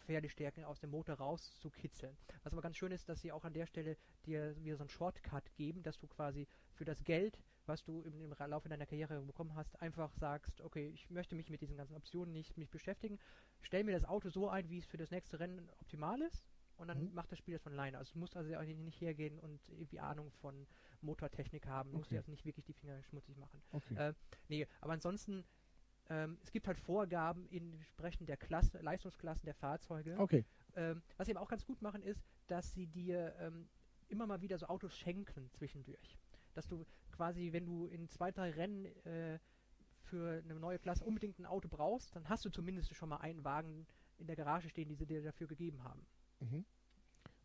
[0.00, 2.16] Pferdestärken aus dem Motor rauszukitzeln.
[2.42, 3.96] Was aber ganz schön ist, dass sie auch an der Stelle
[4.26, 7.38] dir wieder so einen Shortcut geben, dass du quasi für das Geld,
[7.68, 11.60] was du im, Laufe deiner Karriere bekommen hast, einfach sagst, okay, ich möchte mich mit
[11.60, 13.18] diesen ganzen Optionen nicht mich beschäftigen,
[13.60, 16.46] stell mir das Auto so ein, wie es für das nächste Rennen optimal ist
[16.76, 17.14] und dann Mhm.
[17.14, 17.98] macht das Spiel das von alleine.
[17.98, 18.50] Also du musst also
[18.84, 20.66] nicht hergehen und irgendwie Ahnung von
[21.02, 22.14] Motortechnik haben, du musst Okay.
[22.16, 23.62] dir also nicht wirklich die Finger schmutzig machen.
[23.72, 23.94] Okay.
[23.96, 24.14] Äh,
[24.48, 25.44] Nee, aber ansonsten,
[26.08, 30.16] ähm, es gibt halt Vorgaben in entsprechend der Klasse, Leistungsklassen der Fahrzeuge.
[30.18, 30.44] okay.
[30.74, 33.68] Ähm, was sie aber auch ganz gut machen, ist, dass sie dir ähm,
[34.08, 36.16] immer mal wieder so Autos schenken zwischendurch.
[36.54, 36.86] Dass du
[37.18, 39.38] quasi, wenn du in zwei, drei Rennen äh,
[40.04, 43.44] für eine neue Klasse unbedingt ein Auto brauchst, dann hast du zumindest schon mal einen
[43.44, 43.86] Wagen
[44.18, 46.06] in der Garage stehen, die sie dir dafür gegeben haben.
[46.40, 46.64] Mhm.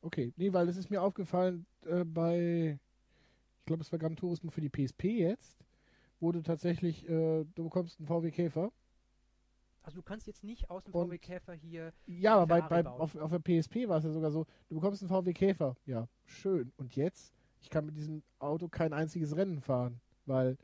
[0.01, 2.79] Okay, nee, weil es ist mir aufgefallen äh, bei,
[3.59, 5.65] ich glaube, es war Gran Turismo für die PSP jetzt,
[6.19, 8.71] wo du tatsächlich, äh, du bekommst einen VW Käfer.
[9.81, 13.15] Also du kannst jetzt nicht aus dem VW Käfer hier Ja, aber bei, bei, auf,
[13.15, 15.75] auf der PSP war es ja sogar so, du bekommst einen VW Käfer.
[15.85, 16.71] Ja, schön.
[16.77, 17.33] Und jetzt?
[17.63, 20.57] Ich kann mit diesem Auto kein einziges Rennen fahren, weil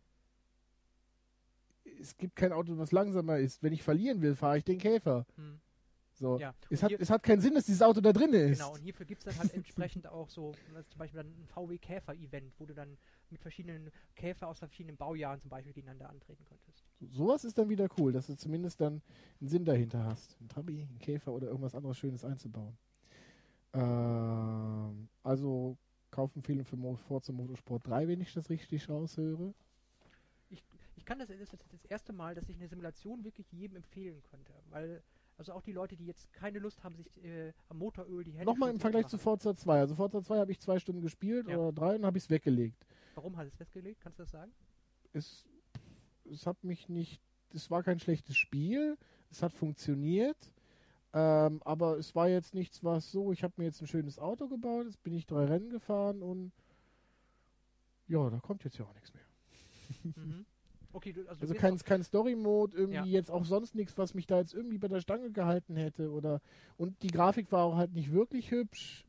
[1.99, 3.63] es gibt kein Auto, was langsamer ist.
[3.63, 5.25] Wenn ich verlieren will, fahre ich den Käfer.
[5.35, 5.59] hm,
[6.13, 6.37] So.
[6.39, 6.53] ja.
[6.69, 8.59] Es, hat, es hat keinen Sinn, dass dieses Auto da drin ist.
[8.59, 10.51] Genau, und hierfür gibt es dann halt entsprechend auch so,
[10.89, 12.97] zum Beispiel dann ein VW-Käfer-Event, wo du dann
[13.29, 16.83] mit verschiedenen Käfer aus verschiedenen Baujahren zum Beispiel gegeneinander antreten könntest.
[16.99, 19.01] So, sowas ist dann wieder cool, dass du zumindest dann
[19.39, 20.35] einen Sinn dahinter hast.
[20.41, 22.77] Ein Trabi, ein Käfer oder irgendwas anderes Schönes einzubauen.
[23.73, 25.77] Ähm, also
[26.19, 29.53] Kaufempfehlung für Forza Motorsport 3, wenn ich das richtig raushöre.
[30.49, 34.21] Ich kann das, das ist das erste Mal, dass ich eine Simulation wirklich jedem empfehlen
[34.23, 35.01] könnte, weil,
[35.37, 38.45] also auch die Leute, die jetzt keine Lust haben, sich äh, am Motoröl die Hände
[38.47, 39.17] Nochmal im Vergleich zu.
[39.17, 39.79] Forza 2.
[39.79, 41.57] Also Forza 2 habe ich zwei Stunden gespielt Ja.
[41.57, 42.85] oder drei und habe ich es weggelegt.
[43.15, 44.01] Warum hat es festgelegt?
[44.01, 44.51] Kannst du das sagen?
[45.13, 45.47] Es,
[46.29, 47.21] es hat mich nicht,
[47.53, 48.97] es war kein schlechtes Spiel,
[49.31, 50.51] es hat funktioniert,
[51.13, 54.47] ähm, aber es war jetzt nichts, was so, ich habe mir jetzt ein schönes Auto
[54.47, 56.51] gebaut, jetzt bin ich drei Rennen gefahren und
[58.07, 59.23] ja, da kommt jetzt ja auch nichts mehr.
[60.15, 60.45] mhm.
[60.91, 63.03] Okay, du, also, Also kein, kein Story-Mode, irgendwie Ja.
[63.05, 66.41] jetzt auch sonst nichts, was mich da jetzt irgendwie bei der Stange gehalten hätte oder
[66.77, 69.05] und die Grafik war auch halt nicht wirklich hübsch.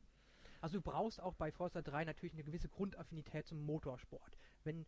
[0.61, 4.37] Also du brauchst auch bei Forza 3 natürlich eine gewisse Grundaffinität zum Motorsport.
[4.63, 4.85] Wenn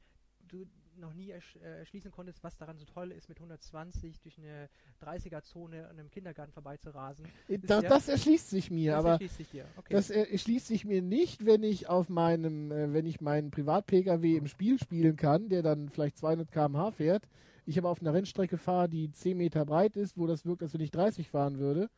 [0.52, 0.66] du
[0.98, 4.68] noch nie ersch äh, erschließen konntest, was daran so toll ist, mit 120 durch eine
[5.02, 9.48] 30er-Zone an einem Kindergarten vorbeizurasen, Das, ja- das erschließt sich mir, das aber erschließt sich
[9.50, 9.64] dir.
[9.76, 9.94] Okay.
[9.94, 14.36] Das äh, erschließt sich mir nicht, wenn ich auf meinem, äh, wenn ich meinen Privat-Pkw
[14.36, 17.28] im Spiel spielen kann, der dann vielleicht 200 km/h fährt.
[17.64, 20.74] Ich aber auf einer Rennstrecke fahre, die 10 Meter breit ist, wo das wirkt, als
[20.74, 21.88] wenn ich 30 fahren würde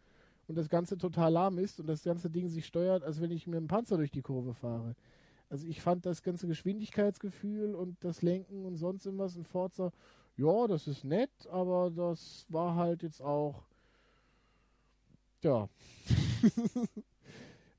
[0.47, 3.47] und das Ganze total lahm ist und das ganze Ding sich steuert, als wenn ich
[3.47, 4.95] mit einem Panzer durch die Kurve fahre.
[5.55, 9.93] Also ich fand das ganze Geschwindigkeitsgefühl und das Lenken und sonst irgendwas in Forza,
[10.37, 13.63] ja, das ist nett, aber das war halt jetzt auch,
[15.43, 15.69] ja.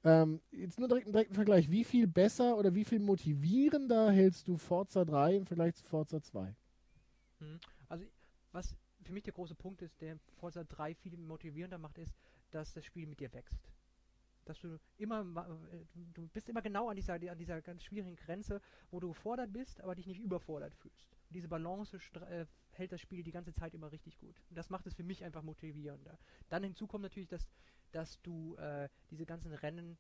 [0.06, 1.70] ähm, jetzt nur direkt einen direkten Vergleich.
[1.70, 6.22] Wie viel besser oder wie viel motivierender hältst du Forza 3 im Vergleich zu Forza
[6.22, 6.56] 2?
[7.90, 8.06] Also
[8.54, 8.74] was
[9.04, 12.16] für mich der große Punkt ist, der Forza 3 viel motivierender macht, ist,
[12.52, 13.60] dass das Spiel mit dir wächst.
[14.46, 15.22] Dass du immer,
[15.72, 19.52] äh, du- bist immer genau an dieser, an dieser ganz schwierigen Grenze, wo du gefordert
[19.52, 21.12] bist, aber dich nicht überfordert fühlst.
[21.30, 21.98] Und diese Balance
[22.30, 24.40] äh, hält das Spiel die ganze Zeit immer richtig gut.
[24.50, 26.18] Und das macht es für mich einfach motivierender.
[26.50, 27.48] Dann hinzu kommt natürlich, dass,
[27.92, 29.98] dass du äh, diese ganzen Rennen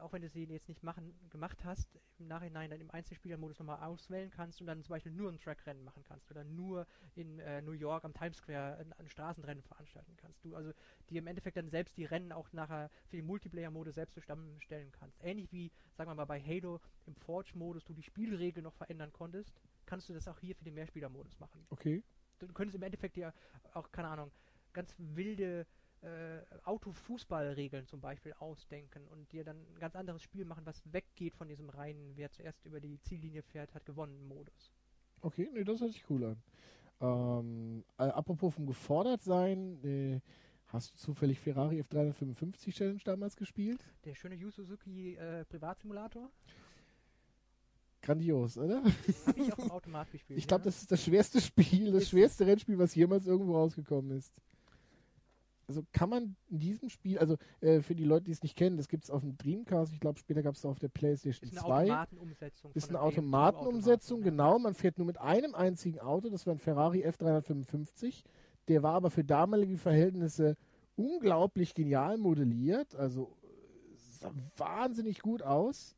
[0.00, 3.82] auch wenn du sie jetzt nicht machen, gemacht hast, im Nachhinein dann im Einzelspielermodus nochmal
[3.82, 7.62] auswählen kannst und dann zum Beispiel nur ein Trackrennen machen kannst oder nur in äh,
[7.62, 10.44] New York am Times Square ein, ein, Straßenrennen veranstalten kannst.
[10.44, 10.72] Du also
[11.10, 15.18] die im Endeffekt dann selbst die Rennen auch nachher für den Multiplayer-Modus selbst zusammenstellen kannst.
[15.22, 19.52] Ähnlich wie, sagen wir mal, bei Halo im Forge-Modus du die Spielregeln noch verändern konntest,
[19.86, 21.66] kannst du das auch hier für den Mehrspieler-Modus machen.
[21.70, 22.02] Okay.
[22.38, 23.32] Du könntest im Endeffekt ja
[23.74, 24.30] auch, keine Ahnung,
[24.72, 25.66] ganz wilde
[26.02, 31.34] äh, Autofußballregeln zum Beispiel ausdenken und dir dann ein ganz anderes Spiel machen, was weggeht
[31.34, 34.72] von diesem reinen, wer zuerst über die Ziellinie fährt, hat gewonnen Modus.
[35.22, 36.42] Okay, nee, das hört sich cool an.
[37.00, 40.20] Ähm, äh, apropos vom gefordert sein, äh,
[40.66, 43.84] hast du zufällig Ferrari F355 Challenge damals gespielt?
[44.04, 46.30] Der schöne Yu Suzuki äh, Privatsimulator?
[48.02, 48.84] Grandios, oder?
[48.84, 50.38] Habe ich auch im Automat gespielt.
[50.38, 50.66] Ich glaube, ja?
[50.66, 54.32] das ist das schwerste Spiel, das schwerste Rennspiel, was jemals irgendwo rausgekommen ist
[55.68, 58.78] also kann man in diesem Spiel, also äh, für die Leute, die es nicht kennen,
[58.78, 61.58] das gibt es auf dem Dreamcast, ich glaube später gab es auf der PlayStation ist
[61.58, 61.82] eine 2.
[61.82, 64.58] Automatenumsetzung ist eine Automatenumsetzung, genau.
[64.58, 68.24] Man fährt nur mit einem einzigen Auto, das war ein Ferrari F355.
[68.68, 70.56] Der war aber für damalige Verhältnisse
[70.96, 73.36] unglaublich genial modelliert, also
[73.94, 75.96] sah wahnsinnig gut aus.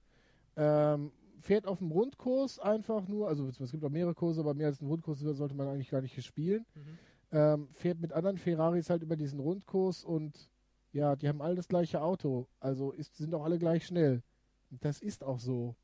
[0.57, 4.67] Ähm, fährt auf dem Rundkurs einfach nur, also es gibt auch mehrere Kurse, aber mehr
[4.67, 6.67] als einen Rundkurs sollte man eigentlich gar nicht spielen.
[6.75, 6.99] Mhm
[7.33, 10.51] ähm, fährt mit anderen Ferraris halt über diesen Rundkurs und
[10.93, 12.49] ja, die haben alle das gleiche Auto.
[12.59, 14.23] Also ist, sind auch alle gleich schnell.
[14.71, 15.77] Und das ist auch so.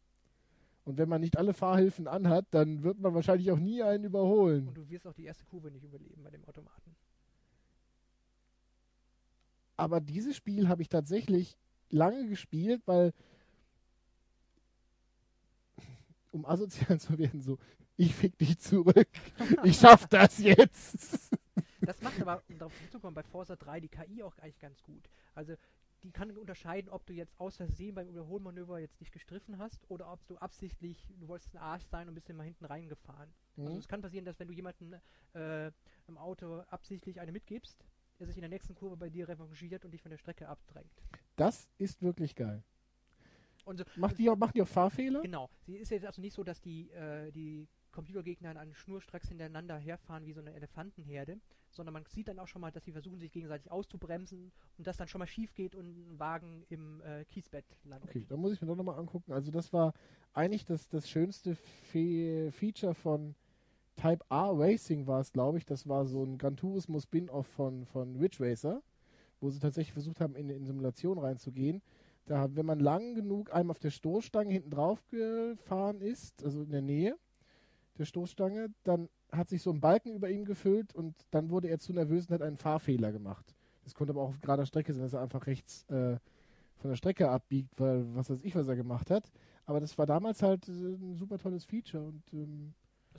[0.84, 4.68] Und wenn man nicht alle Fahrhilfen anhat, dann wird man wahrscheinlich auch nie einen überholen.
[4.68, 6.94] Und du wirst auch die erste Kurve nicht überleben bei dem Automaten.
[9.76, 11.58] Aber dieses Spiel habe ich tatsächlich
[11.90, 13.12] lange gespielt, weil
[16.32, 17.58] um asozial zu werden, so
[17.96, 19.08] ich fick dich zurück.
[19.64, 21.30] Ich schaff das jetzt.
[21.80, 25.08] Das macht aber, um darauf zurückzukommen, bei Forza 3 die KI auch eigentlich ganz gut.
[25.34, 25.54] Also
[26.02, 30.12] die kann unterscheiden, ob du jetzt aus Versehen beim Überholmanöver jetzt nicht gestriffen hast oder
[30.12, 33.32] ob du absichtlich, du wolltest ein Arsch sein und bist mal hinten reingefahren.
[33.56, 33.66] Also mhm.
[33.66, 34.94] Also es kann passieren, dass wenn du jemanden
[35.34, 35.70] äh,
[36.06, 37.84] im Auto absichtlich eine mitgibst,
[38.18, 41.02] er sich in der nächsten Kurve bei dir revanchiert und dich von der Strecke abdrängt.
[41.36, 42.62] Das ist wirklich geil.
[43.64, 45.22] Und so, macht, die auch, macht die auch Fahrfehler?
[45.22, 45.50] Genau.
[45.66, 50.26] Sie ist jetzt also nicht so, dass die, äh, die Computergegner an Schnurstracks hintereinander herfahren
[50.26, 51.38] wie so eine Elefantenherde,
[51.70, 54.98] sondern man sieht dann auch schon mal, dass sie versuchen, sich gegenseitig auszubremsen und das
[54.98, 58.10] dann schon mal schief geht und ein Wagen im äh, Kiesbett landet.
[58.10, 59.32] Okay, da muss ich mir doch nochmal angucken.
[59.32, 59.94] Also das war
[60.34, 63.34] eigentlich das, das schönste Fe Feature von
[63.96, 65.64] Type R Racing war es, glaube ich.
[65.64, 68.82] Das war so ein Gran Turismo Spin-Off von, von Ridge Racer,
[69.40, 71.80] wo sie tatsächlich versucht haben, in, in Simulation reinzugehen.
[72.26, 76.72] Da, wenn man lang genug einem auf der Stoßstange hinten drauf gefahren ist, also in
[76.72, 77.16] der Nähe,
[77.98, 78.68] der Stoßstange.
[78.84, 82.26] Dann hat sich so ein Balken über ihm gefüllt und dann wurde er zu nervös
[82.26, 83.54] und hat einen Fahrfehler gemacht.
[83.84, 86.18] Das konnte aber auch auf gerader Strecke sein, dass er einfach rechts äh,
[86.76, 89.30] von der Strecke abbiegt, weil was weiß ich, was er gemacht hat.
[89.64, 92.74] Aber das war damals halt äh, ein super tolles Feature und ähm,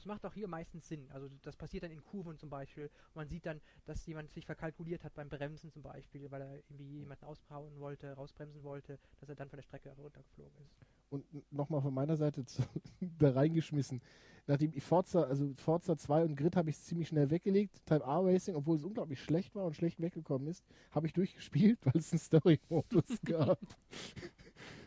[0.07, 1.09] macht auch hier meistens Sinn.
[1.11, 2.89] Also das passiert dann in Kurven zum Beispiel.
[3.13, 6.99] Man sieht dann, dass jemand sich verkalkuliert hat beim Bremsen zum Beispiel, weil er irgendwie
[6.99, 10.85] jemanden ausbauen wollte, rausbremsen wollte, dass er dann von der Strecke runtergeflogen ist.
[11.09, 12.63] Und nochmal von meiner Seite zu,
[13.19, 14.01] da reingeschmissen
[14.47, 17.85] nachdem Forza, also Forza 2 und Grid habe ich ziemlich schnell weggelegt.
[17.85, 21.79] Type R Racing, obwohl es unglaublich schlecht war und schlecht weggekommen ist, habe ich durchgespielt,
[21.85, 23.59] weil es einen Story-Modus gab.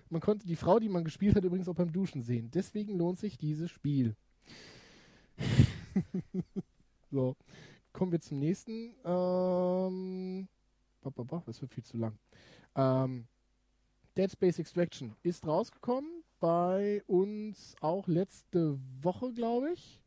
[0.09, 2.51] man konnte die Frau, die man gespielt hat, übrigens auch beim Duschen sehen.
[2.51, 4.17] Deswegen lohnt sich dieses Spiel.
[7.11, 7.37] so,
[7.93, 8.95] kommen wir zum nächsten.
[9.05, 10.49] Ähm,
[11.03, 12.19] das wird viel zu lang.
[12.77, 13.27] Ähm,
[14.17, 20.03] Dead Space Extraction ist rausgekommen bei uns auch letzte Woche, glaube ich.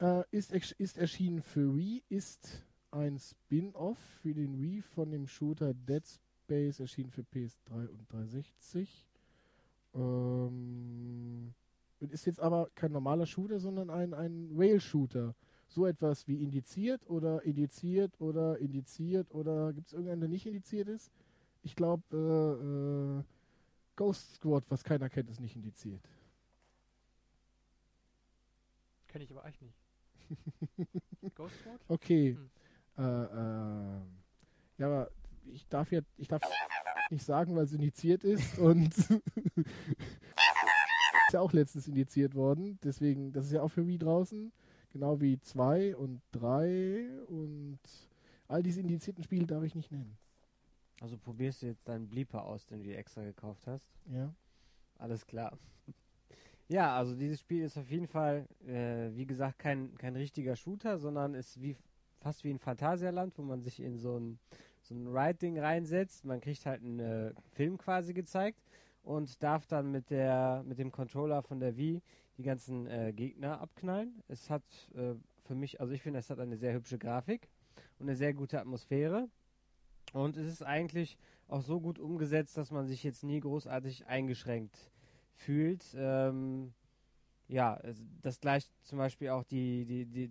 [0.00, 5.74] Äh, ist, ist erschienen für Wii, ist ein Spin-off für den Wii von dem Shooter
[5.74, 9.06] Dead Space, erschienen für PS3 und 360.
[9.94, 11.54] Ähm,
[12.10, 15.34] ist jetzt aber kein normaler Shooter, sondern ein, ein Rail-Shooter.
[15.68, 20.88] So etwas wie indiziert oder indiziert oder indiziert oder gibt es irgendeinen, der nicht indiziert
[20.88, 21.10] ist?
[21.62, 23.24] Ich glaube, äh, äh,
[23.96, 26.02] Ghost Squad, was keiner kennt, ist nicht indiziert.
[29.06, 31.34] Kenne ich aber eigentlich nicht.
[31.36, 31.80] Ghost Squad?
[31.88, 32.36] Okay.
[32.36, 32.50] Hm.
[32.98, 34.00] Äh, äh,
[34.78, 35.10] ja, aber
[35.52, 36.42] ich darf ja, ich darf
[37.10, 38.92] nicht sagen, weil es indiziert ist und
[41.32, 42.78] ist ja auch letztens indiziert worden.
[42.84, 44.52] Deswegen, das ist ja auch für Wii draußen.
[44.90, 47.78] Genau wie 2 und 3 und
[48.48, 50.18] all diese indizierten Spiele darf ich nicht nennen.
[51.00, 53.88] Also probierst du jetzt deinen Bleeper aus, den du dir extra gekauft hast?
[54.12, 54.34] Ja.
[54.98, 55.56] Alles klar.
[56.68, 60.98] ja, also dieses Spiel ist auf jeden Fall, äh, wie gesagt, kein, kein richtiger Shooter,
[60.98, 61.78] sondern ist wie
[62.20, 64.38] fast wie ein Phantasialand, wo man sich in so ein,
[64.82, 66.26] so ein Ride-Ding reinsetzt.
[66.26, 68.60] Man kriegt halt einen äh, Film quasi gezeigt
[69.02, 72.02] und darf dann mit der mit dem Controller von der Wii
[72.38, 74.22] die ganzen äh, Gegner abknallen.
[74.28, 74.62] Es hat
[74.94, 75.14] äh,
[75.44, 77.48] für mich, also ich finde, es hat eine sehr hübsche Grafik
[77.98, 79.28] und eine sehr gute Atmosphäre.
[80.12, 81.16] Und es ist eigentlich
[81.48, 84.90] auch so gut umgesetzt, dass man sich jetzt nie großartig eingeschränkt
[85.34, 85.84] fühlt.
[85.96, 86.72] Ähm,
[87.48, 87.80] ja,
[88.22, 90.30] das gleicht zum Beispiel auch die, die, die,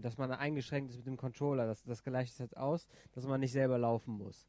[0.00, 1.66] dass man eingeschränkt ist mit dem Controller.
[1.66, 4.48] Das, das gleicht es jetzt aus, dass man nicht selber laufen muss.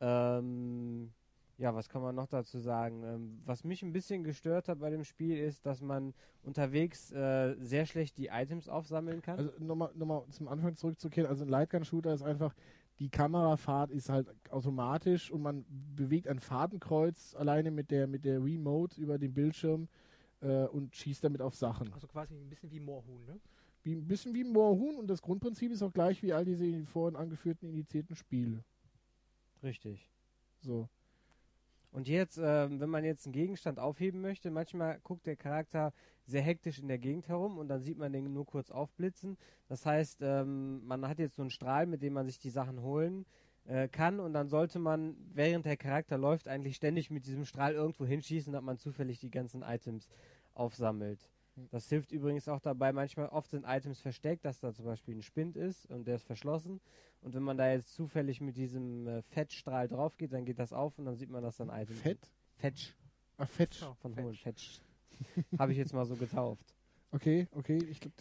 [0.00, 1.12] Ähm,
[1.58, 3.02] ja, was kann man noch dazu sagen?
[3.02, 7.56] Ähm, was mich ein bisschen gestört hat bei dem Spiel ist, dass man unterwegs äh,
[7.58, 9.38] sehr schlecht die Items aufsammeln kann.
[9.38, 12.54] Also nochmal noch zum Anfang zurückzukehren, also ein Lightgun-Shooter ist einfach,
[13.00, 15.64] die Kamerafahrt ist halt automatisch und man
[15.96, 19.88] bewegt ein Fadenkreuz alleine mit der, mit der Remote über den Bildschirm
[20.40, 21.92] äh, und schießt damit auf Sachen.
[21.92, 23.40] Also quasi ein bisschen wie Moorhuhn, ne?
[23.82, 27.16] Wie, ein bisschen wie Moorhuhn und das Grundprinzip ist auch gleich wie all diese vorhin
[27.16, 28.64] angeführten indizierten Spiele.
[29.62, 30.08] Richtig.
[30.60, 30.88] So.
[31.90, 35.92] Und jetzt, ähm, wenn man jetzt einen Gegenstand aufheben möchte, manchmal guckt der Charakter
[36.26, 39.38] sehr hektisch in der Gegend herum und dann sieht man den nur kurz aufblitzen.
[39.68, 42.82] Das heißt, ähm, man hat jetzt so einen Strahl, mit dem man sich die Sachen
[42.82, 43.24] holen
[43.64, 47.72] äh, kann und dann sollte man, während der Charakter läuft, eigentlich ständig mit diesem Strahl
[47.72, 50.08] irgendwo hinschießen, damit man zufällig die ganzen Items
[50.54, 51.30] aufsammelt.
[51.70, 55.22] Das hilft übrigens auch dabei, manchmal oft sind Items versteckt, dass da zum Beispiel ein
[55.22, 56.80] Spind ist und der ist verschlossen.
[57.20, 60.72] Und wenn man da jetzt zufällig mit diesem äh, Fettstrahl drauf geht, dann geht das
[60.72, 62.30] auf und dann sieht man, dass dann Item Fett?
[62.56, 62.94] Fetch.
[63.38, 63.78] Ach, Fetch.
[64.00, 64.24] Von Fetch.
[64.24, 64.80] Hohen Fetch.
[65.58, 66.74] Habe ich jetzt mal so getauft.
[67.10, 67.78] Okay, okay.
[67.90, 68.12] Ich glaub,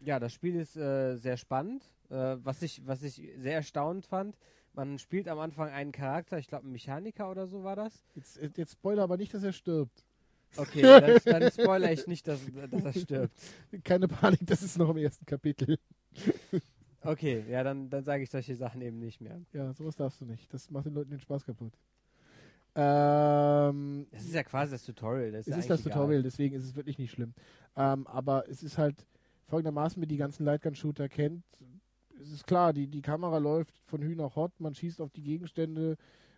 [0.00, 1.84] Ja, das Spiel ist äh, sehr spannend.
[2.10, 4.36] Äh, was, ich, was ich sehr erstaunend fand,
[4.74, 8.04] man spielt am Anfang einen Charakter, ich glaube ein Mechaniker oder so war das.
[8.14, 10.04] jetzt, jetzt spoiler aber nicht, dass er stirbt.
[10.56, 13.36] Okay, dann, dann spoiler ich nicht, dass, dass er stirbt.
[13.84, 15.78] Keine Panik, das ist noch im ersten Kapitel.
[17.02, 19.40] Okay, ja, dann, dann sage ich solche Sachen eben nicht mehr.
[19.52, 20.52] Ja, sowas darfst du nicht.
[20.52, 21.72] Das macht den Leuten den Spaß kaputt.
[22.74, 25.32] Ähm, Das ist ja quasi das Tutorial.
[25.32, 26.22] Das ist es ist das Tutorial, egal.
[26.22, 27.34] deswegen ist es wirklich nicht schlimm.
[27.76, 29.04] Ähm, aber es ist halt
[29.46, 31.44] folgendermaßen, wie die ganzen Lightgun-Shooter kennt.
[32.20, 35.22] Es ist klar, die, die Kamera läuft von Hü nach Hot, man schießt auf die
[35.22, 35.96] Gegenstände,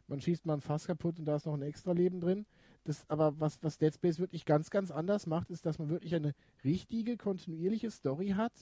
[0.09, 2.47] man schießt mal ein Fass kaputt und da ist noch ein extra Leben drin.
[2.85, 6.15] Das, aber was, was Dead Space wirklich ganz, ganz anders macht, ist, dass man wirklich
[6.15, 6.35] eine
[6.65, 8.52] richtige, kontinuierliche Story hat,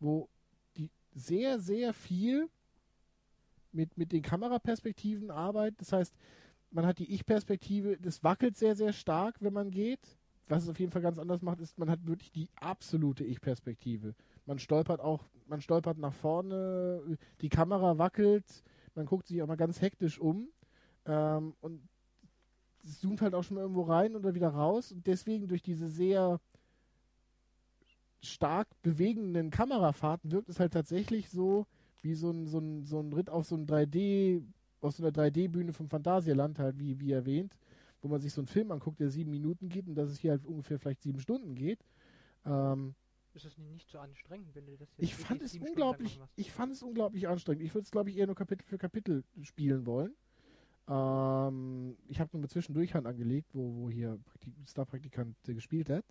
[0.00, 0.28] wo
[0.76, 2.48] die sehr, sehr viel
[3.70, 5.80] mit, mit den Kameraperspektiven arbeitet.
[5.80, 6.14] Das heißt,
[6.72, 10.18] man hat die Ich-Perspektive, das wackelt sehr, sehr stark, wenn man geht.
[10.48, 14.14] Was es auf jeden Fall ganz anders macht, ist, man hat wirklich die absolute Ich-Perspektive.
[14.44, 18.44] Man stolpert auch, man stolpert nach vorne, die Kamera wackelt,
[18.94, 20.48] man guckt sich auch mal ganz hektisch um
[21.06, 21.80] ähm, und
[22.82, 26.40] zoomt halt auch schon mal irgendwo rein oder wieder raus und deswegen durch diese sehr
[28.22, 31.66] stark bewegenden Kamerafahrten wirkt es halt tatsächlich so
[32.02, 34.42] wie so ein, so ein, so ein Ritt auf so ein 3D,
[34.80, 37.56] auf so einer 3D-Bühne vom Phantasialand halt, wie, wie erwähnt,
[38.00, 40.32] wo man sich so einen Film anguckt, der sieben Minuten geht und dass es hier
[40.32, 41.84] halt ungefähr vielleicht sieben Stunden geht.
[42.44, 42.94] Ähm,
[43.34, 46.72] Ist das nicht so anstrengend, wenn du das jetzt ich fand es unglaublich, ich fand
[46.72, 47.64] es unglaublich anstrengend.
[47.64, 50.14] Ich würde es, glaube ich, eher nur Kapitel für Kapitel spielen wollen.
[50.88, 56.04] Ähm, ich habe nur zwischendurch Hand angelegt, wo, wo hier Praktik Star-Praktikant gespielt hat.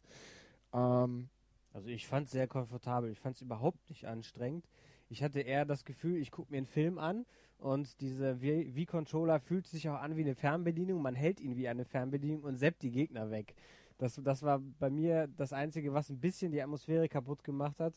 [0.73, 1.29] Ähm,
[1.73, 3.11] Also ich fand es sehr komfortabel.
[3.11, 4.65] Ich fand es überhaupt nicht anstrengend.
[5.09, 7.25] Ich hatte eher das Gefühl, ich gucke mir einen Film an
[7.57, 11.01] und dieser Wii-Controller fühlt sich auch an wie eine Fernbedienung.
[11.01, 13.53] Man hält ihn wie eine Fernbedienung und seppt die Gegner weg.
[13.97, 17.93] Das, das war bei mir das Einzige, was ein bisschen die Atmosphäre kaputt gemacht hat.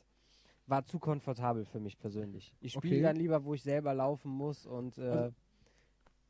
[0.67, 2.55] War zu komfortabel für mich persönlich.
[2.61, 3.03] Ich spiele Okay.
[3.03, 5.35] dann lieber, wo ich selber laufen muss und äh, Also-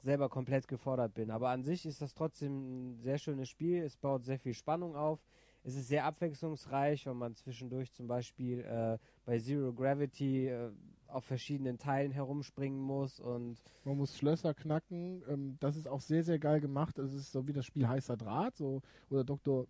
[0.04, 1.30] selber komplett gefordert bin.
[1.30, 3.82] Aber an sich ist das trotzdem ein sehr schönes Spiel.
[3.82, 5.24] Es baut sehr viel Spannung auf.
[5.64, 10.70] Es ist sehr abwechslungsreich, wenn man zwischendurch zum Beispiel äh, bei Zero Gravity äh,
[11.08, 15.22] auf verschiedenen Teilen herumspringen muss und Man muss Schlösser knacken.
[15.28, 16.98] Ähm, das ist auch sehr, sehr geil gemacht.
[16.98, 19.66] Es ist so wie das Spiel Heißer Draht, so oder Doktor,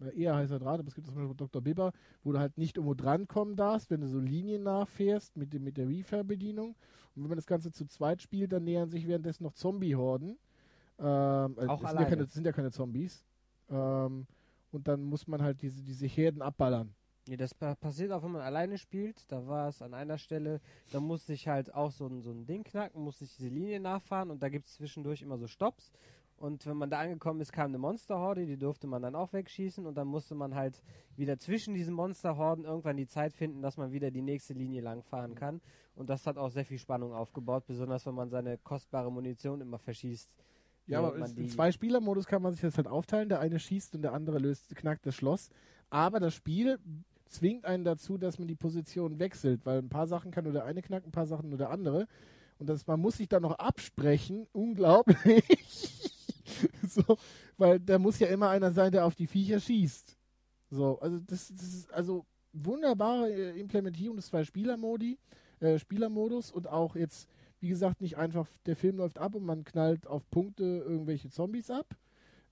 [0.00, 1.62] äh, eher Heißer Draht, aber es gibt zum Beispiel Dr.
[1.62, 1.92] Bibber,
[2.24, 5.76] wo du halt nicht irgendwo drankommen darfst, wenn du so Linien nachfährst mit, dem, mit
[5.76, 6.70] der Refair-Bedienung.
[7.14, 10.38] Und wenn man das Ganze zu zweit spielt, dann nähern sich währenddessen noch Zombie-Horden.
[10.98, 12.06] Ähm, äh, Auch es sind ja, alleine.
[12.08, 13.24] keine, sind ja keine Zombies.
[13.68, 14.26] Ähm,
[14.76, 16.94] und dann muss man halt diese, diese Herden abballern.
[17.28, 19.30] Nee, das pa passiert auch, wenn man alleine spielt.
[19.32, 20.60] Da war es an einer Stelle,
[20.92, 23.80] da musste ich halt auch so ein, so ein Ding knacken, musste ich diese Linie
[23.80, 25.90] nachfahren und da gibt es zwischendurch immer so Stops.
[26.36, 29.86] Und wenn man da angekommen ist, kam eine Monsterhorde, die durfte man dann auch wegschießen
[29.86, 30.82] und dann musste man halt
[31.16, 35.02] wieder zwischen diesen Monsterhorden irgendwann die Zeit finden, dass man wieder die nächste Linie lang
[35.02, 35.62] fahren kann.
[35.94, 39.78] Und das hat auch sehr viel Spannung aufgebaut, besonders wenn man seine kostbare Munition immer
[39.78, 40.30] verschießt.
[40.86, 43.28] Ja, aber im Zwei-Spieler-Modus kann man sich das halt aufteilen.
[43.28, 45.50] Der eine schießt und der andere löst, knackt das Schloss.
[45.90, 46.78] Aber das Spiel
[47.28, 50.64] zwingt einen dazu, dass man die Position wechselt, weil ein paar Sachen kann nur der
[50.64, 52.06] eine knacken, ein paar Sachen nur der andere.
[52.58, 55.44] Und das, man muss sich dann noch absprechen, unglaublich,
[56.88, 57.18] so,
[57.58, 60.16] weil da muss ja immer einer sein, der auf die Viecher schießt.
[60.70, 65.18] So, also das, das ist also wunderbare äh, Implementierung des zwei Spielermodi,
[65.60, 67.28] äh, Spielermodus und auch jetzt,
[67.60, 71.70] wie gesagt, nicht einfach der Film läuft ab und man knallt auf Punkte irgendwelche Zombies
[71.70, 71.86] ab,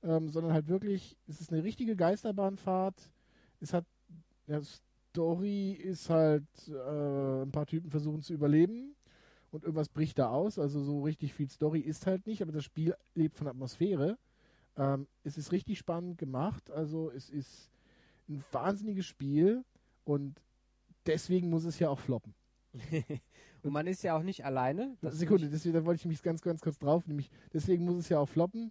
[0.02, 3.10] ähm, sondern halt wirklich, es ist eine richtige Geisterbahnfahrt.
[3.60, 3.85] Es hat,
[4.47, 8.94] ja, Story ist halt, äh, ein paar Typen versuchen zu überleben
[9.51, 10.59] und irgendwas bricht da aus.
[10.59, 14.18] Also so richtig viel Story ist halt nicht, aber das Spiel lebt von Atmosphäre.
[14.76, 17.70] Ähm, es ist richtig spannend gemacht, also es ist
[18.28, 19.64] ein wahnsinniges Spiel
[20.05, 20.40] und
[21.06, 22.35] deswegen muss es ja auch floppen.
[23.65, 24.97] und man ist ja auch nicht alleine.
[25.03, 28.19] Sekunde, deswegen, da wollte ich mich ganz, ganz kurz drauf, nämlich deswegen muss es ja
[28.20, 28.70] auch floppen.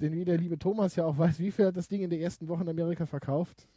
[0.00, 2.20] Denn wie der liebe Thomas ja auch weiß, wie viel hat das Ding in der
[2.20, 3.68] ersten Woche in Amerika verkauft?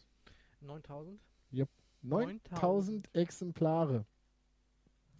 [0.61, 1.19] 9000?
[1.51, 1.65] Ja.
[2.01, 4.05] 9000 Exemplare.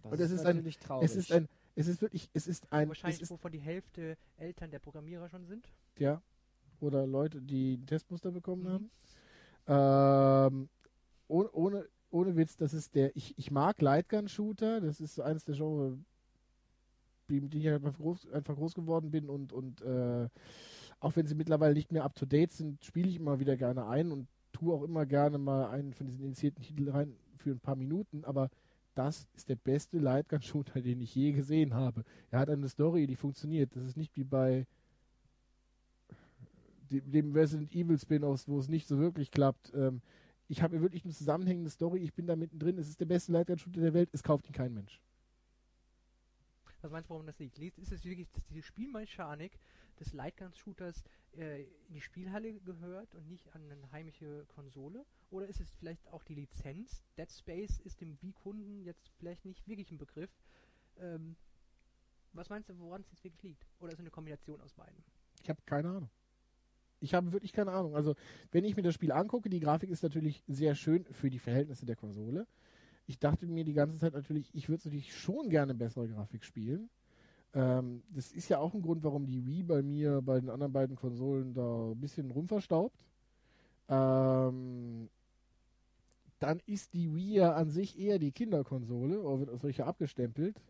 [0.02, 1.04] Das Und es ist ist ein- natürlich traurig.
[1.10, 4.16] Es ist ein, es ist wirklich, es ist ein, es Wahrscheinlich, ist, wovon die Hälfte
[4.36, 5.68] Eltern der Programmierer schon sind.
[5.98, 6.20] ja,
[6.80, 8.68] oder Leute, die ein Testmuster bekommen Mhm.
[9.66, 10.52] haben.
[10.56, 10.68] Ähm,
[11.28, 15.56] ohne, ohne, ohne Witz, das ist der, ich, ich mag Lightgun-Shooter, das ist eines der
[15.56, 15.98] Genre,
[17.28, 20.28] mit denen ich einfach groß, einfach groß geworden bin und, und äh,
[21.00, 23.86] auch wenn sie mittlerweile nicht mehr up to date sind, spiele ich immer wieder gerne
[23.86, 27.60] ein und tue auch immer gerne mal einen von diesen initiierten Titeln rein für ein
[27.60, 28.48] paar Minuten, aber
[28.94, 32.04] das ist der beste Lightgun-Shooter, den ich je gesehen habe.
[32.30, 33.74] Er hat eine Story, die funktioniert.
[33.74, 34.66] Das ist nicht wie bei
[36.92, 39.72] dem, dem Resident Evil Spin-offs, wo es nicht so wirklich klappt.
[39.74, 40.00] Ähm,
[40.48, 43.80] ich habe wirklich eine zusammenhängende Story, ich bin da mittendrin, es ist der beste Lightgun-Shooter
[43.80, 45.00] der Welt, es kauft ihn kein Mensch.
[46.82, 47.56] Was meinst du, warum das liegt?
[47.56, 49.58] Liegt- Ist es wirklich, dass diese Spielmechanik
[49.98, 51.02] des Lightgun-Shooters
[51.36, 55.06] äh, in die Spielhalle gehört und nicht an eine heimische Konsole?
[55.30, 57.02] Oder ist es vielleicht auch die Lizenz?
[57.16, 60.30] Dead Space ist dem Wii-Kunden jetzt vielleicht nicht wirklich ein Begriff.
[60.98, 61.36] Ähm,
[62.34, 63.66] was meinst du, woran es jetzt wirklich liegt?
[63.78, 65.02] Oder ist es eine Kombination aus beiden?
[65.42, 66.10] Ich habe keine Ahnung.
[67.04, 67.94] Ich habe wirklich keine Ahnung.
[67.94, 68.14] Also,
[68.50, 71.86] wenn ich mir das Spiel angucke, die Grafik ist natürlich sehr schön für die Verhältnisse
[71.86, 72.46] der Konsole.
[73.06, 76.88] Ich dachte mir die ganze Zeit natürlich, ich würde natürlich schon gerne bessere Grafik spielen.
[77.52, 80.72] Ähm, das ist ja auch ein Grund, warum die Wii bei mir bei den anderen
[80.72, 83.04] beiden Konsolen da ein bisschen rumverstaubt.
[83.88, 85.08] Ähm,
[86.38, 90.60] dann ist die Wii ja an sich eher die Kinderkonsole, oder wird als solche abgestempelt.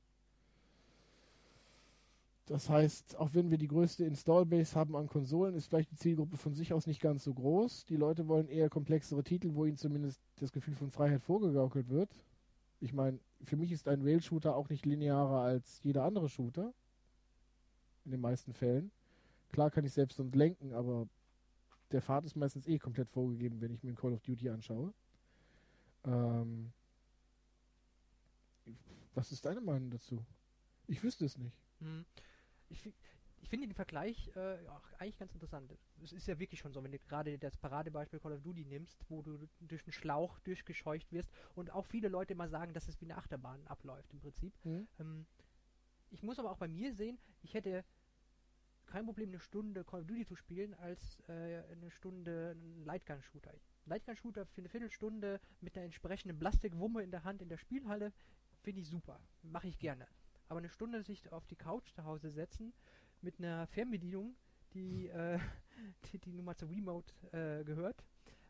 [2.46, 6.36] Das heißt, auch wenn wir die größte Installbase haben an Konsolen, ist vielleicht die Zielgruppe
[6.36, 7.86] von sich aus nicht ganz so groß.
[7.86, 12.10] Die Leute wollen eher komplexere Titel, wo ihnen zumindest das Gefühl von Freiheit vorgegaukelt wird.
[12.80, 16.74] Ich meine, für mich ist ein Rail-Shooter auch nicht linearer als jeder andere Shooter.
[18.04, 18.90] In den meisten Fällen.
[19.50, 21.08] Klar kann ich selbst und lenken, aber
[21.92, 24.92] der Pfad ist meistens eh komplett vorgegeben, wenn ich mir Call of Duty anschaue.
[26.04, 26.72] Ähm,
[29.14, 30.22] was ist deine Meinung dazu?
[30.86, 31.56] Ich wüsste es nicht.
[31.80, 32.04] Hm.
[32.68, 32.92] Ich,
[33.40, 35.72] ich finde den Vergleich äh, auch eigentlich ganz interessant.
[36.02, 39.04] Es ist ja wirklich schon so, wenn du gerade das Paradebeispiel Call of Duty nimmst,
[39.08, 43.00] wo du durch einen Schlauch durchgescheucht wirst und auch viele Leute immer sagen, dass es
[43.00, 44.52] wie eine Achterbahn abläuft im Prinzip.
[44.64, 44.88] Mhm.
[44.98, 45.26] Ähm,
[46.10, 47.84] ich muss aber auch bei mir sehen, ich hätte
[48.86, 53.52] kein Problem, eine Stunde Call of Duty zu spielen, als äh, eine Stunde einen Lightgun-Shooter.
[53.86, 58.12] Lightgun-Shooter für eine Viertelstunde mit einer entsprechenden Plastikwumme in der Hand in der Spielhalle
[58.62, 59.20] finde ich super.
[59.42, 60.06] Mache ich gerne.
[60.54, 62.72] Aber eine Stunde sich auf die Couch zu Hause setzen
[63.22, 64.36] mit einer Fernbedienung,
[64.72, 65.40] die, äh,
[66.04, 68.04] die, die nun mal zur Remote äh, gehört,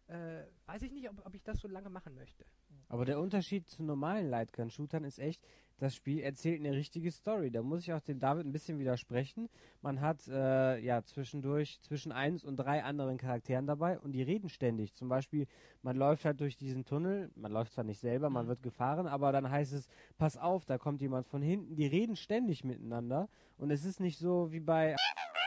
[0.09, 2.44] äh, weiß ich nicht, ob, ob ich das so lange machen möchte.
[2.88, 5.42] Aber der Unterschied zu normalen Lightgun-Shootern ist echt,
[5.78, 7.51] das Spiel erzählt eine richtige Story.
[7.51, 9.48] Da muss ich auch dem David ein bisschen widersprechen.
[9.82, 14.48] Man hat äh, ja zwischendurch zwischen eins und drei anderen Charakteren dabei und die reden
[14.48, 14.94] ständig.
[14.94, 15.46] Zum Beispiel,
[15.82, 18.51] man läuft halt durch diesen Tunnel, man läuft zwar nicht selber, man Mhm.
[18.51, 21.74] wird gefahren, aber dann heißt es, pass auf, da kommt jemand von hinten.
[21.74, 23.28] Die reden ständig miteinander
[23.59, 24.94] und es ist nicht so wie bei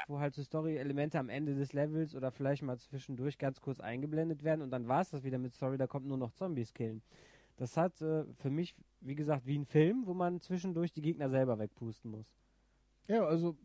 [0.08, 4.44] wo halt so Story-Elemente am Ende des Levels oder vielleicht mal zwischendurch ganz kurz eingeblendet
[4.44, 7.02] werden und dann war es das wieder mit Story, da kommt nur noch Zombies killen.
[7.58, 11.30] Das hat äh, für mich, wie gesagt, wie ein Film, wo man zwischendurch die Gegner
[11.30, 12.28] selber wegpusten muss.
[13.08, 13.56] Ja, also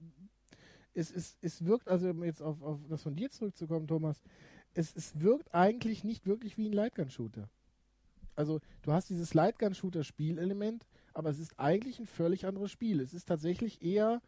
[0.94, 4.22] es, es, es wirkt, also um jetzt auf, auf das von dir zurückzukommen, Thomas,
[4.74, 7.48] es, es wirkt eigentlich nicht wirklich wie ein Lightgun-Shooter.
[8.34, 13.00] Also du hast dieses Lightgun-Shooter-Spielelement, aber es ist eigentlich ein völlig anderes Spiel.
[13.00, 14.22] Es ist tatsächlich eher,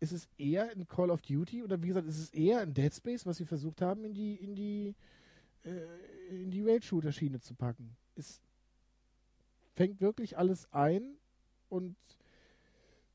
[0.00, 2.94] es ist eher ein Call of Duty oder wie gesagt, es ist eher ein Dead
[2.94, 4.94] Space, was sie versucht haben, in die, in die,
[5.64, 7.96] äh, in die Raid-Shooter-Schiene zu packen.
[8.14, 8.40] Es
[9.74, 11.16] fängt wirklich alles ein
[11.68, 11.96] und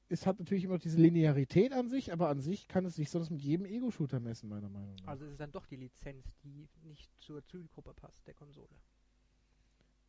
[0.09, 3.09] es hat natürlich immer noch diese Linearität an sich, aber an sich kann es sich
[3.09, 5.07] sonst mit jedem Ego-Shooter messen, meiner Meinung nach.
[5.07, 8.75] Also es ist dann doch die Lizenz, die nicht zur Zielgruppe passt, der Konsole.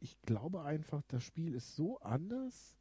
[0.00, 2.76] ich glaube einfach, das Spiel ist so anders,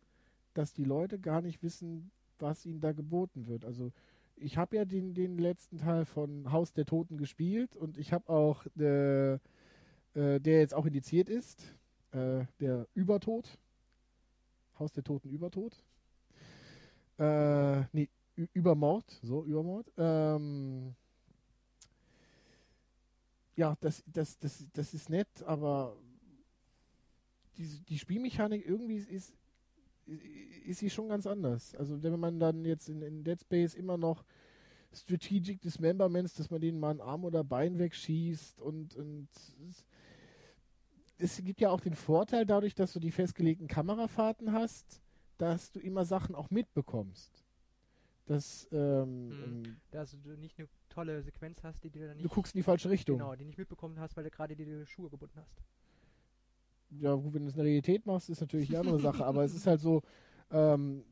[0.53, 3.65] dass die Leute gar nicht wissen, was ihnen da geboten wird.
[3.65, 3.91] Also
[4.35, 8.29] ich habe ja den, den letzten Teil von Haus der Toten gespielt und ich habe
[8.29, 9.39] auch, äh, äh,
[10.13, 11.63] der jetzt auch indiziert ist,
[12.11, 13.57] äh, der Übertod.
[14.79, 15.83] Haus der Toten Übertod.
[17.19, 18.09] Äh, nee,
[18.53, 19.91] Übermord, so, Übermord.
[19.97, 20.95] Ähm,
[23.55, 25.95] ja, das, das, das, das ist nett, aber
[27.57, 29.33] die, die Spielmechanik irgendwie ist,
[30.65, 31.75] ist sie schon ganz anders.
[31.75, 34.23] Also wenn man dann jetzt in, in Dead Space immer noch
[34.93, 39.27] Strategic Dismemberments, dass man denen mal einen Arm oder Bein wegschießt und, und
[41.17, 45.01] es, gibt ja auch den Vorteil dadurch, dass du die festgelegten Kamerafahrten hast,
[45.37, 47.43] dass du immer Sachen auch mitbekommst.
[48.25, 49.75] Dass, ähm, hm.
[49.91, 52.25] dass du nicht eine tolle Sequenz hast, die dir dann nicht.
[52.25, 53.17] Du guckst in die falsche Richtung.
[53.17, 55.61] Genau, die nicht mitbekommen hast, weil du gerade dir die Schuhe gebunden hast.
[56.99, 59.43] Ja, gut, wenn du es in der Realität machst, ist natürlich eine andere Sache, aber
[59.43, 60.01] es ist halt so,
[60.51, 61.03] ähm,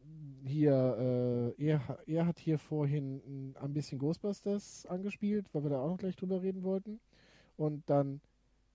[0.45, 5.89] hier, äh, er, er hat hier vorhin ein bisschen Ghostbusters angespielt, weil wir da auch
[5.89, 6.99] noch gleich drüber reden wollten.
[7.57, 8.21] Und dann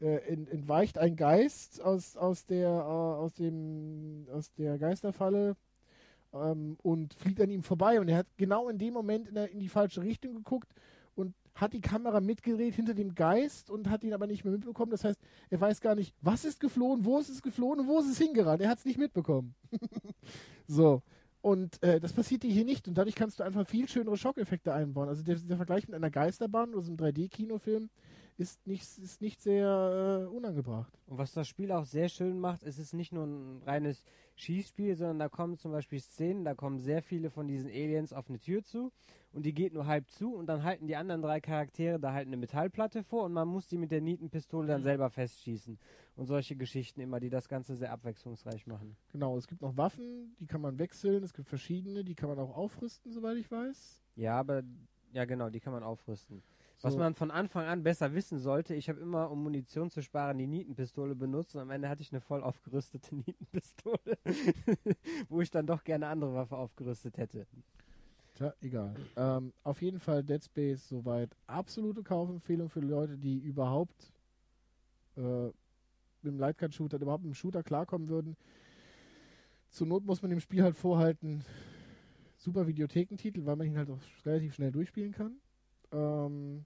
[0.01, 5.57] äh, entweicht ein Geist aus, aus, der, äh, aus, dem, aus der Geisterfalle
[6.33, 8.01] ähm, und fliegt an ihm vorbei.
[8.01, 10.73] Und er hat genau in dem Moment in, der, in die falsche Richtung geguckt
[11.57, 14.91] hat die Kamera mitgedreht hinter dem Geist und hat ihn aber nicht mehr mitbekommen.
[14.91, 15.19] Das heißt,
[15.51, 18.19] er weiß gar nicht, was ist geflohen, wo ist es geflohen und wo ist es
[18.19, 18.61] hingerannt.
[18.63, 19.55] Er hat es nicht mitbekommen.
[20.69, 21.03] so.
[21.41, 22.89] Und äh, das passiert dir hier nicht.
[22.89, 25.09] Und dadurch kannst du einfach viel schönere Schockeffekte einbauen.
[25.09, 27.89] Also der, der Vergleich mit einer Geisterbahn oder so einem 3D-Kinofilm
[28.39, 30.93] ist nicht, ist nicht sehr äh, unangebracht.
[31.07, 34.05] Und was das Spiel auch sehr schön macht, ist es nicht nur ein reines
[34.37, 38.29] Schießspiel, sondern da kommen zum Beispiel Szenen, da kommen sehr viele von diesen Aliens auf
[38.29, 38.93] eine Tür zu
[39.33, 42.27] und die geht nur halb zu und dann halten die anderen drei Charaktere da halt
[42.27, 44.85] eine Metallplatte vor und man muss die mit der Nietenpistole dann mhm.
[44.85, 45.79] selber festschießen.
[46.17, 48.97] Und solche Geschichten immer, die das Ganze sehr abwechslungsreich machen.
[49.13, 52.39] Genau, es gibt noch Waffen, die kann man wechseln, es gibt verschiedene, die kann man
[52.39, 54.03] auch aufrüsten, soweit ich weiß.
[54.17, 54.63] Ja, aber
[55.13, 56.43] ja genau, die kann man aufrüsten.
[56.87, 60.39] Was man von Anfang an besser wissen sollte, ich habe immer, um Munition zu sparen,
[60.39, 64.19] die Nietenpistole benutzt und am Ende hatte ich eine voll aufgerüstete Nietenpistole,
[65.29, 67.47] wo ich dann doch gerne andere Waffe aufgerüstet hätte.
[68.35, 68.95] Tja, egal.
[69.17, 74.13] Ähm, auf jeden Fall Dead Space soweit absolute Kaufempfehlung für Leute, die überhaupt
[75.17, 75.55] äh, mit
[76.23, 78.37] dem Lightgun-Shooter, überhaupt mit dem Shooter klarkommen würden.
[79.71, 81.45] Zur Not muss man dem Spiel halt vorhalten,
[82.37, 85.41] super Videothekentitel, weil man ihn halt auch relativ schnell durchspielen kann.
[85.93, 86.65] Ähm,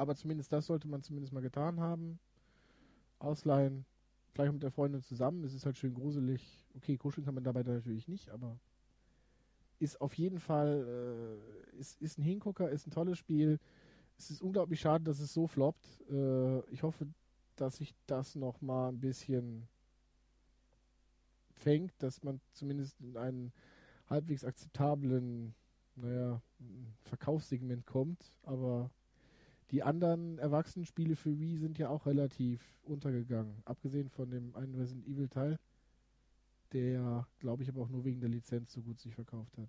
[0.00, 2.18] aber zumindest das sollte man zumindest mal getan haben.
[3.18, 3.84] Ausleihen,
[4.32, 5.44] vielleicht mit der Freundin zusammen.
[5.44, 6.64] Es ist halt schön gruselig.
[6.74, 8.58] Okay, kuscheln kann man dabei natürlich nicht, aber
[9.78, 11.38] ist auf jeden Fall,
[11.74, 13.58] äh, ist, ist ein Hingucker, ist ein tolles Spiel.
[14.16, 16.00] Es ist unglaublich schade, dass es so floppt.
[16.10, 17.06] Äh, ich hoffe,
[17.56, 19.68] dass sich das noch mal ein bisschen
[21.52, 23.52] fängt, dass man zumindest in einen
[24.08, 25.54] halbwegs akzeptablen
[25.96, 26.40] naja,
[27.02, 28.90] Verkaufssegment kommt, aber
[29.70, 33.62] die anderen Erwachsenenspiele für Wii sind ja auch relativ untergegangen.
[33.64, 35.58] Abgesehen von dem einen Resident Evil Teil,
[36.72, 39.68] der, glaube ich, aber auch nur wegen der Lizenz so gut sich verkauft hat.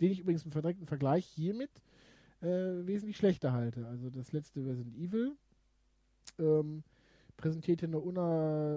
[0.00, 1.70] Den ich übrigens im verdreckten Vergleich hiermit
[2.40, 2.46] äh,
[2.86, 3.86] wesentlich schlechter halte.
[3.86, 5.36] Also das letzte Resident Evil
[6.38, 6.82] ähm,
[7.36, 8.04] präsentierte nur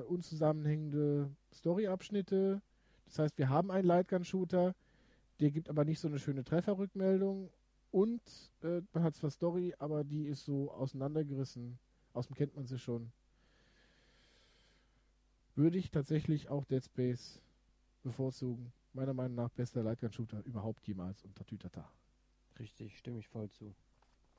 [0.08, 2.62] unzusammenhängende Story-Abschnitte.
[3.06, 4.76] Das heißt, wir haben einen Lightgun-Shooter,
[5.40, 7.50] der gibt aber nicht so eine schöne Trefferrückmeldung.
[7.94, 8.24] Und
[8.64, 11.78] äh, man hat zwar Story, aber die ist so auseinandergerissen.
[12.14, 13.12] Außerdem kennt man sie schon.
[15.54, 17.40] Würde ich tatsächlich auch Dead Space
[18.02, 18.74] bevorzugen.
[18.94, 21.88] Meiner Meinung nach bester Lightgun-Shooter überhaupt jemals unter Tütata.
[22.58, 23.76] Richtig, stimme ich voll zu.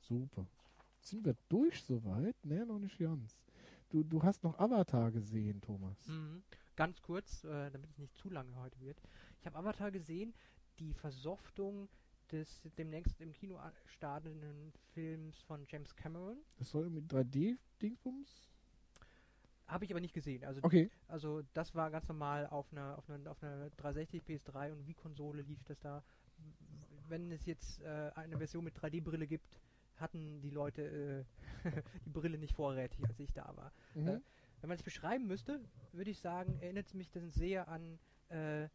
[0.01, 0.45] Super.
[0.99, 2.35] Sind wir durch soweit?
[2.43, 3.37] Ne, noch nicht ganz.
[3.87, 5.95] Du, du hast noch Avatar gesehen, Thomas.
[6.07, 6.43] Mhm.
[6.75, 9.01] Ganz kurz, äh, damit es nicht zu lange heute wird.
[9.39, 10.33] Ich habe Avatar gesehen
[10.77, 11.87] die Versoftung
[12.31, 16.37] des demnächst im Kino startenden Films von James Cameron.
[16.57, 18.49] Das soll mit 3D-Dingsbums?
[19.67, 20.43] Habe ich aber nicht gesehen.
[20.43, 20.91] Also, okay.
[21.07, 25.41] also das war ganz normal auf einer, auf einer, auf einer 360 PS3 und Wii-Konsole
[25.41, 26.03] lief das da.
[27.07, 29.59] Wenn es jetzt äh, eine Version mit 3D-Brille gibt,
[29.95, 31.25] hatten die Leute
[31.63, 31.71] äh,
[32.05, 33.71] die Brille nicht vorrätig, als ich da war.
[33.95, 34.07] Mhm.
[34.07, 34.21] Äh,
[34.61, 35.59] wenn man es beschreiben müsste,
[35.93, 37.99] würde ich sagen, erinnert es mich dann sehr an
[38.29, 38.67] äh,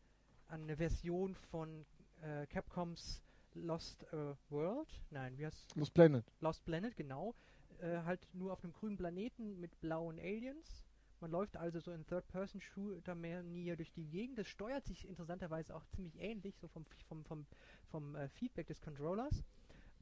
[0.50, 1.86] an eine Version von
[2.22, 3.22] äh, Capcoms
[3.54, 4.88] Lost äh, World.
[5.10, 6.24] Nein, wie heißt Lost Planet.
[6.40, 7.34] Lost Planet, genau.
[7.80, 10.84] Äh, halt nur auf einem grünen Planeten mit blauen Aliens.
[11.20, 14.38] Man läuft also so in Third-Person-Shooter-Manier durch die Gegend.
[14.38, 17.46] Das steuert sich interessanterweise auch ziemlich ähnlich, so vom, vom, vom,
[17.88, 19.44] vom äh, Feedback des Controllers.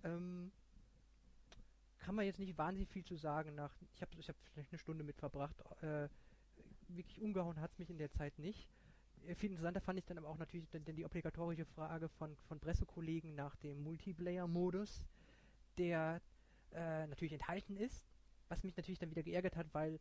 [0.05, 0.53] Ähm,
[1.99, 3.57] kann man jetzt nicht wahnsinnig viel zu sagen.
[3.57, 5.61] Nach, ich habe ich hab vielleicht eine Stunde mit verbracht.
[5.83, 6.09] Äh,
[6.89, 8.69] wirklich umgehauen hat es mich in der Zeit nicht
[9.37, 13.35] Viel interessanter fand ich dann aber auch natürlich dann, die obligatorische Frage von, von Pressekollegen
[13.35, 15.05] nach dem Multiplayer-Modus,
[15.77, 16.21] der
[16.73, 18.05] äh, natürlich enthalten ist,
[18.49, 19.99] was mich natürlich dann wieder geärgert hat, weil äh,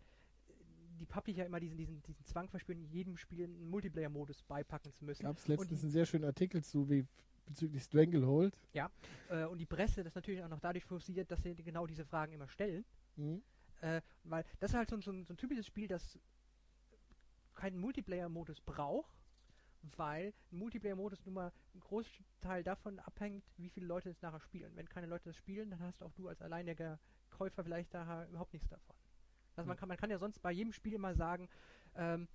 [0.99, 5.05] die Publisher immer diesen, diesen, diesen Zwang verspüren, in jedem Spiel einen Multiplayer-Modus beipacken zu
[5.05, 5.23] müssen.
[5.23, 7.05] Gab es letztens die- einen sehr schönen Artikel zu, wie
[7.45, 8.57] bezüglich Stranglehold.
[9.29, 12.33] Äh, und die Presse das natürlich auch noch dadurch forciert, dass sie genau diese Fragen
[12.33, 12.83] immer stellen.
[13.15, 13.41] Mhm.
[13.81, 16.17] Äh, weil das ist halt so, so, so ein typisches Spiel, das
[17.55, 19.16] keinen Multiplayer-Modus braucht,
[19.81, 24.75] weil ein Multiplayer-Modus nun mal ein Großteil davon abhängt, wie viele Leute es nachher spielen.
[24.75, 26.99] Wenn keine Leute das spielen, dann hast auch du als alleiniger
[27.29, 28.95] Käufer vielleicht da überhaupt nichts davon.
[29.55, 29.77] Also man Hm.
[29.77, 31.49] kann, man kann ja sonst bei jedem Spiel immer sagen,
[31.95, 32.27] ähm,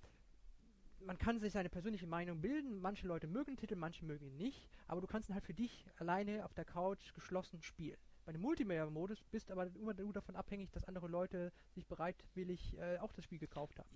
[0.99, 2.79] man kann sich seine persönliche Meinung bilden.
[2.79, 4.69] Manche Leute mögen den Titel, manche mögen ihn nicht.
[4.87, 7.97] Aber du kannst ihn halt für dich alleine auf der Couch geschlossen spielen.
[8.25, 12.97] Bei dem Multiplayer-Modus bist aber immer nur davon abhängig, dass andere Leute sich bereitwillig äh,
[12.99, 13.89] auch das Spiel gekauft haben.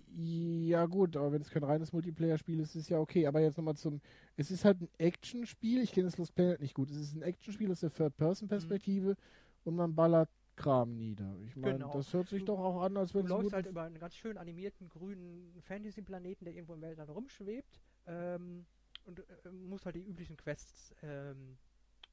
[0.66, 3.26] Ja gut, aber wenn es kein reines Multiplayer-Spiel ist, ist es ja okay.
[3.26, 4.00] Aber jetzt nochmal zum,
[4.36, 5.82] es ist halt ein Action-Spiel.
[5.82, 6.90] Ich kenne das Lost Planet nicht gut.
[6.90, 9.16] Es ist ein Action-Spiel aus der Third-Person-Perspektive
[9.64, 11.36] und man ballert Kram nieder.
[11.46, 11.92] Ich meine, Genau.
[11.92, 13.82] das hört sich Du- doch auch an, als Du wenn es ein läufst halt über
[13.84, 17.80] einen ganz schön animierten grünen Fantasy-Planeten, der irgendwo im Weltall rumschwebt.
[18.06, 18.66] Ähm,
[19.04, 21.56] und äh, musst halt die üblichen Quests ähm,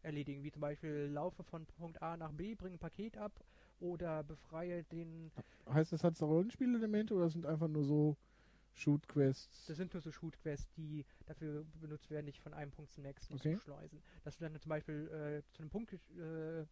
[0.06, 3.34] erledigen, wie zum Beispiel laufe von Punkt A nach B, bringe ein Paket ab
[3.80, 5.32] oder befreie den.
[5.70, 8.16] Heißt das, hat es Rollenspielelemente oder sind einfach nur so
[8.74, 9.66] Shoot-Quests?
[9.68, 13.36] Das sind nur so Shoot-Quests, die dafür benutzt werden, dich von einem Punkt zum nächsten
[13.36, 13.56] Okay.
[13.56, 14.02] zu schleusen.
[14.24, 16.66] Dass du dann zum Beispiel äh, zu einem Punkt äh,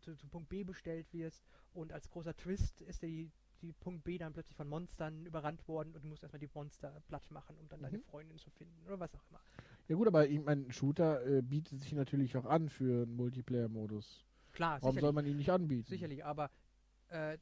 [0.00, 1.42] zu, zu Punkt B bestellt wirst
[1.74, 3.30] und als großer Twist ist die,
[3.60, 7.02] die Punkt B dann plötzlich von Monstern überrannt worden und du musst erstmal die Monster
[7.08, 8.02] platt machen, um dann deine Mhm.
[8.02, 9.40] Freundin zu finden oder was auch immer.
[9.88, 13.16] Ja gut, aber ich meine, ein Shooter äh, bietet sich natürlich auch an für einen
[13.16, 14.24] Multiplayer-Modus.
[14.52, 15.88] Klar, Warum soll man ihn nicht anbieten?
[15.88, 16.50] sicherlich, aber
[17.08, 17.38] äh,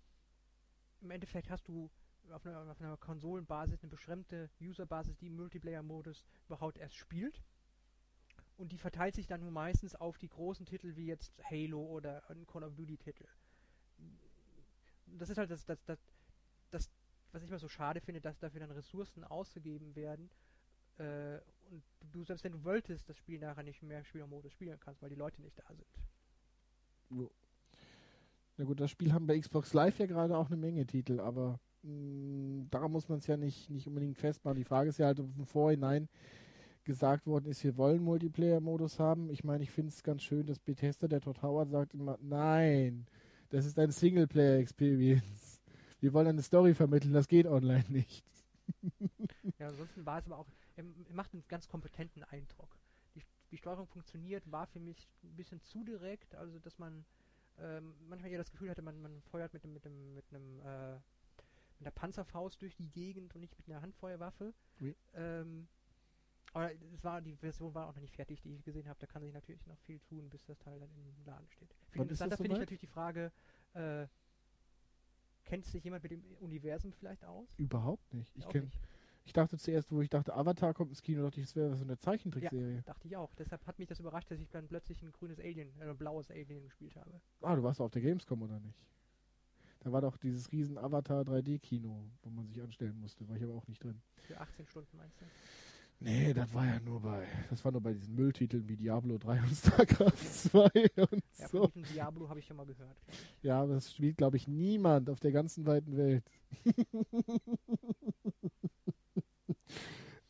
[1.01, 1.90] im Endeffekt hast du
[2.31, 7.43] auf einer, auf einer Konsolenbasis eine beschränkte Userbasis, die im Multiplayer-Modus überhaupt erst spielt.
[8.56, 12.28] Und die verteilt sich dann nur meistens auf die großen Titel wie jetzt Halo oder
[12.31, 13.27] ein Call of Duty-Titel.
[15.06, 15.98] Das ist halt das, das, das,
[16.70, 16.90] das,
[17.32, 20.31] was ich mal so schade finde, dass dafür dann Ressourcen ausgegeben werden.
[20.98, 21.39] Äh,
[21.70, 21.82] und
[22.12, 25.10] du, selbst wenn du wolltest, das Spiel nachher nicht mehr im Spielermodus spielen kannst, weil
[25.10, 27.31] die Leute nicht da sind.
[28.56, 31.60] Na gut, das Spiel haben bei Xbox Live ja gerade auch eine Menge Titel, aber
[31.82, 34.56] mh, daran muss man es ja nicht, nicht unbedingt festmachen.
[34.56, 36.09] Die Frage ist ja halt, ob im Vorhinein
[36.85, 39.28] gesagt worden ist, wir wollen Multiplayer-Modus haben.
[39.31, 43.06] Ich meine, ich finde es ganz schön, dass Bethesda, der Todd Howard, sagt immer, nein,
[43.51, 45.60] das ist eine Singleplayer-Experience.
[46.01, 48.24] Wir wollen eine Story vermitteln, das geht online nicht.
[49.59, 50.47] Ja, ansonsten war es aber auch,
[50.77, 50.85] er
[51.15, 52.77] macht einen ganz kompetenten Eindruck.
[53.15, 57.05] Die, die Steuerung funktioniert, war für mich ein bisschen zu direkt, also dass man
[57.59, 60.61] ähm, manchmal eher das Gefühl hatte, man, man feuert mit dem, mit dem, mit einem,
[60.61, 60.94] äh,
[61.78, 64.53] mit der Panzerfaust durch die Gegend und nicht mit einer Handfeuerwaffe.
[64.81, 64.94] Oui.
[65.15, 65.69] Ähm,
[66.53, 68.98] aber es war, die Version war auch noch nicht fertig, die ich gesehen habe.
[68.98, 71.74] Da kann sich natürlich noch viel tun, bis das Teil dann im Laden steht.
[71.90, 73.31] Viel interessanter finde ich natürlich die Frage,
[73.74, 74.07] äh,
[75.44, 77.48] kennt sich jemand mit dem Universum vielleicht aus?
[77.59, 78.35] Überhaupt nicht.
[78.36, 78.81] Ich, Auch kenn, nicht.
[79.27, 81.85] Ich dachte zuerst, wo ich dachte, Avatar kommt ins Kino, dachte ich, das wäre so
[81.85, 82.82] eine Zeichentrickserie.
[82.86, 83.35] Dachte ich auch.
[83.35, 86.31] Deshalb hat mich das überrascht, dass ich dann plötzlich ein grünes Alien, äh, ein blaues
[86.31, 87.20] Alien gespielt habe.
[87.43, 88.78] Ah, du warst auf der Gamescom oder nicht?
[89.81, 93.28] Da war doch dieses riesen Avatar 3D-Kino, wo man sich anstellen musste.
[93.28, 94.01] War ich aber auch nicht drin.
[94.27, 95.24] Für 18 Stunden meinst du?
[95.98, 99.40] Nee, das war ja nur bei, das war nur bei diesen Mülltiteln wie Diablo 3
[99.43, 100.61] und StarCraft 2
[101.11, 101.69] und Ja, so.
[101.69, 102.97] von Diablo habe ich schon mal gehört.
[103.43, 106.24] Ja, aber das spielt, glaube ich, niemand auf der ganzen weiten Welt.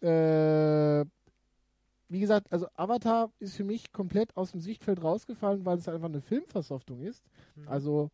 [0.02, 1.04] äh,
[2.08, 6.06] wie gesagt, also Avatar ist für mich komplett aus dem Sichtfeld rausgefallen, weil es einfach
[6.08, 7.24] eine Filmversoftung ist.
[7.56, 7.68] Mhm.
[7.68, 8.10] Also,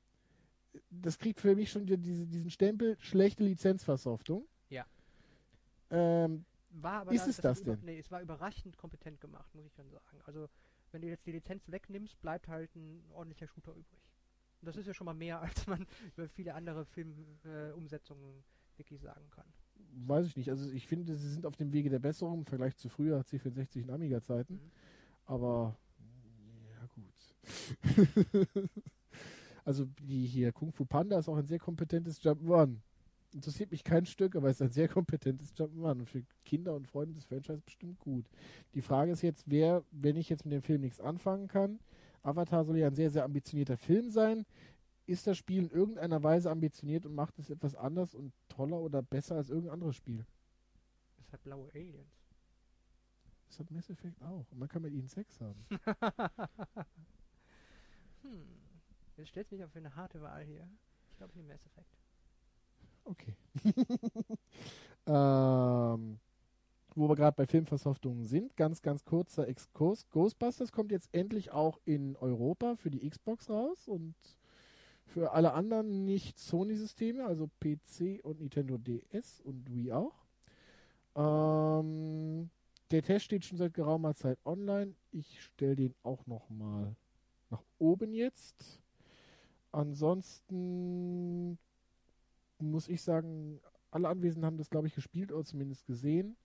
[0.90, 4.46] das kriegt für mich schon wieder diese, diesen Stempel schlechte Lizenzversoftung.
[4.70, 4.86] Ja.
[5.90, 7.84] Ähm, war aber ist da- es das über- denn?
[7.84, 10.20] Nee, es war überraschend kompetent gemacht, muss ich dann sagen.
[10.24, 10.48] Also,
[10.92, 14.00] wenn du jetzt die Lizenz wegnimmst, bleibt halt ein ordentlicher Shooter übrig.
[14.60, 15.86] Und das ist ja schon mal mehr, als man
[16.16, 19.52] über viele andere Filmumsetzungen äh, wirklich sagen kann.
[20.06, 20.50] Weiß ich nicht.
[20.50, 23.84] Also ich finde, sie sind auf dem Wege der Besserung im Vergleich zu früher C64
[23.84, 24.54] und Amiga-Zeiten.
[24.54, 24.70] Mhm.
[25.26, 25.76] Aber
[26.70, 28.58] ja gut.
[29.64, 32.78] also die hier Kung Fu Panda ist auch ein sehr kompetentes Jump'n'Run.
[33.34, 36.86] Interessiert mich kein Stück, aber es ist ein sehr kompetentes Jump'n'Run und für Kinder und
[36.86, 38.26] Freunde des Franchise bestimmt gut.
[38.74, 41.78] Die Frage ist jetzt, wer, wenn ich jetzt mit dem Film nichts anfangen kann,
[42.22, 44.44] Avatar soll ja ein sehr, sehr ambitionierter Film sein.
[45.06, 49.02] Ist das Spiel in irgendeiner Weise ambitioniert und macht es etwas anders und toller oder
[49.02, 50.26] besser als irgendein anderes Spiel?
[51.16, 52.22] Das hat blaue Aliens.
[53.48, 54.46] Das hat Mass Effect auch.
[54.50, 55.64] Und man kann mit ihnen Sex haben.
[58.22, 58.46] Hm.
[59.16, 60.68] Jetzt stellt mich auf eine harte Wahl hier.
[61.10, 61.98] Ich glaube, hier Mass Effect.
[63.04, 63.36] Okay.
[65.06, 66.20] ähm,
[66.94, 70.08] wo wir gerade bei Filmversoftungen sind, ganz, ganz kurzer Exkurs.
[70.10, 74.14] Ghostbusters kommt jetzt endlich auch in Europa für die Xbox raus und
[75.12, 80.24] für alle anderen nicht Sony-Systeme, also PC und Nintendo DS und Wii auch.
[81.14, 82.50] Ähm,
[82.90, 84.94] der Test steht schon seit geraumer Zeit online.
[85.10, 86.96] Ich stelle den auch noch mal
[87.50, 88.80] nach oben jetzt.
[89.70, 91.58] Ansonsten
[92.58, 93.60] muss ich sagen,
[93.90, 96.36] alle Anwesenden haben das, glaube ich, gespielt oder zumindest gesehen.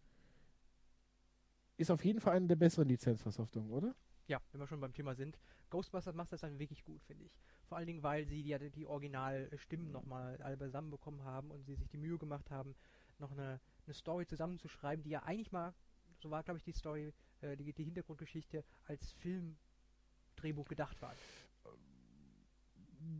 [1.77, 3.95] Ist auf jeden Fall eine der besseren Lizenzversoftungen, oder?
[4.27, 5.37] Ja, wenn wir schon beim Thema sind.
[5.69, 7.31] Ghostbusters macht das dann wirklich gut, finde ich.
[7.67, 11.75] Vor allen Dingen, weil sie die, die Originalstimmen nochmal alle beisammen bekommen haben und sie
[11.75, 12.75] sich die Mühe gemacht haben,
[13.19, 15.73] noch eine, eine Story zusammenzuschreiben, die ja eigentlich mal,
[16.19, 21.13] so war glaube ich die Story, äh, die, die Hintergrundgeschichte als Filmdrehbuch gedacht war.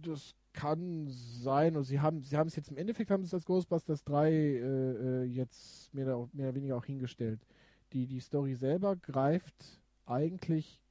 [0.01, 1.75] Das kann sein.
[1.75, 4.61] Und sie haben, sie haben es jetzt im Endeffekt haben es als Ghostbusters 3 äh,
[4.61, 7.45] äh, jetzt mehr, oder, mehr oder weniger auch hingestellt.
[7.93, 10.81] Die, die Story selber greift eigentlich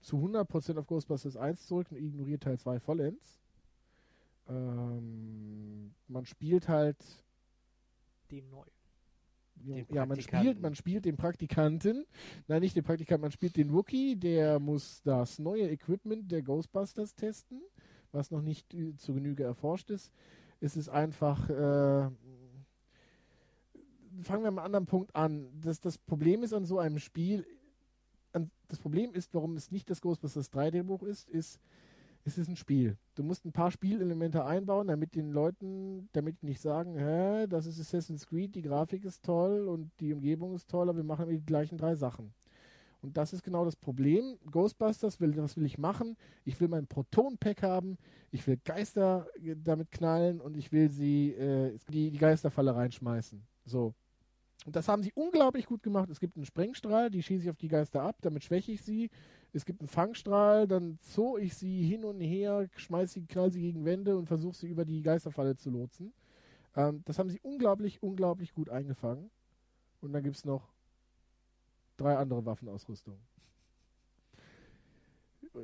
[0.00, 3.40] zu 100% auf Ghostbusters 1 zurück und ignoriert Teil 2 vollends.
[4.48, 6.98] Ähm, man spielt halt
[8.30, 8.64] Den neu.
[9.54, 12.06] Den ja, man spielt, man spielt den Praktikanten.
[12.48, 17.14] Nein, nicht den Praktikanten, man spielt den Wookie, der muss das neue Equipment der Ghostbusters
[17.14, 17.60] testen,
[18.10, 20.10] was noch nicht äh, zu Genüge erforscht ist.
[20.60, 22.10] Es ist einfach, äh,
[24.22, 25.48] fangen wir am anderen Punkt an.
[25.60, 27.46] Das, das Problem ist an so einem Spiel,
[28.70, 31.60] das Problem ist, warum es nicht das Ghostbusters 3D-Buch ist, ist,
[32.24, 32.96] es ist ein Spiel.
[33.14, 37.66] Du musst ein paar Spielelemente einbauen, damit den Leuten, damit die nicht sagen, hä, das
[37.66, 41.28] ist Assassin's Creed, die Grafik ist toll und die Umgebung ist toll, aber wir machen
[41.28, 42.32] die gleichen drei Sachen.
[43.02, 44.38] Und das ist genau das Problem.
[44.50, 46.16] Ghostbusters, will, was will ich machen?
[46.44, 47.96] Ich will mein Proton-Pack haben,
[48.30, 53.42] ich will Geister äh, damit knallen und ich will sie äh, die, die Geisterfalle reinschmeißen.
[53.64, 53.94] So.
[54.66, 56.10] Und das haben sie unglaublich gut gemacht.
[56.10, 59.10] Es gibt einen Sprengstrahl, die schieße ich auf die Geister ab, damit schwäche ich sie.
[59.52, 63.60] Es gibt einen Fangstrahl, dann zoo ich sie hin und her, schmeiß sie, knall sie
[63.60, 66.12] gegen Wände und versuche sie über die Geisterfalle zu lotsen.
[66.76, 69.30] Ähm, das haben sie unglaublich, unglaublich gut eingefangen.
[70.00, 70.72] Und dann gibt es noch
[71.96, 73.20] drei andere Waffenausrüstungen.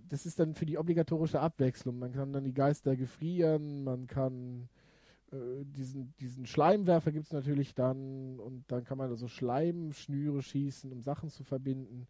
[0.09, 1.99] Das ist dann für die obligatorische Abwechslung.
[1.99, 4.69] Man kann dann die Geister gefrieren, man kann
[5.33, 10.93] äh, diesen, diesen Schleimwerfer gibt es natürlich dann und dann kann man also Schleimschnüre schießen,
[10.93, 12.07] um Sachen zu verbinden.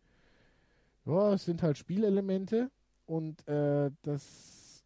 [1.04, 2.70] Ja, es sind halt Spielelemente
[3.06, 4.84] und äh, das,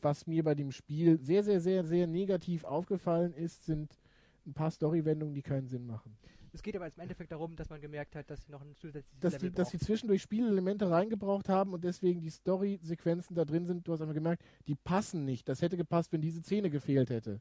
[0.00, 3.98] was mir bei dem Spiel sehr, sehr, sehr, sehr negativ aufgefallen ist, sind
[4.46, 6.16] ein paar Storywendungen, die keinen Sinn machen.
[6.52, 8.74] Es geht aber jetzt im Endeffekt darum, dass man gemerkt hat, dass sie noch ein
[8.76, 9.80] zusätzliches Dass Level die, dass brauchen.
[9.80, 14.42] zwischendurch Spielelemente reingebraucht haben und deswegen die Story-Sequenzen da drin sind, du hast einmal gemerkt,
[14.66, 15.48] die passen nicht.
[15.48, 17.40] Das hätte gepasst, wenn diese Szene gefehlt hätte.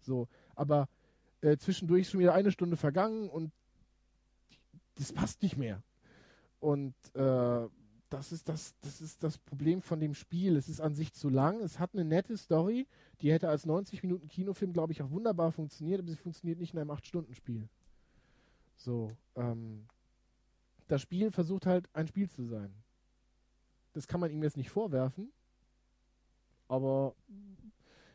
[0.00, 0.88] So, aber
[1.40, 3.52] äh, zwischendurch ist schon wieder eine Stunde vergangen und
[4.94, 5.82] das passt nicht mehr.
[6.60, 7.68] Und äh,
[8.08, 10.56] das ist das, das ist das Problem von dem Spiel.
[10.56, 11.60] Es ist an sich zu lang.
[11.60, 12.86] Es hat eine nette Story,
[13.20, 16.72] die hätte als 90 Minuten Kinofilm, glaube ich, auch wunderbar funktioniert, aber sie funktioniert nicht
[16.72, 17.68] in einem 8-Stunden-Spiel.
[18.76, 19.86] So, ähm,
[20.88, 22.72] das Spiel versucht halt ein Spiel zu sein.
[23.92, 25.32] Das kann man ihm jetzt nicht vorwerfen,
[26.68, 27.14] aber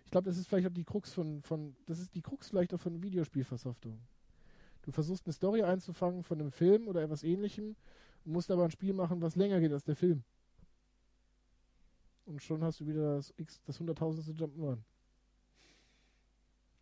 [0.05, 2.73] ich glaube, das ist vielleicht auch die Krux von, von, das ist die Krux vielleicht
[2.73, 3.99] auch von Videospielversoftung.
[4.83, 7.75] Du versuchst eine Story einzufangen von einem Film oder etwas ähnlichem,
[8.25, 10.23] musst aber ein Spiel machen, was länger geht als der Film.
[12.25, 14.79] Und schon hast du wieder das, X, das hunderttausendste Jump'n'Run.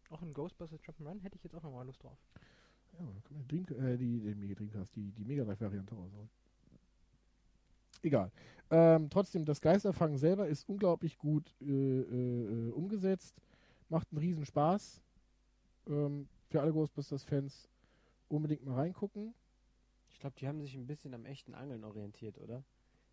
[0.10, 2.18] Auch ein Ghostbusters Jump'n'Run hätte ich jetzt auch nochmal Lust drauf.
[2.94, 6.30] Ja, dann kann man Dream, äh, die, die, Dreamcast, die, die Mega Drive-Variante rausholen.
[8.02, 8.32] Egal.
[8.72, 13.42] Ähm, trotzdem, das Geisterfangen selber ist unglaublich gut äh, äh, äh, umgesetzt.
[13.90, 15.02] Macht einen riesen Spaß.
[15.88, 17.70] Ähm, für alle Ghostbusters-Fans
[18.28, 19.34] unbedingt mal reingucken.
[20.12, 22.64] Ich glaube, die haben sich ein bisschen am echten Angeln orientiert, oder?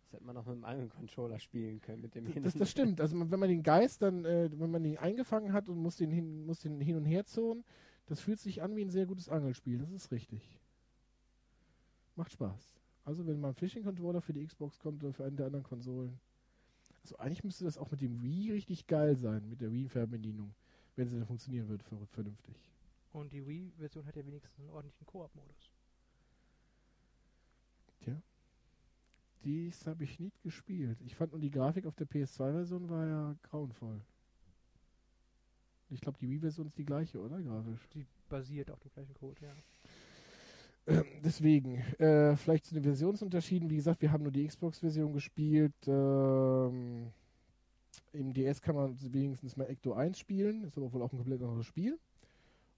[0.03, 3.01] Das hätte man auch mit dem Angelcontroller spielen können, mit dem Das, das stimmt.
[3.01, 6.11] Also wenn man den Geist dann, äh, wenn man den eingefangen hat und muss den
[6.11, 7.65] hin, muss den hin und her zonen,
[8.07, 9.79] das fühlt sich an wie ein sehr gutes Angelspiel.
[9.79, 10.41] Das ist richtig.
[12.15, 12.75] Macht Spaß.
[13.05, 15.63] Also wenn mal ein Fishing Controller für die Xbox kommt oder für eine der anderen
[15.63, 16.19] Konsolen.
[17.03, 20.53] Also eigentlich müsste das auch mit dem Wii richtig geil sein, mit der Wii-Fernbedienung,
[20.95, 22.55] wenn sie dann funktionieren würde, ver- vernünftig.
[23.13, 25.71] Und die Wii-Version hat ja wenigstens einen ordentlichen Koop-Modus.
[29.43, 30.99] Dies habe ich nicht gespielt.
[31.05, 34.01] Ich fand nur die Grafik auf der PS2-Version war ja grauenvoll.
[35.89, 37.41] Ich glaube, die Wii-Version ist die gleiche, oder?
[37.41, 37.87] Grafisch.
[37.93, 39.53] Die basiert auf dem gleichen Code, ja.
[40.87, 43.69] Ähm, deswegen, äh, vielleicht zu den Versionsunterschieden.
[43.69, 45.75] Wie gesagt, wir haben nur die Xbox-Version gespielt.
[45.85, 47.11] Ähm,
[48.13, 50.63] Im DS kann man wenigstens mal Ecto 1 spielen.
[50.63, 51.97] Ist aber wohl auch ein komplett anderes Spiel.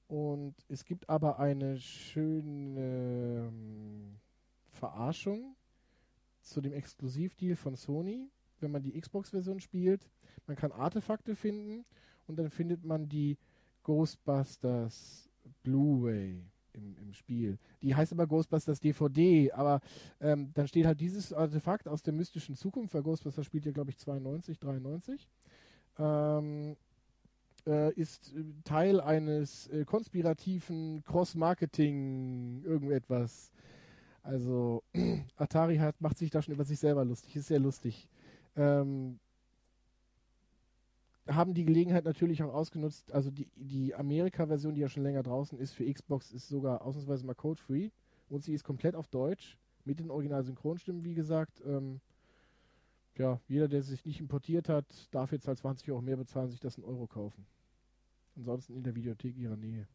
[0.08, 4.18] Und es gibt aber eine schöne ähm,
[4.72, 5.56] Verarschung
[6.42, 8.28] zu dem Exklusivdeal von Sony,
[8.60, 10.10] wenn man die Xbox-Version spielt.
[10.48, 11.86] Man kann Artefakte finden
[12.30, 13.38] und dann findet man die
[13.84, 15.30] Ghostbusters
[15.64, 16.42] Blu-ray
[16.74, 17.58] im, im Spiel.
[17.82, 19.82] Die heißt aber Ghostbusters DVD, aber
[20.22, 23.90] ähm, dann steht halt dieses Artefakt aus der mystischen Zukunft, weil Ghostbusters spielt ja, glaube
[23.90, 25.28] ich, 92, 93.
[25.98, 26.78] Ähm,
[27.66, 33.52] äh, ist äh, Teil eines äh, konspirativen Cross-Marketing irgendetwas.
[34.22, 34.84] Also
[35.36, 38.08] Atari hat, macht sich da schon über sich selber lustig, ist sehr lustig.
[38.56, 39.20] Ähm,
[41.30, 45.60] haben die Gelegenheit natürlich auch ausgenutzt, also die, die Amerika-Version, die ja schon länger draußen
[45.60, 47.90] ist, für Xbox ist sogar ausnahmsweise mal code-free
[48.30, 51.62] und sie ist komplett auf Deutsch, mit den Original-Synchronstimmen, wie gesagt.
[51.66, 52.00] Ähm,
[53.18, 56.60] ja, jeder, der sich nicht importiert hat, darf jetzt halt 20 Euro mehr bezahlen, sich
[56.60, 57.46] das in Euro kaufen.
[58.36, 59.88] Ansonsten in der Videothek ihrer Nähe.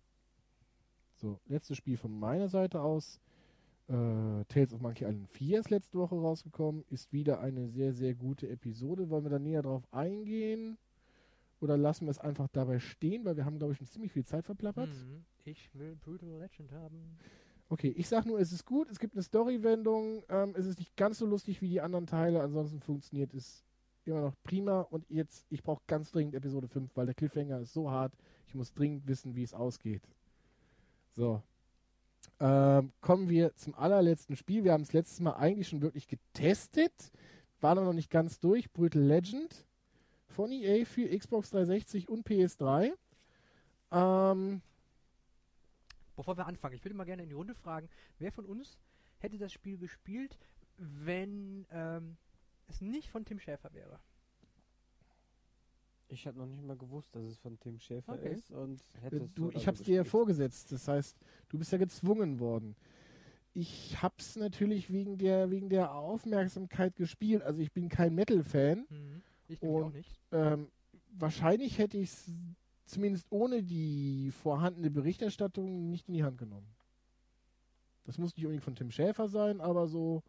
[1.17, 3.21] So, letztes Spiel von meiner Seite aus.
[3.89, 6.85] Äh, Tales of Monkey Island 4 ist letzte Woche rausgekommen.
[6.91, 9.09] Ist wieder eine sehr, sehr gute Episode.
[9.11, 10.77] Wollen wir da näher drauf eingehen?
[11.65, 14.27] Oder lassen wir es einfach dabei stehen, weil wir haben, glaube ich, schon ziemlich viel
[14.27, 14.91] Zeit verplappert.
[14.91, 15.25] Mhm.
[15.45, 17.17] Ich will Brutal Legend haben.
[17.71, 20.95] Okay, ich sag nur, es ist gut, es gibt eine Story-Wendung, ähm, es ist nicht
[20.95, 23.65] ganz so lustig wie die anderen Teile, ansonsten funktioniert es
[24.05, 27.73] immer noch prima und jetzt, ich brauche ganz dringend Episode 5, weil der Cliffhanger ist
[27.73, 28.13] so hart,
[28.47, 30.03] ich muss dringend wissen, wie es ausgeht.
[31.13, 31.43] So.
[32.41, 34.65] Ähm, kommen wir zum allerletzten Spiel.
[34.65, 36.93] Wir haben es letztes Mal eigentlich schon wirklich getestet,
[37.61, 38.71] waren aber noch nicht ganz durch.
[38.71, 39.67] Brutal Legend
[40.35, 42.93] von EA für Xbox 360 und PS3.
[43.93, 44.61] Ähm,
[46.17, 47.89] Bevor wir anfangen, ich würde mal gerne in die Runde fragen,
[48.19, 48.79] wer von uns
[49.19, 50.39] hätte das Spiel gespielt,
[50.77, 52.17] wenn ähm,
[52.69, 53.99] es nicht von Tim Schäfer wäre?
[56.09, 58.35] Ich habe noch nicht mal gewusst, dass es von Tim Schäfer Okay.
[58.35, 60.71] ist und hätte Äh, es Du, ich lange hab's dir ja vorgesetzt.
[60.71, 61.17] Das heißt,
[61.49, 62.77] du bist ja gezwungen worden.
[63.55, 67.43] Ich hab's natürlich wegen der, wegen der Aufmerksamkeit gespielt.
[67.43, 68.87] Also ich bin kein Metal-Fan.
[68.89, 69.23] Mhm.
[69.49, 70.21] Ich Und- auch nicht.
[70.33, 70.69] Ähm,
[71.13, 72.33] wahrscheinlich hätte ich es
[72.87, 76.67] zumindest ohne die vorhandene Berichterstattung nicht in die Hand genommen.
[78.05, 80.23] Das muss nicht unbedingt von Tim Schäfer sein, aber so,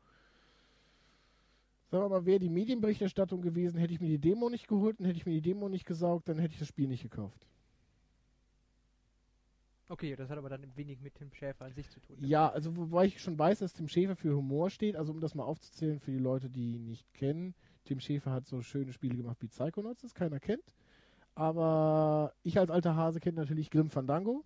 [1.91, 5.05] sagen wir mal, wäre die Medienberichterstattung gewesen, hätte ich mir die Demo nicht geholt und
[5.05, 7.45] hätte ich mir die Demo nicht gesaugt, dann hätte ich das Spiel nicht gekauft.
[9.87, 12.17] Okay, das hat aber dann wenig mit Tim Schäfer an sich zu tun.
[12.21, 15.35] Ja, also wobei ich schon weiß, dass Tim Schäfer für Humor steht, also um das
[15.35, 17.53] mal aufzuzählen für die Leute, die ihn nicht kennen.
[17.86, 20.74] Tim Schäfer hat so schöne Spiele gemacht wie Psychonauts, das keiner kennt.
[21.36, 24.44] Aber ich als alter Hase kenne natürlich Grim Fandango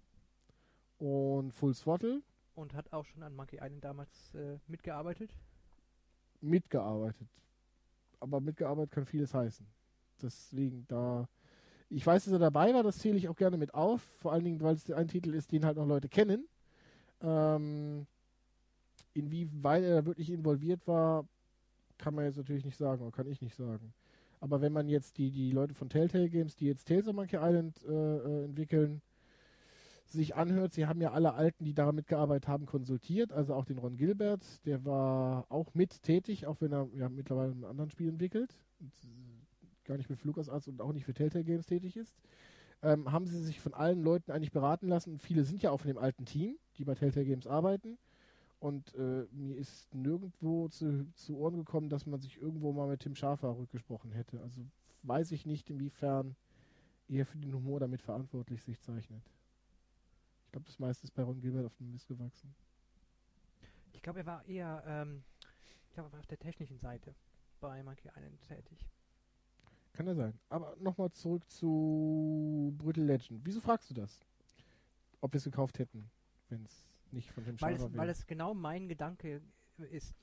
[0.97, 2.21] und Full Throttle
[2.55, 5.31] Und hat auch schon an Monkey Island damals äh, mitgearbeitet.
[6.41, 7.27] mitgearbeitet.
[8.19, 9.65] Aber mitgearbeitet kann vieles heißen.
[10.21, 11.27] Deswegen da.
[11.89, 14.01] Ich weiß, dass er dabei war, das zähle ich auch gerne mit auf.
[14.19, 16.47] Vor allen Dingen, weil es ein Titel ist, den halt noch Leute kennen.
[17.21, 18.05] Ähm,
[19.13, 21.25] inwieweit er da wirklich involviert war,
[21.99, 23.93] kann man jetzt natürlich nicht sagen, oder kann ich nicht sagen.
[24.39, 27.37] Aber wenn man jetzt die, die Leute von Telltale Games, die jetzt Tales of Monkey
[27.37, 29.01] Island äh, äh, entwickeln,
[30.05, 33.77] sich anhört, sie haben ja alle Alten, die daran mitgearbeitet haben, konsultiert, also auch den
[33.77, 38.09] Ron Gilbert, der war auch mit tätig, auch wenn er ja, mittlerweile ein anderen Spiel
[38.09, 38.91] entwickelt und
[39.83, 42.15] gar nicht mit LucasArts und auch nicht für Telltale Games tätig ist.
[42.81, 45.19] Ähm, haben sie sich von allen Leuten eigentlich beraten lassen.
[45.19, 47.97] Viele sind ja auch von dem alten Team, die bei Telltale Games arbeiten.
[48.59, 52.99] Und äh, mir ist nirgendwo zu, zu Ohren gekommen, dass man sich irgendwo mal mit
[52.99, 54.41] Tim Schafer rückgesprochen hätte.
[54.41, 54.65] Also
[55.03, 56.35] weiß ich nicht, inwiefern
[57.07, 59.23] er für den Humor damit verantwortlich sich zeichnet.
[60.45, 62.53] Ich glaube, das meiste ist bei Ron Gilbert auf dem Mist gewachsen.
[63.93, 65.23] Ich glaube, er war eher, ähm,
[65.87, 67.15] ich glaube, er war auf der technischen Seite
[67.61, 68.85] bei Monkey Island tätig.
[69.93, 70.37] Kann ja sein.
[70.49, 73.41] Aber nochmal zurück zu Brutal Legend.
[73.43, 74.25] Wieso fragst du das?
[75.21, 76.09] Ob wir es gekauft hätten,
[76.49, 79.41] wenn es nicht von Tim Weil es, weil es genau mein Gedanke
[79.91, 80.15] ist.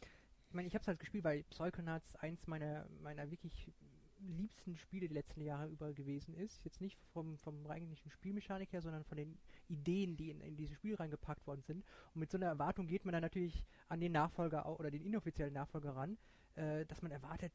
[0.49, 3.73] Ich meine, ich habe es halt gespielt, weil Psychonauts eins meiner, meiner wirklich
[4.21, 6.65] liebsten Spiele die letzten Jahre über gewesen ist.
[6.65, 9.39] Jetzt nicht vom, vom eigentlichen Spielmechanik her, sondern von den
[9.69, 11.85] Ideen, die in, in dieses Spiel reingepackt worden sind.
[12.15, 15.55] Und mit so einer Erwartung geht man dann natürlich an den Nachfolger oder den inoffiziellen
[15.55, 16.19] Nachfolger ran,
[16.55, 17.53] äh, dass man erwartet,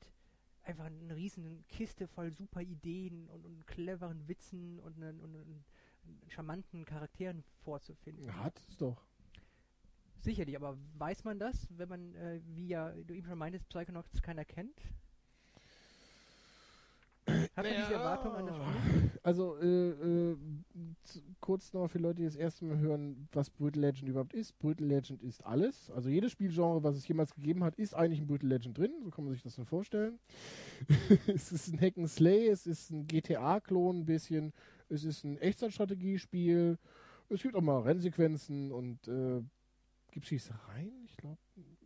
[0.64, 5.66] einfach eine riesen Kiste voll super Ideen und, und cleveren Witzen und einen, und einen
[6.28, 8.36] charmanten Charakteren vorzufinden.
[8.36, 9.04] Hat es doch.
[10.22, 14.22] Sicherlich, aber weiß man das, wenn man, äh, wie ja du eben schon meintest, Psychonauts
[14.22, 14.80] keiner kennt?
[17.26, 19.12] Hat man diese Erwartung an das Spiel?
[19.24, 20.38] Also, äh, äh,
[21.40, 24.58] kurz noch für Leute, die das erste Mal hören, was Brutal Legend überhaupt ist.
[24.60, 25.90] Brutal Legend ist alles.
[25.92, 28.92] Also jedes Spielgenre, was es jemals gegeben hat, ist eigentlich in Brutal Legend drin.
[29.04, 30.20] So kann man sich das dann vorstellen.
[31.28, 34.54] es ist ein Hack and Slay, es ist ein GTA-Klon ein bisschen,
[34.90, 36.78] es ist ein Echtzeitstrategiespiel,
[37.30, 39.42] Es gibt auch mal Rennsequenzen und äh,
[40.12, 41.38] gibt Schießereien, ich glaube.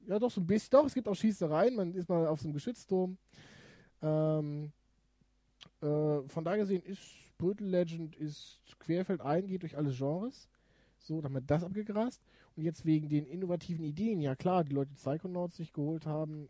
[0.08, 0.72] Ja, doch, so ein bisschen.
[0.72, 1.76] Doch, es gibt auch Schießereien.
[1.76, 3.18] Man ist mal auf so einem Geschützturm.
[4.02, 4.72] Ähm,
[5.82, 7.02] äh, von da gesehen ist
[7.38, 10.48] Brutal Legend ist querfeldein, geht durch alle Genres.
[11.00, 12.22] So, dann haben wir das abgegrast.
[12.56, 16.50] Und jetzt wegen den innovativen Ideen, ja klar, die Leute Psychonauts sich geholt haben,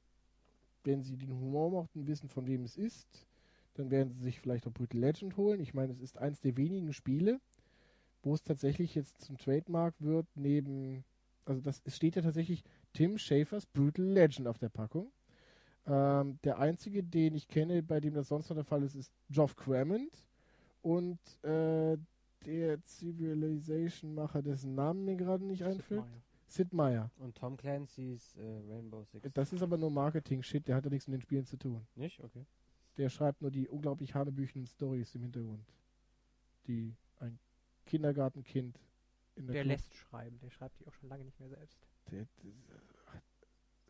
[0.83, 3.25] wenn sie den Humor mochten, wissen, von wem es ist,
[3.73, 5.59] dann werden sie sich vielleicht auch Brutal Legend holen.
[5.59, 7.39] Ich meine, es ist eins der wenigen Spiele,
[8.21, 11.03] wo es tatsächlich jetzt zum Trademark wird, neben,
[11.45, 12.63] also das, es steht ja tatsächlich
[12.93, 15.11] Tim Schafers Brutal Legend auf der Packung.
[15.87, 19.13] Ähm, der einzige, den ich kenne, bei dem das sonst noch der Fall ist, ist
[19.29, 20.27] Geoff Crammond
[20.81, 21.97] und äh,
[22.45, 26.03] der Civilization-Macher, dessen Namen mir gerade nicht einfällt.
[26.47, 27.11] Sid Meier.
[27.17, 29.27] Und Tom Clancy's äh, Rainbow Six.
[29.33, 31.85] Das ist aber nur Marketing-Shit, der hat ja nichts mit den Spielen zu tun.
[31.95, 32.23] Nicht?
[32.23, 32.45] Okay.
[32.97, 35.67] Der schreibt nur die unglaublich hanebüchenden Stories im Hintergrund,
[36.67, 37.39] die ein
[37.85, 38.94] Kindergartenkind in
[39.35, 41.77] der Der lässt schreiben, der schreibt die auch schon lange nicht mehr selbst.
[42.11, 42.51] Der, der,
[43.13, 43.23] hat,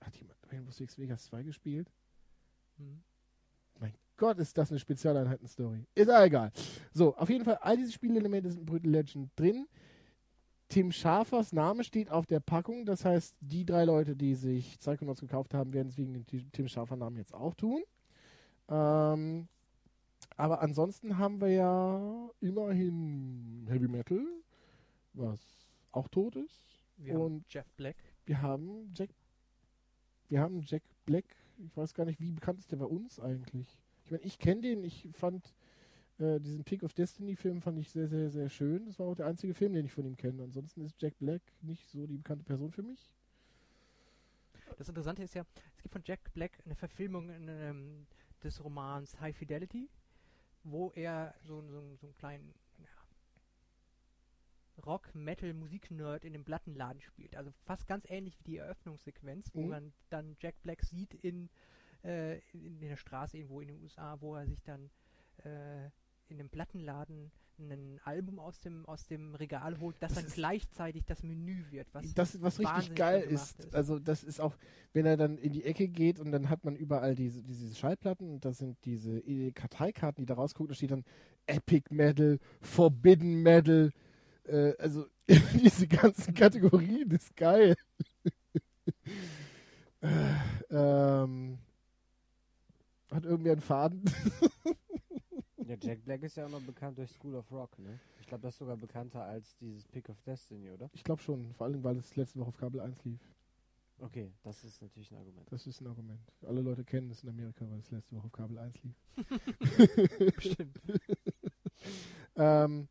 [0.01, 1.91] hat jemand Rainbow Six Vegas 2 gespielt?
[2.77, 3.01] Hm.
[3.79, 5.85] Mein Gott, ist das eine Spezialeinheiten-Story.
[5.93, 6.51] Ist ja egal.
[6.93, 9.67] So, auf jeden Fall, all diese Spielelemente sind in Brutal Legend drin.
[10.69, 12.85] Tim Schafers Name steht auf der Packung.
[12.85, 16.47] Das heißt, die drei Leute, die sich Psychonauts gekauft haben, werden es wegen dem Ti-
[16.51, 17.83] Tim Schafer Namen jetzt auch tun.
[18.69, 19.47] Ähm,
[20.37, 24.25] aber ansonsten haben wir ja immerhin Heavy Metal,
[25.17, 25.39] was
[25.91, 26.63] auch tot ist.
[26.97, 27.95] Wir haben Und Jeff Black.
[28.25, 29.09] wir haben Jack.
[30.29, 31.25] Wir haben Jack Black.
[31.57, 33.77] Ich weiß gar nicht, wie bekannt ist der bei uns eigentlich.
[34.05, 34.83] Ich meine, ich kenne den.
[34.83, 35.53] Ich fand
[36.17, 38.85] äh, diesen Pick of Destiny Film fand ich sehr, sehr, sehr schön.
[38.85, 40.43] Das war auch der einzige Film, den ich von ihm kenne.
[40.43, 43.11] Ansonsten ist Jack Black nicht so die bekannte Person für mich.
[44.77, 48.07] Das Interessante ist ja, es gibt von Jack Black eine Verfilmung ähm,
[48.43, 49.89] des Romans High Fidelity,
[50.63, 52.53] wo er so, so, so einen kleinen
[54.85, 57.35] Rock-Metal-Musik-Nerd in dem Plattenladen spielt.
[57.35, 59.69] Also fast ganz ähnlich wie die Eröffnungssequenz, wo Mhm.
[59.69, 61.49] man dann Jack Black sieht in,
[62.03, 64.89] äh, in, in der Straße irgendwo in den USA, wo er sich dann
[65.43, 65.89] äh,
[66.29, 70.33] in dem Plattenladen ein Album aus dem, aus dem Regal holt, das, Das dann ist-
[70.35, 71.87] gleichzeitig das Menü wird.
[71.93, 74.57] Was das, was richtig geil gemacht ist, also das ist auch,
[74.91, 78.29] wenn er dann in die Ecke geht und dann hat man überall diese, diese Schallplatten
[78.29, 81.05] und das sind diese äh, Karteikarten, die da rausgucken, da steht dann
[81.47, 83.91] Epic Metal, Forbidden Metal,
[84.47, 87.75] äh, also diese ganzen Kategorien, das ist geil.
[90.01, 90.35] äh,
[90.69, 91.57] ähm,
[93.11, 94.03] hat irgendwer einen Faden?
[95.67, 97.99] Ja, Jack Black ist ja auch noch bekannt durch School of Rock, ne?
[98.19, 100.89] Ich glaube, das ist sogar bekannter als dieses Pick of Destiny, oder?
[100.93, 103.19] Ich glaube schon, vor allem, weil es letzte Woche auf Kabel 1 lief.
[103.99, 105.51] Okay, das ist natürlich ein Argument.
[105.51, 106.19] Das ist ein Argument.
[106.45, 108.95] Alle Leute kennen es in Amerika, weil es letzte Woche auf Kabel 1 lief.
[110.35, 110.81] Bestimmt.
[112.35, 112.87] Ähm,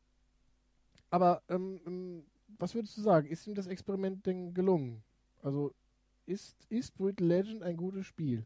[1.15, 2.25] aber ähm, ähm,
[2.59, 3.29] was würdest du sagen?
[3.29, 5.05] Ist ihm das Experiment denn gelungen?
[5.43, 5.73] Also
[6.27, 8.45] ist, ist Brutal Legend ein gutes Spiel?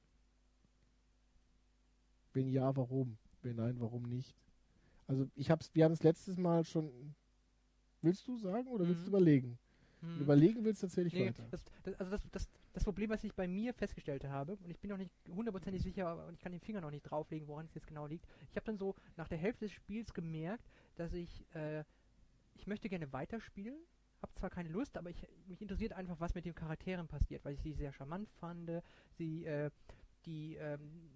[2.35, 3.16] Wenn ja, warum?
[3.40, 4.36] Wenn nein, warum nicht?
[5.07, 7.15] Also ich hab's, wir haben es letztes Mal schon.
[8.03, 9.16] Willst du sagen oder willst du Mhm.
[9.16, 9.59] überlegen?
[10.03, 10.20] Hm.
[10.20, 11.47] Überlegen willst du tatsächlich Nee, weiter.
[11.51, 14.78] das, das, also das, das, das Problem, was ich bei mir festgestellt habe, und ich
[14.78, 17.74] bin noch nicht hundertprozentig sicher und ich kann den Finger noch nicht drauflegen, woran es
[17.74, 18.27] jetzt genau liegt.
[18.51, 21.82] Ich habe dann so nach der Hälfte des Spiels gemerkt, dass ich, äh,
[22.59, 23.78] ich möchte gerne weiterspielen,
[24.20, 27.55] habe zwar keine Lust, aber ich, mich interessiert einfach, was mit den Charakteren passiert, weil
[27.55, 28.70] ich sie sehr charmant fand.
[29.16, 29.70] Sie, äh,
[30.26, 31.10] die, ähm,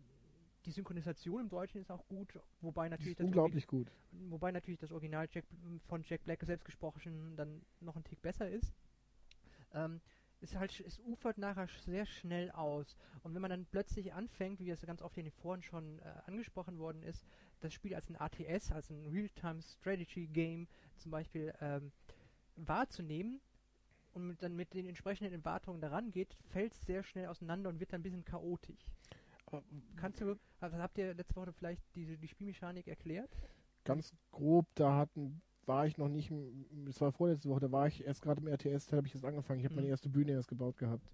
[0.65, 3.91] die Synchronisation im Deutschen ist auch gut, wobei natürlich das unglaublich gut.
[4.13, 5.45] wobei natürlich das Original Jack,
[5.89, 8.73] von Jack Black selbst gesprochen dann noch ein Tick besser ist.
[9.75, 10.01] Ähm,
[10.43, 12.97] es halt, es ufert nachher sehr schnell aus.
[13.23, 16.03] Und wenn man dann plötzlich anfängt, wie es ganz oft in den Foren schon äh,
[16.27, 17.25] angesprochen worden ist,
[17.61, 20.67] das Spiel als ein ATS, als ein Real-Time Strategy Game
[20.97, 21.93] zum Beispiel ähm,
[22.57, 23.41] wahrzunehmen
[24.13, 27.81] und mit, dann mit den entsprechenden Erwartungen daran geht, fällt es sehr schnell auseinander und
[27.81, 28.85] wird dann ein bisschen chaotisch.
[29.47, 29.63] Aber
[29.97, 33.31] Kannst du, also habt ihr letzte Woche vielleicht diese, die Spielmechanik erklärt?
[33.85, 36.31] ganz grob, da hatten, war ich noch nicht,
[36.89, 39.25] es war vorletzte Woche, da war ich erst gerade im RTS, da habe ich jetzt
[39.25, 39.61] angefangen.
[39.61, 39.91] Ich habe meine Mhm.
[39.91, 41.11] erste Bühne erst gebaut gehabt.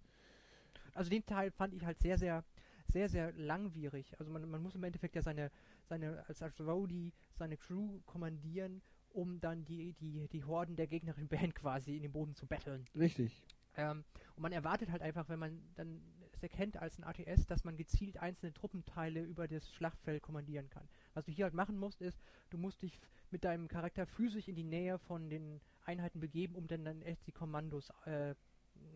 [0.94, 2.44] Also den Teil fand ich halt sehr, sehr,
[2.88, 4.18] sehr, sehr langwierig.
[4.18, 5.50] Also man, man muss im Endeffekt ja seine,
[5.84, 11.28] seine, als, als Rowdy seine Crew kommandieren, um dann die, die, die Horden der gegnerischen
[11.28, 12.86] Band quasi in den Boden zu betteln.
[12.94, 13.42] Richtig.
[13.76, 14.04] Ähm,
[14.34, 16.02] und man erwartet halt einfach, wenn man dann
[16.32, 20.88] es erkennt als ein ATS, dass man gezielt einzelne Truppenteile über das Schlachtfeld kommandieren kann.
[21.18, 23.00] Was du hier halt machen musst, ist, du musst dich
[23.32, 27.26] mit deinem Charakter physisch in die Nähe von den Einheiten begeben, um dann, dann echt
[27.26, 28.36] die Kommandos äh,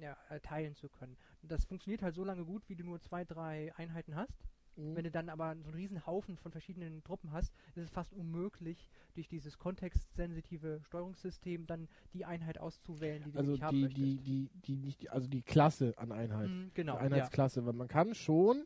[0.01, 1.17] ja, erteilen zu können.
[1.43, 4.47] Das funktioniert halt so lange gut, wie du nur zwei, drei Einheiten hast.
[4.77, 4.95] Mhm.
[4.95, 8.13] Wenn du dann aber so einen riesen Haufen von verschiedenen Truppen hast, ist es fast
[8.13, 13.83] unmöglich, durch dieses kontextsensitive Steuerungssystem dann die Einheit auszuwählen, die du Also wirklich haben die,
[13.83, 13.99] möchtest.
[14.29, 16.49] die, die, die, die, also die Klasse an Einheit.
[16.49, 17.05] Mhm, genau, Die ja.
[17.05, 18.65] Einheitsklasse, weil man kann schon,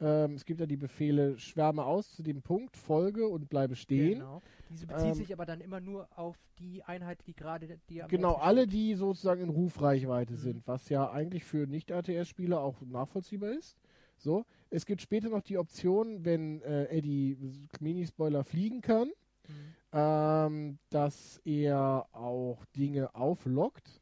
[0.00, 4.18] ähm, es gibt ja die Befehle, schwärme aus zu dem Punkt, folge und bleibe stehen.
[4.20, 4.42] Genau.
[4.68, 8.08] Diese bezieht Ähm, sich aber dann immer nur auf die Einheit, die gerade die am
[8.08, 10.38] Genau, alle, die sozusagen in Rufreichweite Mhm.
[10.38, 13.76] sind, was ja eigentlich für Nicht-RTS-Spieler auch nachvollziehbar ist.
[14.16, 17.36] So, es gibt später noch die Option, wenn äh, Eddie
[17.80, 19.08] Mini-Spoiler fliegen kann,
[19.48, 19.74] Mhm.
[19.92, 24.00] ähm, dass er auch Dinge auflockt.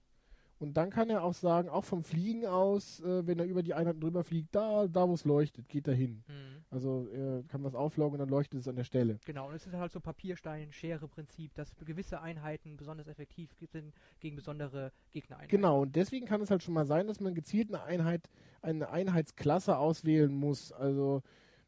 [0.59, 3.75] Und dann kann er auch sagen, auch vom Fliegen aus, äh, wenn er über die
[3.75, 6.25] Einheiten drüber fliegt, da, da wo es leuchtet, geht er hin.
[6.27, 6.65] Mhm.
[6.71, 9.19] Also er kann was aufloggen und dann leuchtet es an der Stelle.
[9.25, 14.93] Genau, und es ist halt so Papierstein-Schere-Prinzip, dass gewisse Einheiten besonders effektiv sind gegen besondere
[15.13, 15.57] Gegnereinheiten.
[15.57, 18.29] Genau, und deswegen kann es halt schon mal sein, dass man gezielt eine Einheit,
[18.61, 20.73] eine Einheitsklasse auswählen muss.
[20.73, 21.23] Also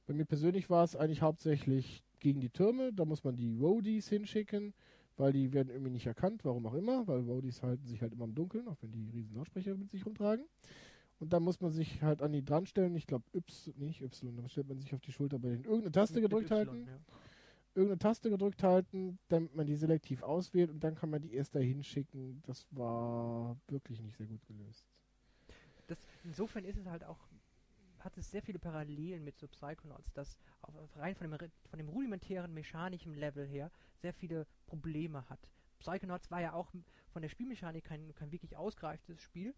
[0.06, 4.08] bei mir persönlich war es eigentlich hauptsächlich gegen die Türme, da muss man die Roadies
[4.08, 4.74] hinschicken,
[5.20, 8.24] weil die werden irgendwie nicht erkannt, warum auch immer, weil Roadies halten sich halt immer
[8.24, 10.46] im Dunkeln, auch wenn die riesen Lautsprecher mit sich rumtragen.
[11.18, 14.34] Und dann muss man sich halt an die dran stellen, ich glaube Y, nicht Y,
[14.36, 15.64] dann stellt man sich auf die Schulter bei denen.
[15.64, 16.98] Irgendeine Taste Mit- mit gedrückt Y, halten, ja.
[17.74, 21.54] irgendeine Taste gedrückt halten, damit man die selektiv auswählt und dann kann man die erst
[21.54, 22.40] dahin schicken.
[22.46, 24.86] Das war wirklich nicht sehr gut gelöst.
[25.86, 27.18] Das, insofern ist es halt auch,
[28.00, 31.88] hat es sehr viele Parallelen mit so Psychonauts, das auf, rein von dem, von dem
[31.88, 35.40] rudimentären mechanischen Level her sehr viele Probleme hat.
[35.78, 36.72] Psychonauts war ja auch
[37.10, 39.54] von der Spielmechanik kein, kein wirklich ausgereiftes Spiel.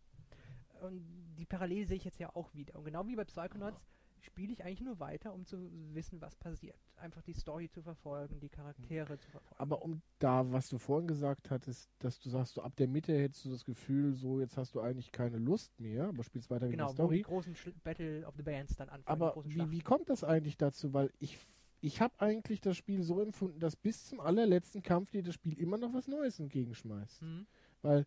[0.80, 2.76] Und die Parallele sehe ich jetzt ja auch wieder.
[2.76, 3.80] Und genau wie bei Psychonauts
[4.24, 6.78] spiele ich eigentlich nur weiter, um zu wissen, was passiert.
[6.96, 9.60] Einfach die Story zu verfolgen, die Charaktere zu verfolgen.
[9.60, 13.12] Aber um da, was du vorhin gesagt hattest, dass du sagst, so ab der Mitte
[13.12, 16.68] hättest du das Gefühl, so jetzt hast du eigentlich keine Lust mehr, aber spielst weiter
[16.68, 17.34] genau, der wo die Story.
[17.34, 19.18] großen Schl Battle of the Bands dann anfangen.
[19.18, 20.94] die Aber wie, wie kommt das eigentlich dazu?
[20.94, 21.38] Weil ich,
[21.80, 25.58] ich habe eigentlich das Spiel so empfunden, dass bis zum allerletzten Kampf dir das Spiel
[25.58, 27.20] immer noch was Neues entgegenschmeißt.
[27.20, 27.46] Hm?
[27.82, 28.06] Weil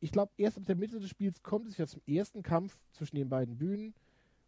[0.00, 3.16] ich glaube, erst ab der Mitte des Spiels kommt es ja zum ersten Kampf zwischen
[3.16, 3.94] den beiden Bühnen.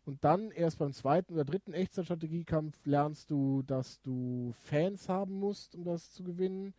[0.06, 5.74] Und dann erst beim zweiten oder dritten Echtzeitstrategiekampf lernst du, dass du Fans haben musst,
[5.74, 6.72] um das zu gewinnen.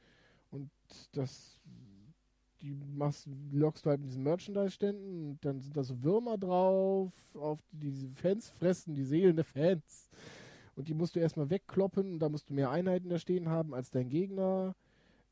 [0.50, 0.72] Und
[1.12, 1.60] das
[2.62, 7.12] die machst, lockst du halt mit diesen Merchandise-Ständen und dann sind da so Würmer drauf,
[7.36, 10.10] auf die diese Fans fressen, die Seelen der Fans.
[10.76, 13.74] Und die musst du erstmal wegkloppen und da musst du mehr Einheiten da stehen haben
[13.74, 14.76] als dein Gegner.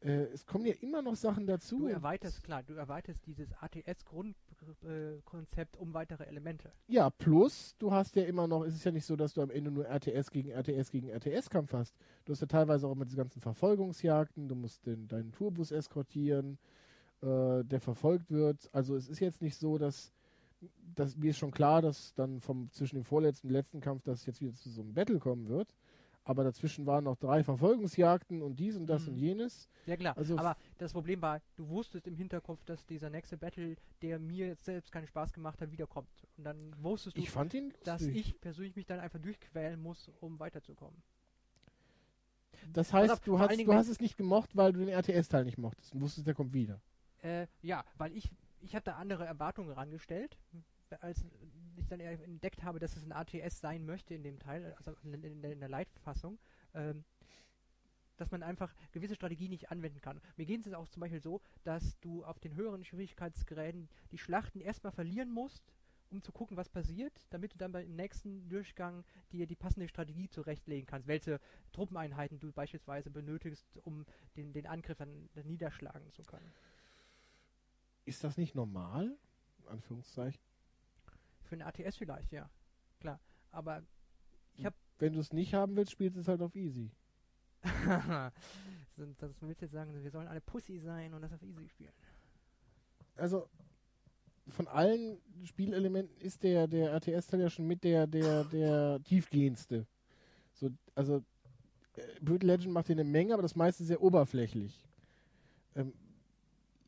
[0.05, 1.79] Äh, es kommen ja immer noch Sachen dazu.
[1.79, 6.71] Du erweiterst, klar, du erweiterst dieses ATS-Grundkonzept um weitere Elemente.
[6.87, 9.49] Ja, plus, du hast ja immer noch, es ist ja nicht so, dass du am
[9.49, 11.95] Ende nur RTS gegen RTS gegen RTS-Kampf hast.
[12.25, 16.59] Du hast ja teilweise auch immer diese ganzen Verfolgungsjagden, du musst den, deinen Tourbus eskortieren,
[17.21, 18.69] äh, der verfolgt wird.
[18.73, 20.13] Also es ist jetzt nicht so, dass,
[20.93, 24.19] dass mir ist schon klar, dass dann vom zwischen dem vorletzten und letzten Kampf, dass
[24.19, 25.73] es jetzt wieder zu so einem Battle kommen wird.
[26.27, 29.09] Aber dazwischen waren noch drei Verfolgungsjagden und dies und das Mhm.
[29.09, 29.69] und jenes.
[29.85, 33.75] Ja klar, Also aber das Problem war, du wusstest im Hinterkopf, dass dieser nächste Battle,
[34.01, 36.09] der mir jetzt selbst keinen Spaß gemacht hat, wiederkommt.
[36.37, 37.31] Und dann wusstest du, Ich
[37.83, 41.01] dass ich persönlich mich dann einfach durchquälen muss, um weiterzukommen.
[42.73, 45.93] Das heißt, du, hast, du hast es nicht gemocht, weil du den RTS-Teil nicht mochtest
[45.93, 46.81] und wusstest, der kommt wieder.
[47.21, 48.31] Äh, ja, weil ich,
[48.61, 50.37] ich da andere Erwartungen herangestellt,
[51.01, 51.23] als
[51.79, 55.41] ich dann entdeckt habe, dass es ein ATS sein möchte in dem Teil, also in,
[55.41, 56.39] der- in der Leitfassung,
[56.73, 57.03] ähm,
[58.17, 60.21] dass man einfach gewisse Strategien nicht anwenden kann.
[60.37, 64.61] Mir geht es auch zum Beispiel so, dass du auf den höheren Schwierigkeitsgeräten die Schlachten
[64.61, 65.73] erstmal verlieren musst,
[66.11, 70.29] um zu gucken, was passiert, damit du dann beim nächsten Durchgang dir die passende Strategie
[70.29, 71.39] zurechtlegen kannst, welche
[71.73, 74.05] Truppeneinheiten du beispielsweise benötigst, um
[74.37, 76.53] den, den Angriff dann niederschlagen zu können.
[78.05, 79.17] Ist das nicht normal?
[79.67, 80.39] Anführungszeichen.
[81.45, 82.49] Für ein ATS vielleicht, ja.
[82.99, 83.19] Klar.
[83.51, 83.83] Aber
[84.55, 84.75] ich habe.
[84.99, 86.91] Wenn du es nicht haben willst, spielst du es halt auf easy.
[87.63, 88.31] das
[89.17, 91.93] das willst du jetzt sagen, wir sollen alle Pussy sein und das auf easy spielen.
[93.15, 93.49] Also
[94.49, 99.87] von allen Spielelementen ist der, der RTS-Teil ja schon mit der, der, der tiefgehendste.
[100.53, 101.23] So, also
[101.95, 104.87] äh, Brutal Legend macht hier eine Menge, aber das meiste sehr oberflächlich.
[105.75, 105.93] Ähm,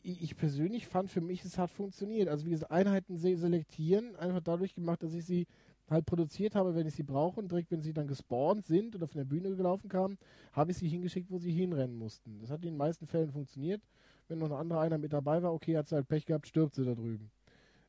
[0.07, 2.29] ich, ich persönlich fand, für mich, es hat funktioniert.
[2.29, 5.47] Also wie gesagt, Einheiten se selektieren, einfach dadurch gemacht, dass ich sie
[5.89, 9.07] halt produziert habe, wenn ich sie brauche und direkt, wenn sie dann gespawnt sind oder
[9.07, 10.17] von der Bühne gelaufen kamen,
[10.53, 12.39] habe ich sie hingeschickt, wo sie hinrennen mussten.
[12.39, 13.81] Das hat in den meisten Fällen funktioniert.
[14.27, 16.75] Wenn noch eine andere einer mit dabei war, okay, hat sie halt Pech gehabt, stirbt
[16.75, 17.31] sie da drüben.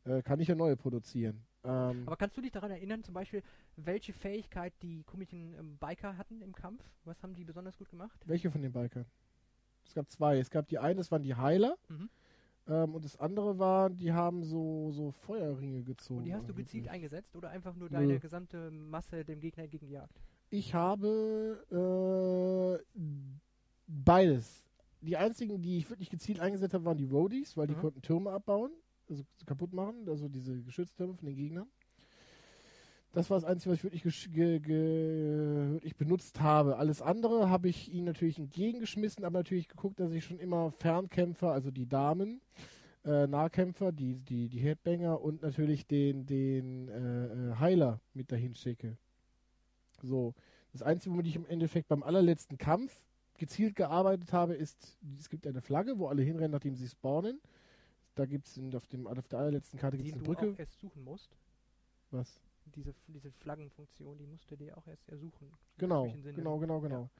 [0.04, 1.44] Äh, kann ich ja neue produzieren.
[1.64, 3.42] Ähm, Aber kannst du dich daran erinnern, zum Beispiel,
[3.76, 6.82] welche Fähigkeit die komischen ähm, Biker hatten im Kampf?
[7.04, 8.20] Was haben die besonders gut gemacht?
[8.26, 9.06] welche von den Bikern?
[9.88, 10.38] Es gab zwei.
[10.38, 11.76] Es gab die eine, das waren die Heiler.
[11.88, 12.10] Mhm.
[12.68, 16.18] Ähm, und das andere war, die haben so, so Feuerringe gezogen.
[16.18, 17.96] Und die hast du gezielt eingesetzt oder einfach nur Nö.
[17.96, 20.20] deine gesamte Masse dem Gegner entgegengejagt?
[20.50, 23.00] Ich habe äh,
[23.86, 24.64] beides.
[25.00, 27.80] Die einzigen, die ich wirklich gezielt eingesetzt habe, waren die Roadies, weil die Mhm.
[27.80, 28.72] konnten Türme abbauen,
[29.08, 31.68] also kaputt machen, also diese Geschütztürme von den Gegnern.
[33.18, 36.76] Das war das Einzige, was ich wirklich, ge, ge, wirklich benutzt habe.
[36.76, 41.50] Alles andere habe ich ihnen natürlich entgegengeschmissen, aber natürlich geguckt, dass ich schon immer Fernkämpfer,
[41.50, 42.40] also die Damen,
[43.04, 48.54] äh, Nahkämpfer, die, die, die Headbanger und natürlich den, den äh, äh, Heiler mit dahin
[48.54, 48.96] schicke.
[50.00, 50.32] So.
[50.72, 53.02] Das Einzige, womit ich im Endeffekt beim allerletzten Kampf
[53.36, 57.40] gezielt gearbeitet habe, ist, es gibt eine Flagge, wo alle hinrennen, nachdem sie spawnen.
[58.14, 60.52] Da gibt es auf, dem- auf der allerletzten Karte gibt's Die eine du Brücke.
[60.52, 61.36] auch erst suchen musst.
[62.12, 62.40] Was?
[62.74, 65.50] Diese, diese Flaggenfunktion, die musst du dir auch erst ersuchen.
[65.78, 67.10] Genau, genau, genau, genau.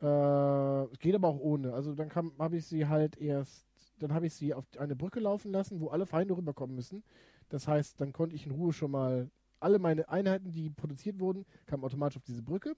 [0.00, 1.72] Äh, es geht aber auch ohne.
[1.72, 3.66] Also dann habe ich sie halt erst,
[3.98, 7.02] dann habe ich sie auf eine Brücke laufen lassen, wo alle Feinde rüberkommen müssen.
[7.48, 9.30] Das heißt, dann konnte ich in Ruhe schon mal
[9.60, 12.74] alle meine Einheiten, die produziert wurden, kamen automatisch auf diese Brücke.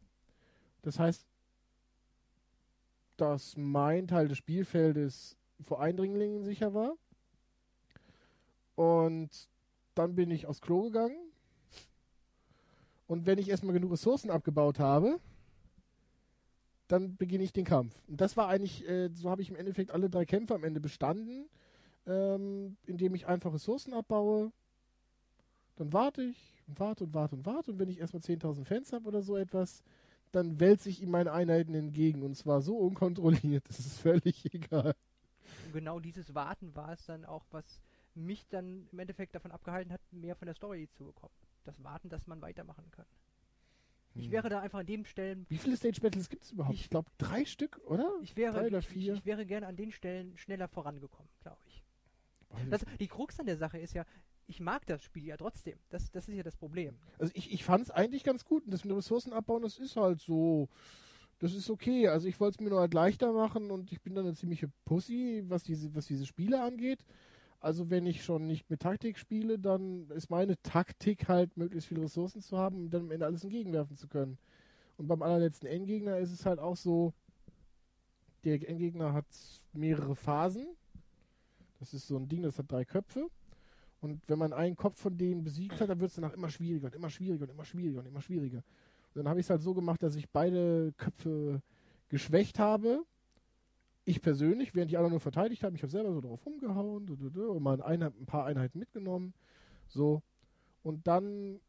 [0.83, 1.27] Das heißt,
[3.17, 6.95] dass mein Teil des Spielfeldes vor Eindringlingen sicher war.
[8.75, 9.49] Und
[9.95, 11.24] dann bin ich aufs Klo gegangen.
[13.07, 15.21] Und wenn ich erstmal genug Ressourcen abgebaut habe,
[16.89, 17.95] dann beginne ich den Kampf.
[18.09, 20.81] Und das war eigentlich, äh, so habe ich im Endeffekt alle drei Kämpfe am Ende
[20.81, 21.49] bestanden,
[22.07, 24.53] ähm, indem ich einfach Ressourcen abbaue.
[25.77, 27.71] Dann warte ich und warte und warte und warte.
[27.73, 29.83] Und wenn ich erstmal 10.000 Fans habe oder so etwas,
[30.33, 32.23] dann wälze ich ihm meine Einheiten entgegen.
[32.23, 34.95] Und zwar so unkontrolliert, das ist völlig egal.
[35.67, 37.81] Und genau dieses Warten war es dann auch, was
[38.15, 41.35] mich dann im Endeffekt davon abgehalten hat, mehr von der Story zu bekommen.
[41.65, 43.07] Das Warten, dass man weitermachen kann.
[44.15, 44.33] Ich Hm.
[44.33, 46.75] wäre da einfach an dem Stellen, Wie viele Stage Battles gibt es überhaupt?
[46.75, 48.09] Ich- Ich glaube drei Stück, oder?
[48.23, 49.15] ich wäre, Drei oder ich, vier?
[49.15, 51.83] ich, ich wäre gerne an den Stellen schneller vorangekommen, glaube ich.
[52.71, 54.05] Das, ich die Krux an der Sache ist ja,
[54.47, 55.77] ich mag das Spiel ja trotzdem.
[55.89, 56.97] Das, das ist ja das Problem.
[57.19, 58.65] Also ich, ich fand es eigentlich ganz gut.
[58.65, 60.69] Und das mit Ressourcen abbauen, das ist halt so.
[61.41, 62.07] Das ist okay.
[62.09, 64.69] Also ich wollte es mir nur halt leichter machen und ich bin dann eine ziemliche
[64.85, 67.05] Pussy, was diese, was diese Spiele angeht.
[67.65, 72.03] Also wenn ich schon nicht mit Taktik spiele, dann ist meine Taktik halt, möglichst viele
[72.03, 74.37] Ressourcen zu haben und dann am Ende alles entgegenwerfen zu können.
[74.99, 77.15] Und beim allerletzten Endgegner ist es halt auch so,
[78.45, 79.25] der Endgegner hat
[79.73, 80.67] mehrere Phasen.
[81.81, 83.31] Das ist so ein Ding, das hat drei Köpfe.
[84.03, 86.89] Und wenn man einen Kopf von denen besiegt hat, dann wird es danach immer schwieriger
[86.89, 88.59] und immer schwieriger und immer schwieriger und immer schwieriger.
[88.59, 91.63] Und dann habe ich es halt so gemacht, dass ich beide Köpfe
[92.11, 93.07] geschwächt habe.
[94.05, 97.63] Ich persönlich, während die anderen nur verteidigt haben, ich habe selber so drauf rumgehauen und
[97.63, 99.33] mal ein, Einheit, ein paar Einheiten mitgenommen.
[99.89, 100.23] So.
[100.83, 101.61] Und dann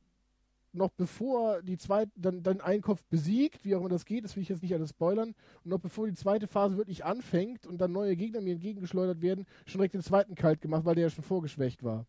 [0.76, 4.36] noch bevor die zweite, dann, dann einen Kopf besiegt, wie auch immer das geht, das
[4.36, 5.34] will ich jetzt nicht alles spoilern,
[5.64, 9.46] und noch bevor die zweite Phase wirklich anfängt und dann neue Gegner mir entgegengeschleudert werden,
[9.66, 12.06] schon direkt den zweiten kalt gemacht, weil der ja schon vorgeschwächt war.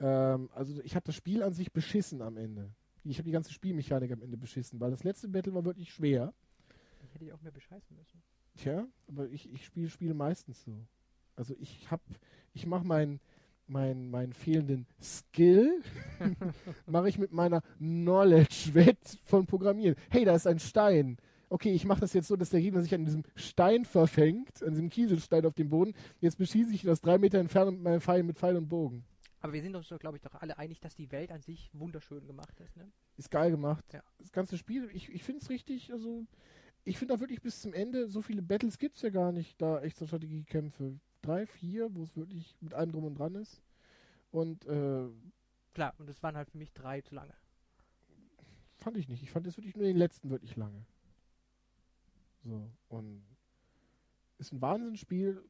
[0.00, 2.70] Ähm, also ich habe das Spiel an sich beschissen am Ende.
[3.04, 6.32] Ich habe die ganze Spielmechanik am Ende beschissen, weil das letzte Battle war wirklich schwer.
[7.04, 8.22] Ich hätte ich auch mehr bescheißen müssen.
[8.58, 10.72] Tja, aber ich, ich spiele Spiele meistens so.
[11.36, 12.00] Also ich hab,
[12.52, 13.20] ich mache meinen
[13.68, 15.82] mein, mein fehlenden Skill
[16.86, 19.94] mache ich mit meiner Knowledge wett von Programmieren.
[20.10, 21.18] Hey, da ist ein Stein.
[21.50, 24.70] Okay, ich mache das jetzt so, dass der Gegner sich an diesem Stein verfängt, an
[24.70, 25.94] diesem Kieselstein auf dem Boden.
[26.20, 29.04] Jetzt beschieße ich ihn aus drei Meter Entfernung mit meinem Pfeil mit Pfeil und Bogen.
[29.40, 31.70] Aber wir sind uns doch, glaube ich, doch alle einig, dass die Welt an sich
[31.72, 32.76] wunderschön gemacht ist.
[32.76, 32.90] Ne?
[33.16, 33.84] Ist geil gemacht.
[33.92, 34.02] Ja.
[34.18, 36.26] Das ganze Spiel, ich, ich finde es richtig, also
[36.84, 39.60] ich finde auch wirklich bis zum Ende, so viele Battles gibt es ja gar nicht,
[39.60, 40.98] da echte Strategiekämpfe.
[41.22, 43.60] Drei, vier, wo es wirklich mit allem drum und dran ist.
[44.30, 45.08] Und äh,
[45.74, 47.34] Klar, und es waren halt für mich drei zu lange.
[48.78, 49.22] fand ich nicht.
[49.22, 50.84] Ich fand es wirklich nur den letzten wirklich lange.
[52.44, 53.22] So, und
[54.38, 55.42] ist ein Wahnsinnsspiel.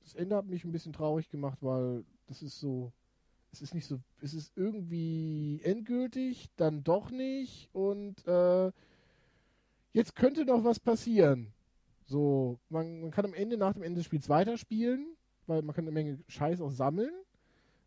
[0.00, 2.92] Das Ende hat mich ein bisschen traurig gemacht, weil das ist so,
[3.52, 8.72] es ist nicht so, es ist irgendwie endgültig, dann doch nicht und äh,
[9.92, 11.52] jetzt könnte noch was passieren.
[12.04, 15.16] So, man, man kann am Ende, nach dem Ende des Spiels weiterspielen,
[15.46, 17.12] weil man kann eine Menge Scheiß auch sammeln.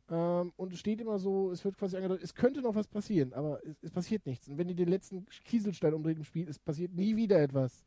[0.09, 3.33] Ähm, und es steht immer so, es wird quasi angedeutet, es könnte noch was passieren,
[3.33, 4.47] aber es, es passiert nichts.
[4.47, 7.83] Und wenn ihr den letzten Kieselstein umdreht im Spiel, es passiert nie wieder etwas.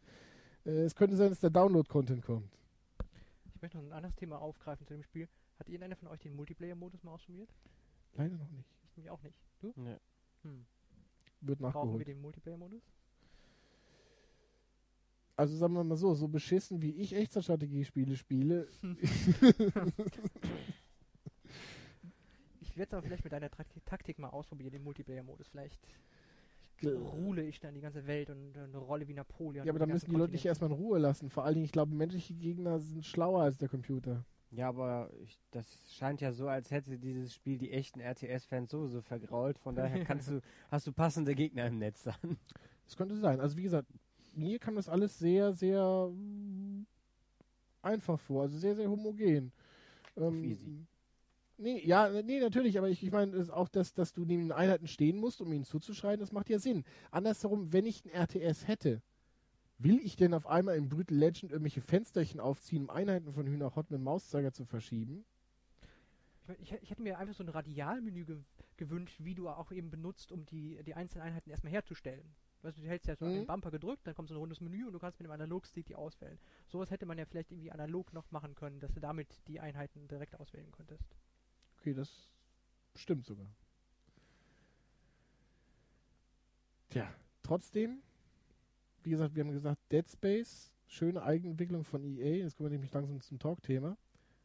[0.64, 2.58] Äh, es könnte sein, dass der Download-Content kommt.
[3.54, 5.28] Ich möchte noch ein anderes Thema aufgreifen zu dem Spiel.
[5.58, 7.50] Hat irgendeiner von euch den Multiplayer-Modus mal ausprobiert?
[8.14, 8.68] Leider noch nicht.
[8.90, 9.36] Ich mich auch nicht.
[9.60, 9.72] Du?
[9.76, 9.96] Nee.
[10.42, 10.66] Hm.
[11.42, 12.08] Wird Brauchen wir nachgeholt.
[12.08, 12.82] den Multiplayer-Modus?
[15.36, 18.68] Also sagen wir mal so, so beschissen wie ich Echtzeitstrategiespiele spiele,
[22.60, 23.50] Ich werde es aber vielleicht mit deiner
[23.84, 25.48] Taktik mal ausprobieren, den Multiplayer-Modus.
[25.48, 25.80] Vielleicht
[26.80, 29.66] gl- ruhle ich dann die ganze Welt und äh, eine Rolle wie Napoleon.
[29.66, 30.62] ja, aber dann müssen die ganzen Leute dich Kontinent.
[30.62, 31.30] erstmal in Ruhe lassen.
[31.30, 34.24] Vor allen Dingen, ich glaube, menschliche Gegner sind schlauer als der Computer.
[34.50, 39.02] Ja, aber ich, das scheint ja so, als hätte dieses Spiel die echten RTS-Fans sowieso
[39.02, 39.58] vergrault.
[39.58, 40.40] Von daher kannst du,
[40.70, 42.38] hast du passende Gegner im Netz dann.
[42.86, 43.40] Das könnte sein.
[43.40, 43.88] Also wie gesagt,
[44.36, 46.86] mir kam das alles sehr, sehr mm,
[47.82, 48.42] einfach vor.
[48.42, 49.52] Also sehr, sehr homogen.
[50.16, 50.86] Ähm, easy.
[51.56, 54.88] Nee, ja, nee, natürlich, aber ich, ich meine, auch das, dass du neben den Einheiten
[54.88, 56.84] stehen musst, um ihnen zuzuschreien, das macht ja Sinn.
[57.12, 59.02] Andersherum, wenn ich ein RTS hätte,
[59.78, 63.76] will ich denn auf einmal in Brutal Legend irgendwelche Fensterchen aufziehen, um Einheiten von Hühner
[63.76, 65.24] Hot mit dem Mauszeiger zu verschieben?
[66.40, 68.38] Ich, mein, ich, ich hätte mir einfach so ein Radialmenü ge
[68.76, 72.34] gewünscht, wie du auch eben benutzt, um die, die einzelnen Einheiten erstmal herzustellen.
[72.64, 73.34] Weißt du, du hältst ja so Mhm.
[73.34, 75.84] den Bumper gedrückt, dann kommt so ein rundes Menü und du kannst mit dem Analogstick
[75.86, 76.38] die auswählen.
[76.66, 80.08] Sowas hätte man ja vielleicht irgendwie analog noch machen können, dass du damit die Einheiten
[80.08, 81.04] direkt auswählen könntest.
[81.78, 82.30] Okay, das
[82.96, 83.46] stimmt sogar.
[86.88, 87.12] Tja,
[87.42, 88.02] trotzdem,
[89.02, 92.92] wie gesagt, wir haben gesagt, Dead Space, schöne Eigenentwicklung von EA, jetzt kommen wir nämlich
[92.92, 93.96] langsam zum Talk-Thema,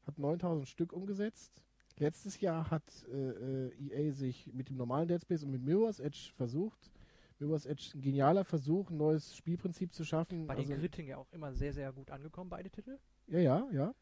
[0.06, 1.64] hat 9000 Stück umgesetzt.
[1.98, 6.00] Letztes Jahr hat äh, äh, EA sich mit dem normalen Dead Space und mit Mirror's
[6.00, 6.92] Edge versucht.
[7.40, 10.48] Mirror's Edge ein genialer Versuch, ein neues Spielprinzip zu schaffen.
[10.48, 12.98] Bei Also- den Kritiken ja auch immer sehr, sehr gut angekommen, beide Titel.
[13.28, 13.94] ja, ja, ja.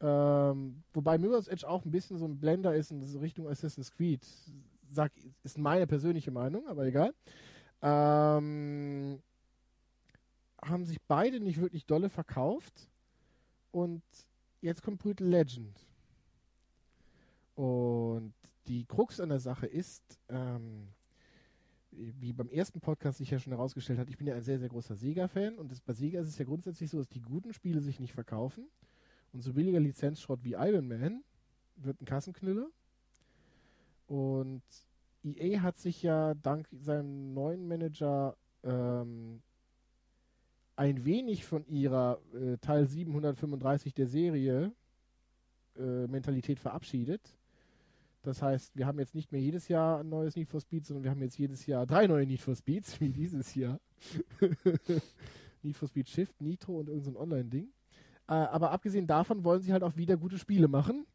[0.00, 4.24] Ähm, wobei Mirror's Edge auch ein bisschen so ein Blender ist in Richtung Assassin's Creed.
[4.90, 5.12] Sag,
[5.42, 7.12] ist meine persönliche Meinung, aber egal.
[7.82, 9.20] Ähm,
[10.62, 12.88] haben sich beide nicht wirklich dolle verkauft.
[13.72, 14.02] Und
[14.60, 15.76] jetzt kommt Brutal Legend.
[17.54, 18.32] Und
[18.68, 20.88] die Krux an der Sache ist, ähm,
[22.20, 24.68] wie beim ersten Podcast sich ja schon herausgestellt hat, ich bin ja ein sehr, sehr
[24.68, 27.80] großer Sega-Fan und das, bei Sega ist es ja grundsätzlich so, dass die guten Spiele
[27.80, 28.68] sich nicht verkaufen
[29.32, 31.22] und so billiger Lizenzschrott wie Iron Man
[31.76, 32.68] wird ein Kassenknüller.
[34.06, 34.62] Und
[35.22, 39.42] EA hat sich ja dank seinem neuen Manager ähm,
[40.76, 44.72] ein wenig von ihrer äh, Teil 735 der Serie
[45.76, 47.37] äh, Mentalität verabschiedet.
[48.28, 51.02] Das heißt, wir haben jetzt nicht mehr jedes Jahr ein neues Need for Speed, sondern
[51.02, 53.80] wir haben jetzt jedes Jahr drei neue Need for Speeds, wie dieses Jahr.
[55.62, 57.68] Need for Speed Shift, Nitro und irgendein so Online-Ding.
[58.28, 61.06] Äh, aber abgesehen davon wollen sie halt auch wieder gute Spiele machen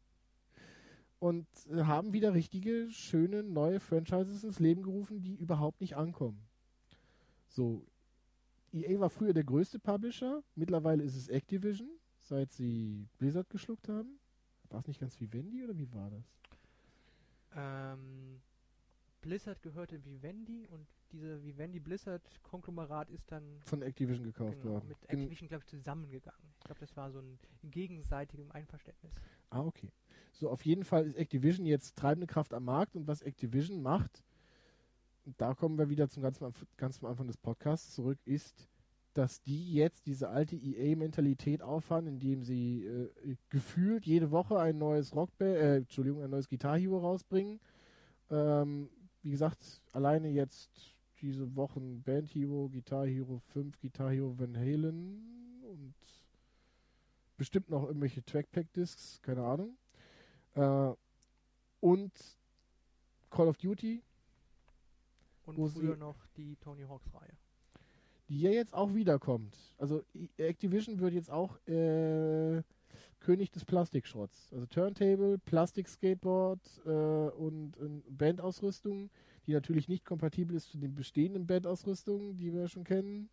[1.20, 6.44] und äh, haben wieder richtige, schöne, neue Franchises ins Leben gerufen, die überhaupt nicht ankommen.
[7.46, 7.86] So,
[8.72, 11.90] EA war früher der größte Publisher, mittlerweile ist es Activision,
[12.22, 14.18] seit sie Blizzard geschluckt haben.
[14.68, 16.24] War es nicht ganz Vivendi oder wie war das?
[17.54, 18.40] Ähm,
[19.20, 24.88] Blizzard gehörte Vivendi und diese Vivendi Blizzard Konglomerat ist dann Von Activision gekauft genau, worden.
[24.88, 26.42] mit Activision, glaube ich, zusammengegangen.
[26.58, 29.12] Ich glaube, das war so ein gegenseitigem Einverständnis.
[29.50, 29.90] Ah, okay.
[30.32, 34.24] So, auf jeden Fall ist Activision jetzt treibende Kraft am Markt und was Activision macht,
[35.38, 38.68] da kommen wir wieder zum ganz, am- ganz am Anfang des Podcasts zurück, ist,
[39.14, 45.14] dass die jetzt diese alte EA-Mentalität auffahren, indem sie äh, gefühlt jede Woche ein neues
[45.14, 47.60] Rockband, äh, Entschuldigung, ein neues Guitar Hero rausbringen.
[48.30, 48.90] Ähm,
[49.22, 55.62] wie gesagt, alleine jetzt diese Wochen Band Hero, Guitar Hero 5, Guitar Hero Van Halen
[55.62, 55.94] und
[57.36, 59.76] bestimmt noch irgendwelche Trackpack-Discs, keine Ahnung.
[60.54, 60.92] Äh,
[61.80, 62.12] und
[63.30, 64.02] Call of Duty,
[65.46, 67.36] Und früher noch die Tony Hawks Reihe.
[68.28, 69.56] Die ja jetzt auch wiederkommt.
[69.78, 70.02] Also
[70.36, 72.62] Activision wird jetzt auch äh,
[73.20, 74.52] König des Plastikschrotts.
[74.52, 79.10] Also Turntable, Plastik-Skateboard äh, und, und Bandausrüstung,
[79.46, 83.28] die natürlich nicht kompatibel ist zu den bestehenden Bandausrüstungen, die wir schon kennen.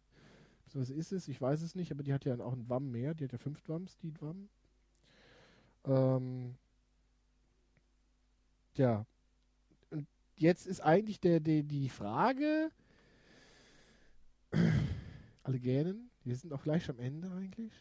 [0.74, 1.28] Was ist es?
[1.28, 3.14] Ich weiß es nicht, aber die hat ja auch einen Drum mehr.
[3.14, 4.48] Die hat ja fünf Drums, die Drum.
[5.86, 6.56] Ähm,
[8.76, 9.06] ja.
[9.90, 10.08] Und
[10.38, 12.72] jetzt ist eigentlich der, der, die Frage,
[15.44, 16.12] alle gähnen.
[16.24, 17.74] Wir sind auch gleich am Ende eigentlich.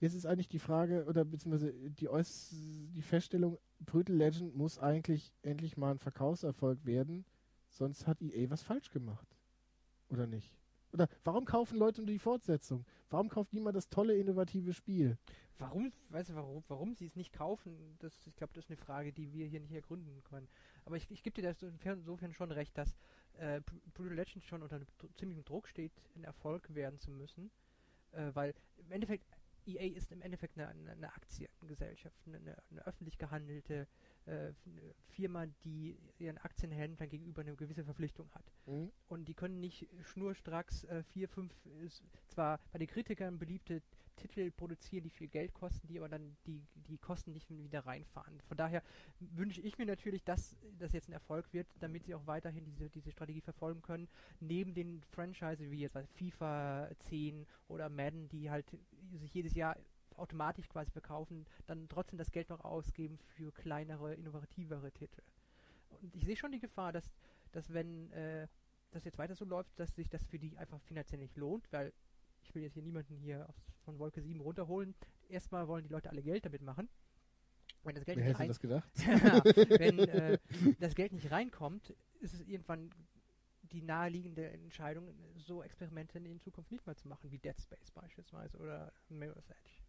[0.00, 2.50] Jetzt ist eigentlich die Frage, oder beziehungsweise die, Äuß
[2.94, 7.24] die Feststellung, Brutal Legend muss eigentlich endlich mal ein Verkaufserfolg werden,
[7.68, 9.26] sonst hat EA was falsch gemacht.
[10.08, 10.56] Oder nicht?
[10.92, 12.86] Oder warum kaufen Leute nur die Fortsetzung?
[13.10, 15.18] Warum kauft niemand das tolle, innovative Spiel?
[15.58, 18.76] Warum, weißt du, warum, warum sie es nicht kaufen, das, ich glaube, das ist eine
[18.76, 20.48] Frage, die wir hier nicht ergründen können.
[20.84, 22.96] Aber ich, ich gebe dir insofern, insofern schon recht, dass
[23.38, 24.80] äh, Br- Brutal Legend schon unter
[25.16, 27.50] ziemlichem Druck steht, ein Erfolg werden zu müssen.
[28.12, 29.24] Äh, weil im Endeffekt,
[29.66, 33.86] EA ist im Endeffekt eine, eine, Aktiengesellschaft, eine, eine öffentlich gehandelte
[34.28, 34.52] äh,
[35.08, 38.44] Firma, die ihren Aktienhändlern gegenüber eine gewisse Verpflichtung hat.
[38.66, 38.90] Hm?
[39.08, 41.52] Und die können nicht schnurstracks äh, vier, fünf,
[41.84, 43.82] ist zwar bei den Kritikern beliebte
[44.18, 48.40] Titel produzieren, die viel Geld kosten, die aber dann die, die Kosten nicht wieder reinfahren.
[48.48, 48.82] Von daher
[49.20, 52.90] wünsche ich mir natürlich, dass das jetzt ein Erfolg wird, damit sie auch weiterhin diese,
[52.90, 54.08] diese Strategie verfolgen können.
[54.40, 58.66] Neben den Franchises wie jetzt FIFA 10 oder Madden, die halt
[59.12, 59.76] sich jedes Jahr
[60.18, 65.22] automatisch quasi verkaufen, dann trotzdem das Geld noch ausgeben für kleinere, innovativere Titel.
[66.02, 67.10] Und ich sehe schon die Gefahr, dass,
[67.52, 68.46] dass wenn äh,
[68.90, 71.92] das jetzt weiter so läuft, dass sich das für die einfach finanziell nicht lohnt, weil
[72.42, 74.94] ich will jetzt hier niemanden hier aus, von Wolke 7 runterholen.
[75.28, 76.88] Erstmal wollen die Leute alle Geld damit machen.
[77.84, 78.90] Wenn das Geld Wer nicht rein, das gedacht?
[79.06, 80.38] ja, wenn äh,
[80.80, 82.90] das Geld nicht reinkommt, ist es irgendwann
[83.62, 88.56] die naheliegende Entscheidung, so Experimente in Zukunft nicht mehr zu machen, wie Dead Space beispielsweise
[88.58, 89.82] oder Mirror's Edge.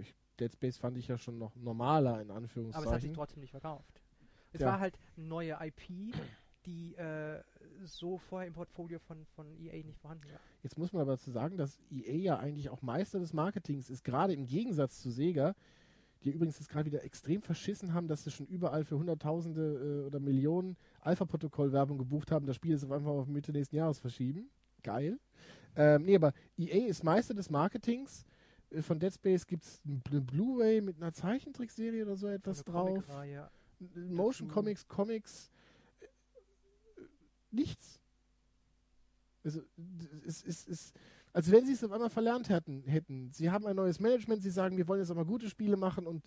[0.00, 3.14] Ich, Dead Space fand ich ja schon noch normaler, in Aber es hat sich Anführungszeichen.
[3.14, 4.00] trotzdem nicht verkauft.
[4.52, 4.68] Es Ja.
[4.68, 6.14] war halt eine neue IP,
[6.66, 7.42] die äh,
[7.84, 10.40] so vorher im Portfolio von, von EA nicht vorhanden war.
[10.62, 14.04] Jetzt muss man aber dazu sagen, dass EA ja eigentlich auch Meister des Marketings ist,
[14.04, 15.54] gerade im Gegensatz zu Sega,
[16.24, 20.06] die übrigens jetzt gerade wieder extrem verschissen haben, dass sie schon überall für Hunderttausende äh,
[20.06, 22.46] oder Millionen Alpha-Protokoll-Werbung gebucht haben.
[22.46, 24.48] Das Spiel ist auf einmal auf Mitte nächsten Jahres verschieben.
[24.84, 25.18] Geil.
[25.74, 28.24] Ähm, nee, aber EA ist Meister des Marketings.
[28.80, 33.04] Von Dead Space gibt es eine Blu-ray mit einer Zeichentrickserie oder so etwas drauf.
[34.08, 34.54] Motion dazu.
[34.54, 35.50] Comics, Comics,
[36.00, 36.06] äh,
[37.50, 38.00] nichts.
[39.44, 39.60] Also,
[40.24, 40.94] es ist,
[41.32, 43.32] als wenn sie es auf einmal verlernt hätten, hätten.
[43.32, 46.24] Sie haben ein neues Management, sie sagen, wir wollen jetzt aber gute Spiele machen und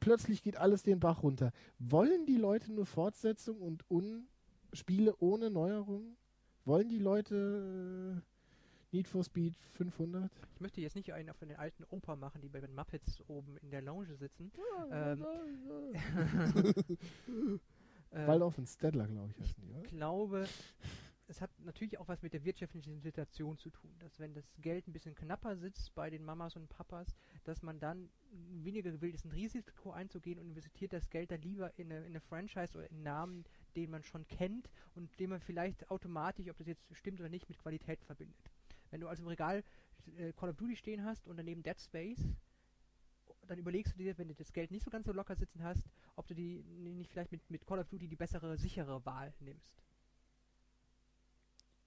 [0.00, 1.52] plötzlich geht alles den Bach runter.
[1.78, 4.26] Wollen die Leute nur Fortsetzung und un
[4.72, 6.16] Spiele ohne Neuerung?
[6.64, 8.35] Wollen die Leute äh,
[8.96, 10.30] Need for Speed 500?
[10.54, 13.58] Ich möchte jetzt nicht einen von den alten Opa machen, die bei den Muppets oben
[13.58, 14.50] in der Lounge sitzen.
[14.90, 15.26] Ähm,
[18.12, 19.82] Äh, Waldorf und Stedler, glaube ich, heißen die, oder?
[19.82, 20.46] Ich glaube,
[21.26, 24.86] es hat natürlich auch was mit der wirtschaftlichen Situation zu tun, dass wenn das Geld
[24.86, 29.24] ein bisschen knapper sitzt bei den Mamas und Papas, dass man dann weniger gewillt ist,
[29.24, 32.88] ein Risiko einzugehen und investiert das Geld dann lieber in eine, in eine Franchise oder
[32.90, 33.44] in Namen,
[33.74, 37.48] den man schon kennt und den man vielleicht automatisch, ob das jetzt stimmt oder nicht,
[37.48, 38.50] mit Qualität verbindet.
[38.90, 39.62] Wenn du also im Regal
[40.18, 42.28] äh, Call of Duty stehen hast und daneben Dead Space,
[43.46, 45.84] dann überlegst du dir, wenn du das Geld nicht so ganz so locker sitzen hast,
[46.16, 49.82] ob du die nicht vielleicht mit, mit Call of Duty die bessere, sichere Wahl nimmst.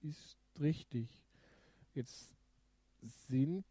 [0.02, 1.08] ist richtig.
[1.94, 2.30] Jetzt
[3.28, 3.64] sind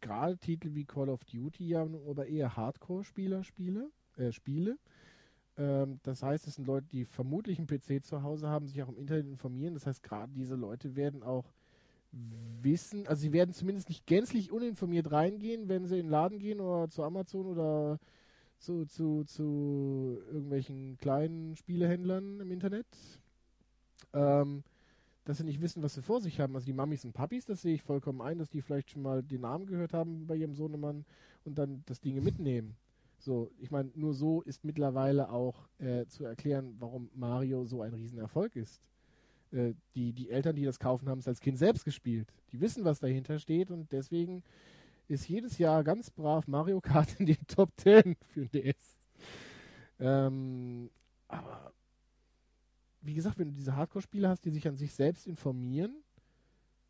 [0.00, 4.78] gerade Titel wie Call of Duty ja aber eher Hardcore-Spieler Spiele, äh, Spiele.
[5.56, 8.88] Ähm, das heißt, es sind Leute, die vermutlich einen PC zu Hause haben, sich auch
[8.88, 9.74] im Internet informieren.
[9.74, 11.53] Das heißt, gerade diese Leute werden auch
[12.62, 16.60] wissen, also sie werden zumindest nicht gänzlich uninformiert reingehen, wenn sie in den Laden gehen
[16.60, 17.98] oder zu Amazon oder
[18.58, 22.86] zu, zu, zu irgendwelchen kleinen Spielehändlern im Internet.
[24.12, 24.62] Ähm,
[25.24, 26.54] dass sie nicht wissen, was sie vor sich haben.
[26.54, 29.22] Also die Mamis und Papis, das sehe ich vollkommen ein, dass die vielleicht schon mal
[29.22, 31.04] den Namen gehört haben bei ihrem Sohnemann
[31.44, 32.76] und dann das Ding mitnehmen.
[33.18, 37.94] So, ich meine, nur so ist mittlerweile auch äh, zu erklären, warum Mario so ein
[37.94, 38.82] Riesenerfolg ist.
[39.54, 42.32] Äh, die, die Eltern, die das kaufen, haben es als Kind selbst gespielt.
[42.52, 44.42] Die wissen, was dahinter steht und deswegen
[45.06, 48.96] ist jedes Jahr ganz brav Mario Kart in den Top 10 für den DS.
[50.00, 50.90] Ähm,
[51.28, 51.72] aber
[53.02, 56.02] wie gesagt, wenn du diese Hardcore-Spieler hast, die sich an sich selbst informieren,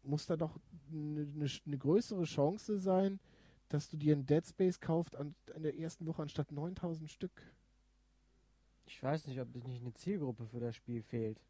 [0.02, 0.58] muss da doch
[0.90, 3.18] eine ne, ne größere Chance sein,
[3.68, 7.42] dass du dir ein Dead Space kaufst an, in der ersten Woche anstatt 9000 Stück.
[8.86, 11.40] Ich weiß nicht, ob nicht eine Zielgruppe für das Spiel fehlt.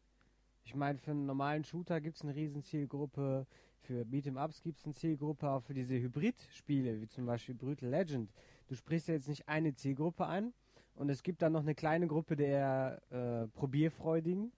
[0.65, 3.45] Ich meine, für einen normalen Shooter gibt es eine riesen Zielgruppe,
[3.81, 8.31] für Beat'em-Ups gibt es eine Zielgruppe, auch für diese Hybrid-Spiele, wie zum Beispiel Brutal Legend.
[8.67, 10.53] Du sprichst ja jetzt nicht eine Zielgruppe an
[10.95, 14.51] und es gibt dann noch eine kleine Gruppe der äh, Probierfreudigen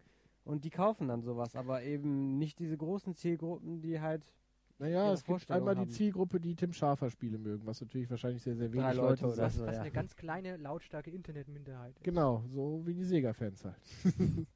[0.46, 4.34] und die kaufen dann sowas, aber eben nicht diese großen Zielgruppen, die halt
[4.80, 5.90] Naja, es gibt einmal die haben.
[5.90, 9.26] Zielgruppe, die Tim Schafer Spiele mögen, was natürlich wahrscheinlich sehr, sehr wenig Drei Leute, Leute
[9.26, 9.60] oder sind.
[9.60, 9.64] so.
[9.64, 9.82] was was ja.
[9.82, 12.04] eine ganz kleine, lautstarke Internetminderheit ist.
[12.06, 13.82] Genau, so wie die Sega-Fans halt.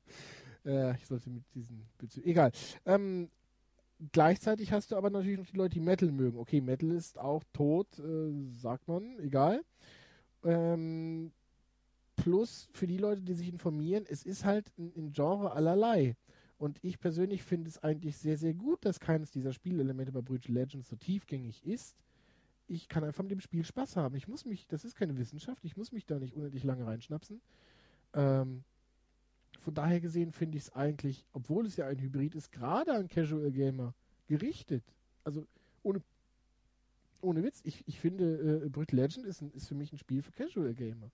[0.65, 2.51] äh, ich sollte mit diesen Bezü Egal.
[2.85, 3.29] Ähm,
[4.11, 6.37] gleichzeitig hast du aber natürlich noch die Leute, die Metal mögen.
[6.37, 9.63] Okay, Metal ist auch tot, äh, sagt man, egal.
[10.43, 11.31] Ähm,
[12.15, 16.15] plus für die Leute, die sich informieren, es ist halt ein, Genre allerlei.
[16.57, 20.53] Und ich persönlich finde es eigentlich sehr, sehr gut, dass keines dieser Spielelemente bei Brutal
[20.53, 21.95] Legends so tiefgängig ist.
[22.67, 24.15] Ich kann einfach mit dem Spiel Spaß haben.
[24.15, 27.41] Ich muss mich, das ist keine Wissenschaft, ich muss mich da nicht unendlich lange reinschnapsen.
[28.13, 28.63] Ähm,
[29.61, 33.07] von daher gesehen finde ich es eigentlich, obwohl es ja ein Hybrid ist, gerade an
[33.07, 33.93] Casual Gamer
[34.27, 34.83] gerichtet.
[35.23, 35.45] Also
[35.83, 36.01] ohne,
[37.21, 40.23] ohne Witz, ich, ich finde, äh, Brutal Legend ist, ein, ist für mich ein Spiel
[40.23, 41.11] für Casual Gamer.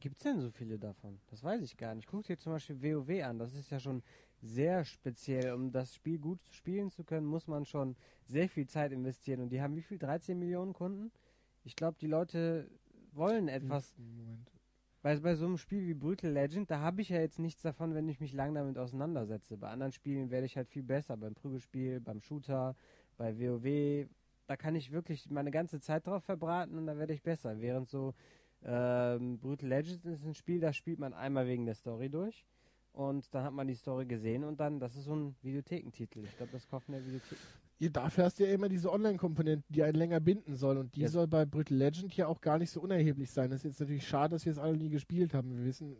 [0.00, 1.18] Gibt es denn so viele davon?
[1.28, 2.06] Das weiß ich gar nicht.
[2.06, 3.38] Guck dir zum Beispiel WoW an.
[3.38, 4.02] Das ist ja schon
[4.40, 5.52] sehr speziell.
[5.52, 7.96] Um das Spiel gut spielen zu können, muss man schon
[8.26, 9.40] sehr viel Zeit investieren.
[9.40, 9.98] Und die haben wie viel?
[9.98, 11.10] 13 Millionen Kunden?
[11.64, 12.70] Ich glaube, die Leute
[13.12, 13.94] wollen etwas.
[13.98, 14.57] Moment.
[15.08, 17.94] Bei, bei so einem Spiel wie Brutal Legend, da habe ich ja jetzt nichts davon,
[17.94, 19.56] wenn ich mich lang damit auseinandersetze.
[19.56, 21.16] Bei anderen Spielen werde ich halt viel besser.
[21.16, 22.76] Beim Prügelspiel, beim Shooter,
[23.16, 24.06] bei WoW
[24.46, 27.58] da kann ich wirklich meine ganze Zeit drauf verbraten und da werde ich besser.
[27.58, 28.12] Während so
[28.62, 32.44] ähm, Brutal Legends ist ein Spiel, da spielt man einmal wegen der Story durch
[32.92, 36.22] und dann hat man die Story gesehen und dann, das ist so ein Videothekentitel.
[36.22, 37.38] Ich glaube, das kaufen der Videothek.
[37.80, 40.78] Ja, dafür hast du ja immer diese Online-Komponente, die einen länger binden soll.
[40.78, 41.08] Und die Ja.
[41.08, 43.50] soll bei Brutal Legend ja auch gar nicht so unerheblich sein.
[43.50, 45.56] Das ist jetzt natürlich schade, dass wir es alle nie gespielt haben.
[45.56, 45.96] Wir wissen,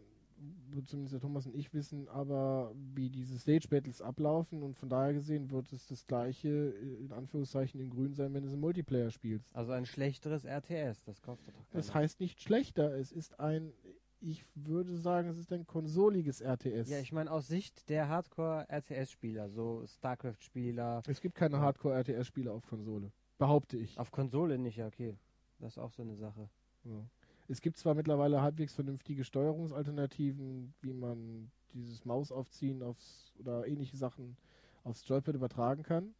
[0.86, 4.62] zumindest der Thomas und ich wissen aber, wie diese Stage-Battles ablaufen.
[4.62, 8.42] Und von daher gesehen wird es das gleiche, äh, in Anführungszeichen, in grün sein, wenn
[8.42, 9.54] du es im Multiplayer spielst.
[9.54, 11.66] Also ein schlechteres RTS, das kauft doch keiner.
[11.72, 12.92] Das heißt nicht schlechter.
[12.96, 13.72] Es ist ein,
[14.20, 16.88] ich würde sagen, es ist ein konsoliges RTS.
[16.88, 21.02] Ja, ich meine aus Sicht der Hardcore-RTS-Spieler, so StarCraft-Spieler.
[21.06, 23.12] es gibt keine Hardcore-RTS-Spiele auf Konsole.
[23.38, 23.98] Behaupte ich.
[23.98, 25.16] Auf Konsole nicht, ja, okay.
[25.60, 26.48] Das ist auch so eine Sache.
[26.84, 27.04] Ja.
[27.48, 34.36] Es gibt zwar mittlerweile halbwegs vernünftige Steuerungsalternativen, wie man dieses Mausaufziehen aufs oder ähnliche Sachen
[34.84, 36.14] aufs Joypad übertragen kann,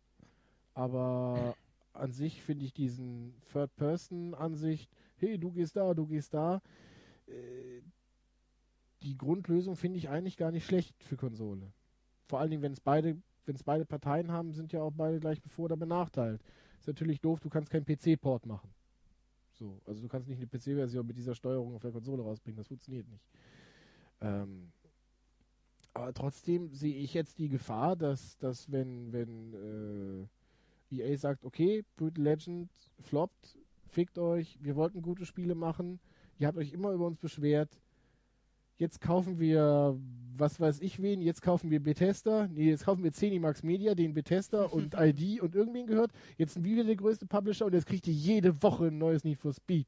[0.74, 1.54] aber
[1.92, 6.60] an sich finde ich diesen Third-Person-Ansicht, hey, du gehst da, du gehst da,
[7.28, 7.82] äh,
[9.02, 11.72] die Grundlösung finde ich eigentlich gar nicht schlecht für Konsole.
[12.26, 15.20] Vor allen Dingen, wenn es beide, wenn es beide Parteien haben, sind ja auch beide
[15.20, 16.42] gleich bevor oder benachteilt.
[16.78, 18.70] Ist natürlich doof, du kannst keinen PC-Port machen.
[19.52, 22.68] So, also du kannst nicht eine PC-Version mit dieser Steuerung auf der Konsole rausbringen, das
[22.68, 23.24] funktioniert nicht.
[24.20, 24.72] Ähm,
[25.94, 30.28] aber trotzdem sehe ich jetzt die Gefahr, dass, dass wenn, wenn
[30.90, 35.98] äh, EA sagt, okay, Brutal Legend floppt, fickt euch, wir wollten gute Spiele machen,
[36.38, 37.78] ihr habt euch immer über uns beschwert,
[38.78, 39.98] jetzt kaufen wir,
[40.36, 44.14] was weiß ich wen, jetzt kaufen wir Bethesda, nee, jetzt kaufen wir Zenimax Media, den
[44.14, 47.86] Bethesda und ID und irgendwen gehört, jetzt sind wir wieder der größte Publisher und jetzt
[47.86, 49.86] kriegt ihr jede Woche ein neues Need for Speed.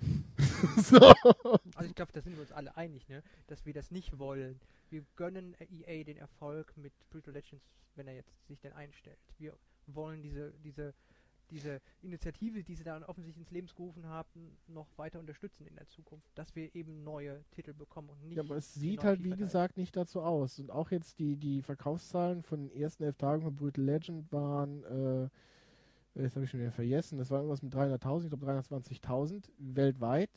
[0.78, 0.96] so.
[0.96, 3.22] Also ich glaube, da sind wir uns alle einig, ne?
[3.46, 4.58] dass wir das nicht wollen.
[4.88, 7.64] Wir gönnen EA den Erfolg mit Brutal Legends,
[7.94, 9.18] wenn er jetzt sich denn einstellt.
[9.38, 9.54] Wir
[9.86, 10.94] wollen diese, diese,
[11.50, 15.88] diese Initiative, die sie dann offensichtlich ins Leben gerufen haben, noch weiter unterstützen in der
[15.88, 18.36] Zukunft, dass wir eben neue Titel bekommen und nicht.
[18.36, 20.58] Ja, aber es die sieht halt, wie gesagt, nicht dazu aus.
[20.58, 24.84] Und auch jetzt die, die Verkaufszahlen von den ersten elf Tagen von Brutal Legend waren,
[24.84, 29.50] äh, jetzt habe ich schon wieder vergessen, das war irgendwas mit 300.000, ich glaube 320.000
[29.58, 30.30] weltweit.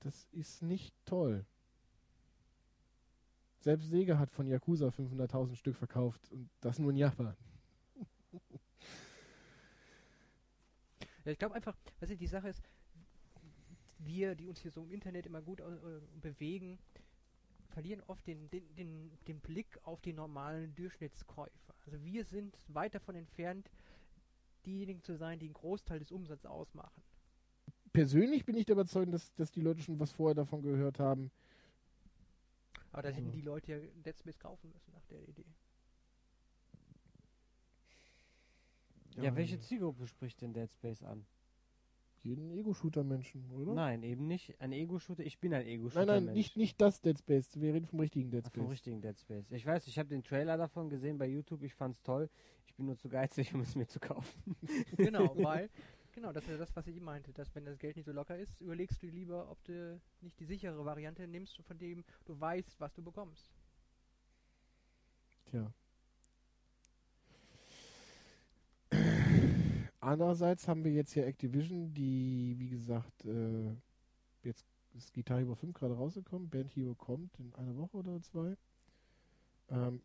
[0.00, 1.44] Das ist nicht toll.
[3.58, 7.34] Selbst Sega hat von Yakuza 500.000 Stück verkauft und das nur in Japan.
[11.26, 12.62] Ja, ich glaube einfach, weißt du, die Sache ist,
[13.98, 15.64] wir, die uns hier so im Internet immer gut äh,
[16.22, 16.78] bewegen,
[17.70, 21.74] verlieren oft den, den, den, den Blick auf die normalen Durchschnittskäufer.
[21.84, 23.68] Also wir sind weit davon entfernt,
[24.64, 27.02] diejenigen zu sein, die einen Großteil des Umsatzes ausmachen.
[27.92, 31.32] Persönlich bin ich der Überzeugung, dass, dass die Leute schon was vorher davon gehört haben.
[32.92, 33.32] Aber da hätten Mhm.
[33.32, 35.46] die Leute ja Space kaufen müssen nach der Idee.
[39.22, 41.26] Ja, welche Zielgruppe spricht denn Dead Space an?
[42.22, 43.72] Jeden Ego-Shooter-Menschen, oder?
[43.74, 44.60] Nein, eben nicht.
[44.60, 45.24] Ein Ego-Shooter.
[45.24, 46.06] Ich bin ein Nein, Ego-Shooter.
[46.06, 47.60] nein, nicht, nicht das Dead Space.
[47.60, 48.62] Wir reden vom richtigen Dead Ach, Space.
[48.62, 49.50] vom richtigen Dead Space.
[49.52, 51.62] Ich weiß, ich habe den Trailer davon gesehen bei YouTube.
[51.62, 52.28] Ich fand's toll.
[52.66, 54.56] Ich bin nur zu geizig, um es mir zu kaufen.
[54.96, 55.70] Genau, weil,
[56.12, 58.36] genau, das ist ja das, was ich meinte, dass wenn das Geld nicht so locker
[58.36, 62.80] ist, überlegst du lieber, ob du nicht die sichere Variante nimmst, von dem du weißt,
[62.80, 63.48] was du bekommst.
[65.50, 65.72] Tja.
[70.06, 73.74] Andererseits haben wir jetzt hier Activision, die, wie gesagt, äh,
[74.44, 74.64] jetzt
[74.94, 76.48] ist Guitar Hero 5 gerade rausgekommen.
[76.48, 78.56] Band Hero kommt in einer Woche oder zwei.
[79.68, 80.00] Ähm,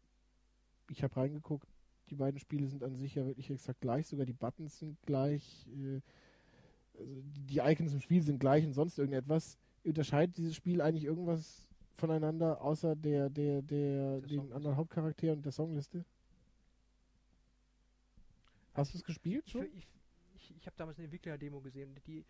[0.90, 1.68] ich habe reingeguckt,
[2.10, 5.68] die beiden Spiele sind an sich ja wirklich exakt gleich, sogar die Buttons sind gleich,
[5.68, 6.02] äh,
[6.98, 9.60] also die, Icons im Spiel sind gleich und sonst irgendetwas.
[9.84, 15.46] Unterscheidet dieses Spiel eigentlich irgendwas voneinander, außer der, der, der, Der den anderen Hauptcharakteren und
[15.46, 16.04] der Songliste?
[18.74, 19.66] Hast du es gespielt Ich, schon?
[19.74, 19.88] ich,
[20.36, 22.26] ich, ich habe damals eine Entwickler-Demo gesehen und die,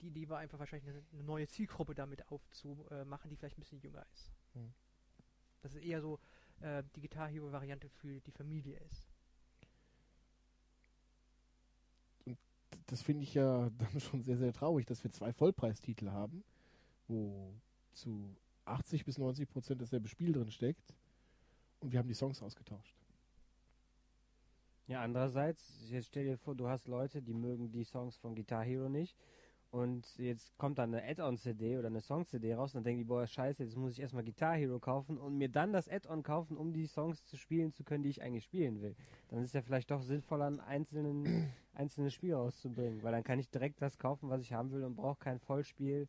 [0.00, 3.80] die Idee war einfach wahrscheinlich eine, eine neue Zielgruppe damit aufzumachen, die vielleicht ein bisschen
[3.80, 4.30] jünger ist.
[4.54, 4.72] Hm.
[5.62, 6.20] Dass es eher so
[6.60, 9.08] äh, die Guitar Hero-Variante für die Familie ist.
[12.88, 16.44] das finde ich ja dann schon sehr, sehr traurig, dass wir zwei Vollpreistitel haben,
[17.06, 17.54] wo
[17.92, 20.94] zu 80 bis 90 Prozent dasselbe Spiel drin steckt
[21.80, 22.97] und wir haben die Songs ausgetauscht.
[24.88, 28.64] Ja, andererseits, jetzt stell dir vor, du hast Leute, die mögen die Songs von Guitar
[28.64, 29.14] Hero nicht.
[29.70, 33.26] Und jetzt kommt dann eine Add-on-CD oder eine Song-CD raus und dann denken die, boah,
[33.26, 36.72] scheiße, jetzt muss ich erstmal Guitar Hero kaufen und mir dann das Add-on kaufen, um
[36.72, 38.96] die Songs zu spielen zu können, die ich eigentlich spielen will.
[39.28, 43.50] Dann ist ja vielleicht doch sinnvoller, ein einzelnen, einzelnes Spiel rauszubringen, weil dann kann ich
[43.50, 46.08] direkt das kaufen, was ich haben will und brauche kein Vollspiel,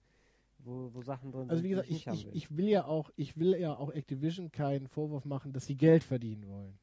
[0.59, 2.31] wo, wo Sachen drin Also sind, wie die gesagt, ich ich, nicht haben ich, will.
[2.33, 6.05] ich will ja auch, ich will ja auch Activision keinen Vorwurf machen, dass sie Geld
[6.05, 6.79] verdienen wollen.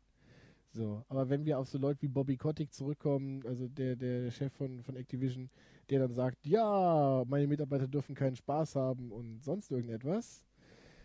[0.77, 4.53] So, aber wenn wir auf so Leute wie Bobby Kotick zurückkommen, also der, der Chef
[4.53, 5.49] von, von Activision,
[5.89, 10.45] der dann sagt, ja, meine Mitarbeiter dürfen keinen Spaß haben und sonst irgendetwas.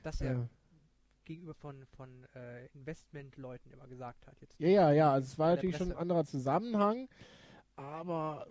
[0.03, 0.47] Das er Äh,
[1.23, 4.41] gegenüber von, von äh, Investmentleuten immer gesagt hat.
[4.41, 7.07] Jetzt ja, ja, ja, also es war natürlich schon ein anderer Zusammenhang,
[7.77, 8.47] aber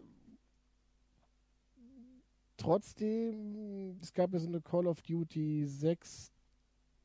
[2.57, 6.33] trotzdem, es gab ja so eine Call of Duty 6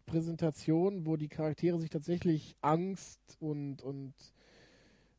[0.05, 4.13] Präsentation, wo die Charaktere sich tatsächlich Angst und, und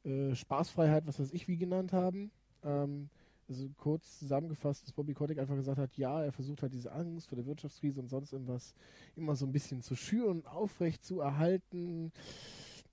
[0.04, 2.30] äh, Spaßfreiheit, was weiß ich, wie genannt haben.
[2.64, 3.08] Ähm,
[3.48, 7.28] also kurz zusammengefasst, dass Bobby Kotick einfach gesagt hat, ja, er versucht halt diese Angst
[7.28, 8.74] vor der Wirtschaftskrise und sonst irgendwas
[9.14, 12.12] immer so ein bisschen zu schüren aufrecht zu erhalten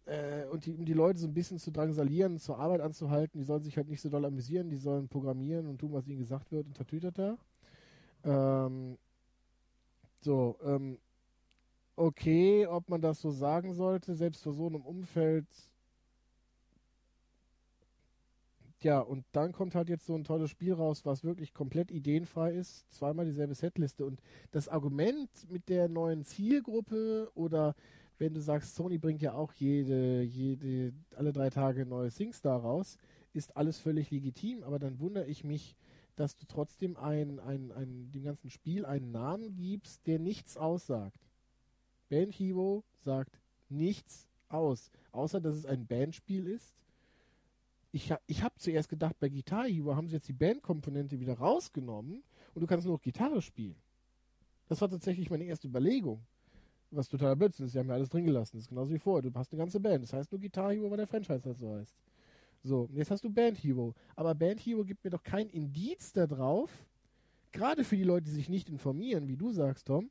[0.05, 3.39] äh, und die, um die Leute so ein bisschen zu drangsalieren, zur Arbeit anzuhalten.
[3.39, 6.19] Die sollen sich halt nicht so doll amüsieren, die sollen programmieren und tun, was ihnen
[6.19, 7.37] gesagt wird und tatütata.
[8.23, 8.97] Ähm,
[10.21, 10.99] so, ähm,
[11.95, 15.47] okay, ob man das so sagen sollte, selbst vor so einem Umfeld.
[18.81, 22.53] Ja, und dann kommt halt jetzt so ein tolles Spiel raus, was wirklich komplett ideenfrei
[22.53, 22.91] ist.
[22.91, 24.05] Zweimal dieselbe Setliste.
[24.05, 24.21] Und
[24.51, 27.75] das Argument mit der neuen Zielgruppe oder
[28.17, 32.97] wenn du sagst, Sony bringt ja auch jede, jede, alle drei Tage neue SingStar raus,
[33.33, 35.75] ist alles völlig legitim, aber dann wundere ich mich,
[36.15, 41.19] dass du trotzdem ein, ein, ein, dem ganzen Spiel einen Namen gibst, der nichts aussagt.
[42.09, 43.39] Band Hero sagt
[43.69, 46.75] nichts aus, außer dass es ein Bandspiel ist.
[47.91, 52.23] Ich, ich habe zuerst gedacht, bei Guitar Hero haben sie jetzt die Bandkomponente wieder rausgenommen
[52.53, 53.75] und du kannst nur noch Gitarre spielen.
[54.67, 56.25] Das war tatsächlich meine erste Überlegung.
[56.89, 58.57] Was totaler Blödsinn ist, sie haben ja alles drin gelassen.
[58.57, 59.29] Das ist genauso wie vorher.
[59.29, 60.03] Du hast eine ganze Band.
[60.03, 61.95] Das heißt nur Guitar Hero, weil der Franchise halt so heißt.
[62.63, 63.93] So, jetzt hast du Band Hero.
[64.15, 66.71] Aber Band Hero gibt mir doch kein Indiz darauf,
[67.51, 70.09] gerade für die Leute, die sich nicht informieren, wie du sagst, Tom,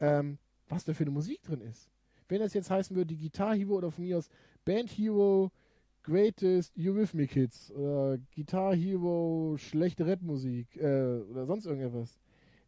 [0.00, 0.38] ähm,
[0.68, 1.90] was da für eine Musik drin ist.
[2.28, 4.28] Wenn das jetzt heißen würde, die Guitar Hero oder von mir aus
[4.64, 5.50] Band Hero
[6.02, 12.18] Greatest Eurythmic Hits oder Guitar Hero schlechte Rapmusik äh, oder sonst irgendetwas.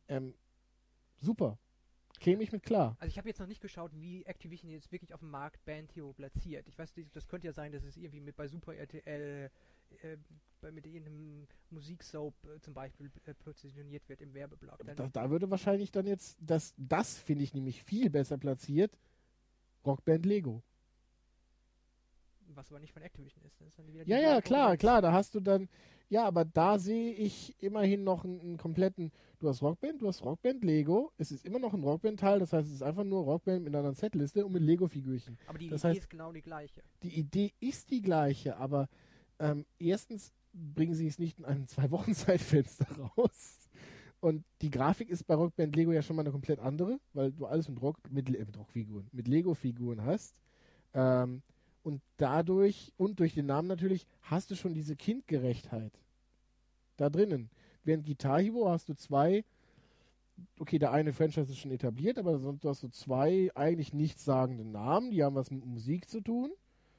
[0.09, 0.35] Ähm,
[1.21, 1.59] super.
[2.19, 2.97] Käme ich mit klar.
[3.01, 5.95] Also ich habe jetzt noch nicht geschaut, wie Activision jetzt wirklich auf dem Markt Band
[5.97, 6.69] Hero platziert.
[6.69, 9.51] Ich weiß, nicht, das könnte ja sein, dass es irgendwie mit bei Super RTL
[10.03, 10.17] äh,
[10.73, 14.79] mit irgendeinem Musiksoap äh, zum Beispiel äh, positioniert wird im Werbeblock.
[14.97, 18.97] Da, da würde wahrscheinlich dann jetzt, das, das finde ich nämlich viel besser platziert,
[19.87, 20.63] Rockband Lego.
[22.55, 23.59] was aber nicht von Activision ist.
[23.61, 25.69] Das ist Ja, ja, klar, klar, da hast du dann,
[26.09, 30.23] ja, aber da sehe ich immerhin noch einen, einen kompletten, du hast Rockband, du hast
[30.25, 33.65] Rockband Lego, es ist immer noch ein Rockband-Teil, das heißt, es ist einfach nur Rockband
[33.65, 35.39] mit einer Setliste und mit Lego-Figürchen.
[35.47, 36.83] Aber die Das Idee heißt- ist genau die gleiche.
[37.03, 38.89] Die Idee ist die gleiche, aber
[39.41, 42.87] ähm, erstens bringen sie es nicht in einem Zwei-Wochen-Zeitfenster
[43.17, 43.59] raus.
[44.21, 47.47] Und die Grafik ist bei Rockband Lego ja schon mal eine komplett andere, weil du
[47.47, 50.41] alles mit, Rock, mit, Le- mit Rockfiguren, mit Lego-Figuren hast.
[50.93, 51.43] Ähm,
[51.83, 55.93] und dadurch, und durch den Namen natürlich, hast du schon diese Kindgerechtheit
[56.99, 57.49] da drinnen.
[57.85, 59.45] Während Guitar Hero hast du zwei,
[60.59, 65.11] okay, der eine Franchise ist schon etabliert, aber sonst hast du zwei eigentlich nichtssagende Namen,
[65.11, 66.51] die haben was mit Musik zu tun.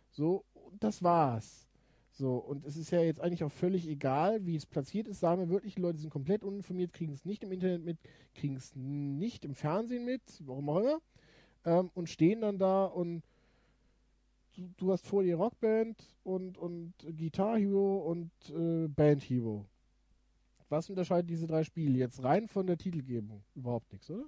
[0.09, 0.43] So,
[0.79, 1.67] das war's.
[2.11, 5.21] So, und es ist ja jetzt eigentlich auch völlig egal, wie es platziert ist.
[5.21, 7.97] Sagen wir wirklich, die Leute sind komplett uninformiert, kriegen es nicht im Internet mit,
[8.35, 11.01] kriegen es nicht im Fernsehen mit, warum auch immer,
[11.65, 13.23] ähm, und stehen dann da und
[14.55, 19.65] du, du hast vor dir Rockband und, und Guitar Hero und äh, Band Hero.
[20.67, 23.43] Was unterscheidet diese drei Spiele jetzt rein von der Titelgebung?
[23.55, 24.25] Überhaupt nichts, oder?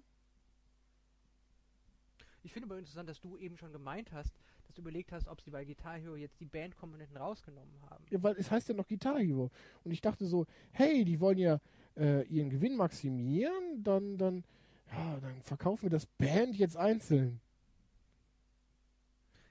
[2.44, 4.36] Ich finde aber interessant, dass du eben schon gemeint hast,
[4.74, 8.04] du überlegt hast, ob sie bei Guitar Hero jetzt die Bandkomponenten rausgenommen haben.
[8.10, 9.52] Ja, weil es heißt ja noch Guitar Hero.
[9.84, 11.60] Und ich dachte so, hey, die wollen ja
[11.96, 14.44] äh, ihren Gewinn maximieren, dann, dann,
[14.92, 17.40] ja, dann verkaufen wir das Band jetzt einzeln.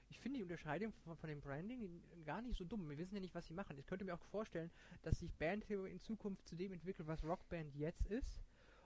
[0.09, 2.89] Ich finde die Unterscheidung von, von dem Branding gar nicht so dumm.
[2.89, 3.77] Wir wissen ja nicht, was sie machen.
[3.77, 4.71] Ich könnte mir auch vorstellen,
[5.01, 8.41] dass sich Band Hero in Zukunft zu dem entwickelt, was Rockband jetzt ist.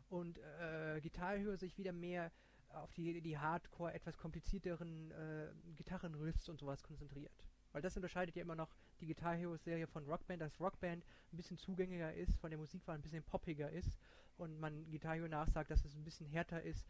[0.10, 2.32] Und äh, Guitar Hero sich wieder mehr
[2.70, 7.34] auf die, die Hardcore, etwas komplizierteren äh, Gitarrenriffs und sowas konzentriert.
[7.72, 11.38] Weil das unterscheidet ja immer noch die Guitar Hero Serie von Rockband, dass Rockband ein
[11.38, 14.00] bisschen zugänglicher ist, von der Musikwahl ein bisschen poppiger ist
[14.38, 16.88] und man Guitar Hero nachsagt, dass es ein bisschen härter ist,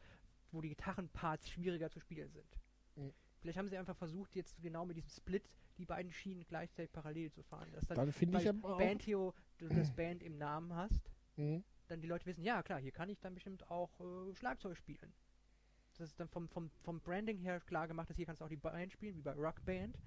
[0.51, 2.57] wo die Gitarrenparts schwieriger zu spielen sind.
[2.95, 3.13] Mhm.
[3.39, 7.31] Vielleicht haben sie einfach versucht, jetzt genau mit diesem Split die beiden Schienen gleichzeitig parallel
[7.31, 7.71] zu fahren.
[7.71, 8.77] Dass dann, Dann finde ich aber.
[8.77, 12.79] Band Hero, du das Band im Namen hast, Hm, dann die Leute wissen, ja klar,
[12.79, 15.13] hier kann ich dann bestimmt auch äh, Schlagzeug spielen.
[15.97, 18.49] Das ist dann vom, vom, vom Branding her klar gemacht, dass hier kannst du auch
[18.49, 19.97] die Band spielen, wie bei Rockband.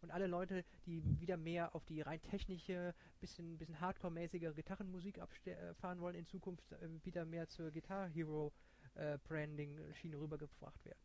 [0.00, 5.74] Und alle Leute, die wieder mehr auf die rein technische, bisschen, bisschen hardcore-mäßige Gitarrenmusik äh,
[5.74, 8.52] fahren wollen, in Zukunft äh, wieder mehr zur Guitar Hero
[8.94, 10.98] äh, Branding-Schiene rübergebracht werden.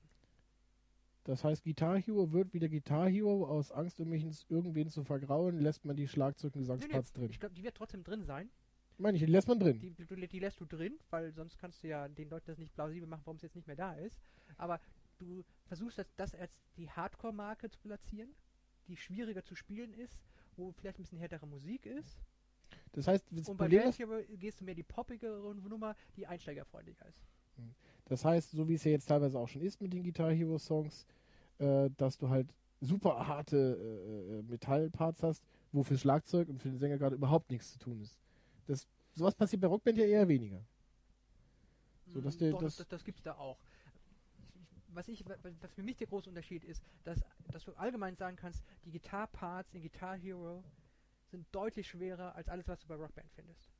[1.23, 3.47] Das heißt, Guitar Hero wird wieder Guitar Hero.
[3.47, 7.13] Aus Angst, um mich irgendwen zu vergrauen, lässt man die Schlagzeug- und Nee, nee, Gesangsparts
[7.13, 7.29] drin.
[7.29, 8.49] ich glaube, die wird trotzdem drin sein.
[8.97, 9.79] Meine ich, die lässt man drin.
[9.79, 12.73] Die, du, die lässt du drin, weil sonst kannst du ja den Leuten das nicht
[12.73, 14.19] plausibel machen, warum es jetzt nicht mehr da ist.
[14.57, 14.79] Aber
[15.19, 18.29] du versuchst das, das als die Hardcore-Marke zu platzieren,
[18.87, 20.17] die schwieriger zu spielen ist,
[20.55, 22.19] wo vielleicht ein bisschen härtere Musik ist.
[22.91, 27.23] Das heißt, das Und bei Hero gehst du mehr die poppigere Nummer, die einsteigerfreundlicher ist.
[28.05, 30.57] das heißt, so wie es ja jetzt teilweise auch schon ist mit den Guitar Hero
[30.57, 31.07] Songs,
[31.57, 36.69] äh, dass du halt super harte äh, äh, Metallparts hast, wo für Schlagzeug und für
[36.69, 38.19] den Sänger gerade überhaupt nichts zu tun ist.
[38.67, 40.63] Das, sowas passiert bei Rockband ja eher weniger.
[42.07, 43.57] So, dass Mm, der- doch, das- das, das, gibt's da auch.
[44.89, 48.35] Was, ich, wa- was für mich der große Unterschied ist, dass, dass du allgemein sagen
[48.37, 50.63] kannst, die Gitarparts in Guitar Hero
[51.31, 53.71] sind deutlich schwerer als alles, was du bei Rockband findest.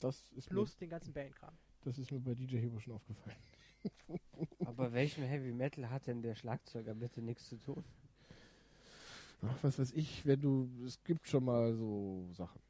[0.00, 1.52] Das ist, Plus den ganzen Bandkram.
[1.52, 3.36] mir, das ist mir bei DJ Hero schon aufgefallen.
[4.64, 7.84] Aber welchem Heavy Metal hat denn der Schlagzeuger bitte nichts zu tun?
[9.42, 12.60] Ach, was weiß ich, wenn du, es gibt schon mal so Sachen.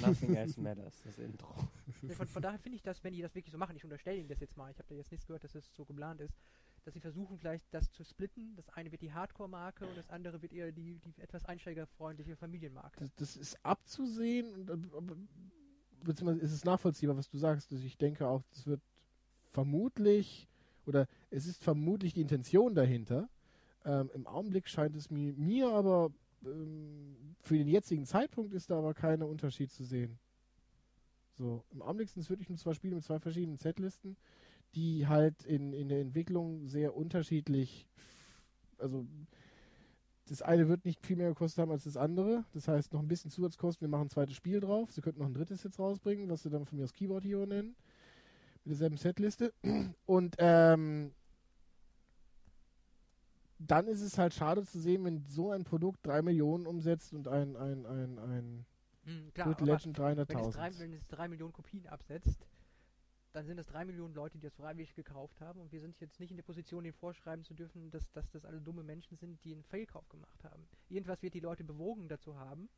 [0.00, 1.54] Nothing else matters, das Intro.
[2.16, 4.28] Von, von daher finde ich das, wenn die das wirklich so machen, ich unterstelle ihnen
[4.28, 6.34] das jetzt mal, ich habe da jetzt nichts gehört, dass es so geplant ist,
[6.84, 8.54] dass sie versuchen vielleicht das zu splitten.
[8.56, 13.00] Das eine wird die Hardcore-Marke und das andere wird eher die, die etwas einsteigerfreundliche Familienmarke.
[13.00, 15.16] Das, das ist abzusehen, und, äh, aber-
[16.02, 17.70] beziehungsweise ist es nachvollziehbar, was du sagst.
[17.72, 18.80] Also ich denke auch, das wird
[19.52, 20.48] vermutlich,
[20.86, 23.28] oder es ist vermutlich die Intention dahinter.
[23.84, 26.10] Ähm, Im Augenblick scheint es mir, mir aber,
[26.42, 30.18] für den jetzigen Zeitpunkt ist da aber keiner Unterschied zu sehen.
[31.34, 34.16] So, im Augenblick sind es wirklich nur zwei Spiele mit zwei verschiedenen Setlisten,
[34.74, 37.86] die halt in, in der Entwicklung sehr unterschiedlich,
[38.78, 39.06] also
[40.30, 42.44] das eine wird nicht viel mehr gekostet haben als das andere.
[42.52, 43.84] Das heißt, noch ein bisschen Zusatzkosten.
[43.84, 44.92] Wir machen ein zweites Spiel drauf.
[44.92, 47.46] Sie könnten noch ein drittes jetzt rausbringen, was sie dann von mir aus Keyboard Hero
[47.46, 47.74] nennen.
[48.64, 49.52] Mit derselben Setliste.
[50.06, 51.12] Und ähm,
[53.60, 57.28] dann ist es halt schade zu sehen, wenn so ein Produkt 3 Millionen umsetzt und
[57.28, 58.66] ein, ein, ein, ein
[59.04, 60.78] Hm, klar, Good Legend wenn es, drei, 300.000.
[60.78, 62.46] wenn es drei Millionen Kopien absetzt,
[63.32, 66.18] dann sind es drei Millionen Leute, die das freiwillig gekauft haben und wir sind jetzt
[66.20, 69.42] nicht in der Position, ihnen vorschreiben zu dürfen, dass, dass das alle dumme Menschen sind,
[69.44, 70.66] die einen Fehlkauf gemacht haben.
[70.88, 72.68] Irgendwas wird die Leute bewogen dazu haben,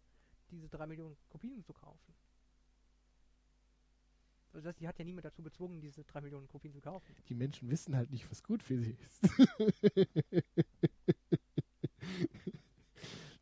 [0.51, 2.15] diese drei Millionen Kopien zu kaufen.
[4.53, 7.15] Also das, die hat ja niemand dazu gezwungen, diese drei Millionen Kopien zu kaufen.
[7.29, 9.23] Die Menschen wissen halt nicht, was gut für sie ist.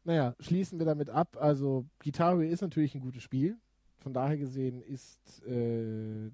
[0.04, 1.36] naja, schließen wir damit ab.
[1.40, 3.58] Also, Guitar Hero ist natürlich ein gutes Spiel.
[3.98, 6.28] Von daher gesehen ist, äh,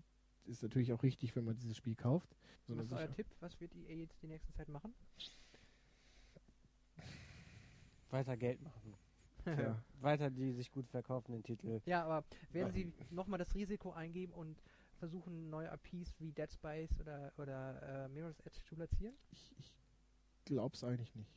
[0.44, 2.36] ist natürlich auch richtig, wenn man dieses Spiel kauft.
[2.66, 3.26] So Was ist euer Tipp?
[3.40, 4.94] Was wird EA jetzt die nächste Zeit machen?
[8.10, 8.94] Weiter Geld machen.
[9.54, 9.82] Tja.
[10.00, 11.80] Weiter die sich gut verkaufenden Titel.
[11.86, 14.62] Ja, aber werden Sie nochmal das Risiko eingehen und
[14.98, 19.14] versuchen, neue IPs wie Dead Space oder, oder äh, Mirror's Edge zu platzieren?
[19.30, 19.74] Ich, ich
[20.44, 21.30] glaub's eigentlich nicht.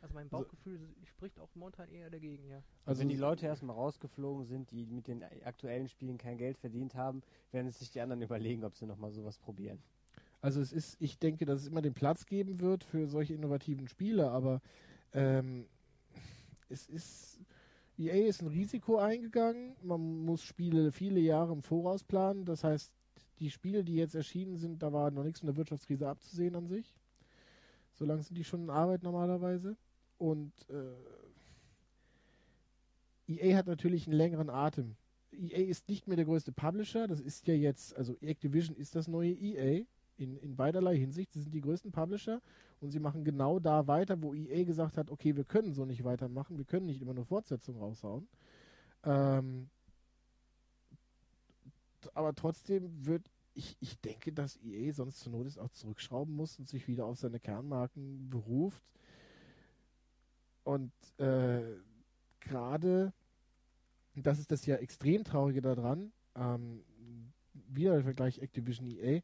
[0.00, 2.62] Also mein Also- Bauchgefühl spricht auch momentan eher dagegen, ja.
[2.84, 6.94] Also wenn die Leute erstmal rausgeflogen sind, die mit den aktuellen Spielen kein Geld verdient
[6.94, 9.82] haben, werden es sich die anderen überlegen, ob sie nochmal sowas probieren.
[10.42, 13.88] Also es ist, ich denke, dass es immer den Platz geben wird für solche innovativen
[13.88, 14.60] Spiele, aber
[15.14, 15.66] ähm,
[16.74, 17.40] es ist,
[17.96, 19.76] EA ist ein Risiko eingegangen.
[19.82, 22.44] Man muss Spiele viele Jahre im Voraus planen.
[22.44, 22.92] Das heißt,
[23.38, 26.66] die Spiele, die jetzt erschienen sind, da war noch nichts von der Wirtschaftskrise abzusehen an
[26.66, 26.94] sich.
[27.92, 29.76] So lange sind die schon in Arbeit normalerweise.
[30.18, 30.92] Und äh,
[33.28, 34.96] EA hat natürlich einen längeren Atem.
[35.32, 37.06] EA ist nicht mehr der größte Publisher.
[37.06, 39.84] Das ist ja jetzt, also Activision ist das neue EA
[40.16, 41.32] in, in beiderlei Hinsicht.
[41.32, 42.40] Sie sind die größten Publisher
[42.80, 46.04] und sie machen genau da weiter, wo EA gesagt hat, okay, wir können so nicht
[46.04, 48.28] weitermachen, wir können nicht immer nur Fortsetzungen raushauen.
[49.04, 49.68] Ähm,
[52.12, 56.58] aber trotzdem wird, ich, ich denke, dass EA sonst zur Not ist auch zurückschrauben muss
[56.58, 58.82] und sich wieder auf seine Kernmarken beruft.
[60.64, 61.62] Und äh,
[62.40, 63.12] gerade,
[64.16, 66.82] das ist das ja extrem Traurige daran, ähm,
[67.68, 69.20] wieder der Vergleich Activision EA,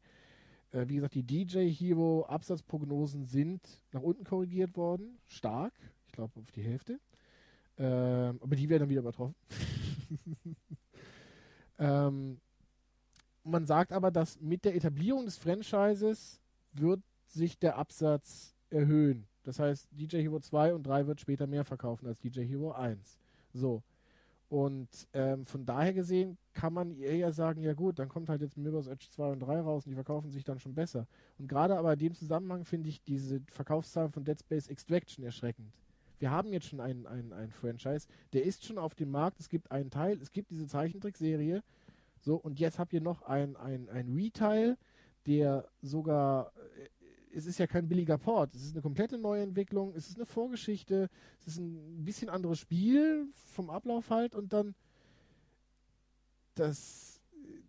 [0.71, 5.73] äh, wie gesagt, die DJ Hero Absatzprognosen sind nach unten korrigiert worden, stark,
[6.05, 6.99] ich glaube auf die Hälfte.
[7.77, 9.35] Ähm, aber die werden dann wieder übertroffen.
[11.79, 12.39] ähm,
[13.43, 16.39] man sagt aber, dass mit der Etablierung des Franchises
[16.73, 19.27] wird sich der Absatz erhöhen.
[19.43, 23.19] Das heißt, DJ Hero 2 und 3 wird später mehr verkaufen als DJ Hero 1.
[23.53, 23.81] So.
[24.51, 28.57] Und ähm, von daher gesehen kann man eher sagen, ja gut, dann kommt halt jetzt
[28.57, 31.07] Mirror's Edge 2 und 3 raus und die verkaufen sich dann schon besser.
[31.39, 35.71] Und gerade aber in dem Zusammenhang finde ich diese Verkaufszahlen von Dead Space Extraction erschreckend.
[36.19, 39.47] Wir haben jetzt schon einen, einen, einen Franchise, der ist schon auf dem Markt, es
[39.47, 41.63] gibt einen Teil, es gibt diese Zeichentrickserie,
[42.19, 44.77] so, und jetzt habt ihr noch ein, ein, ein Retail,
[45.27, 46.89] der sogar äh,
[47.33, 48.55] es ist ja kein billiger Port.
[48.55, 49.93] Es ist eine komplette neue Entwicklung.
[49.95, 51.09] Es ist eine Vorgeschichte.
[51.39, 54.35] Es ist ein bisschen anderes Spiel vom Ablauf halt.
[54.35, 54.75] Und dann,
[56.55, 57.21] das,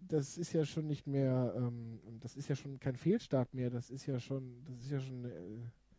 [0.08, 3.70] das ist ja schon nicht mehr, ähm, das ist ja schon kein Fehlstart mehr.
[3.70, 5.28] Das ist ja schon, das ist ja schon, äh,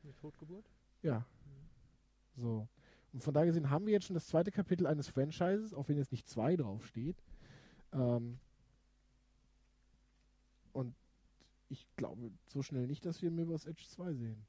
[0.03, 0.65] Eine Totgeburt?
[1.01, 1.25] ja.
[2.35, 2.67] So.
[3.11, 5.97] Und von daher gesehen haben wir jetzt schon das zweite Kapitel eines Franchises, auch wenn
[5.97, 7.15] jetzt nicht zwei draufsteht.
[7.91, 8.39] Ähm,
[10.71, 10.95] und
[11.73, 14.45] ich glaube so schnell nicht, dass wir Mirror's Edge 2 sehen.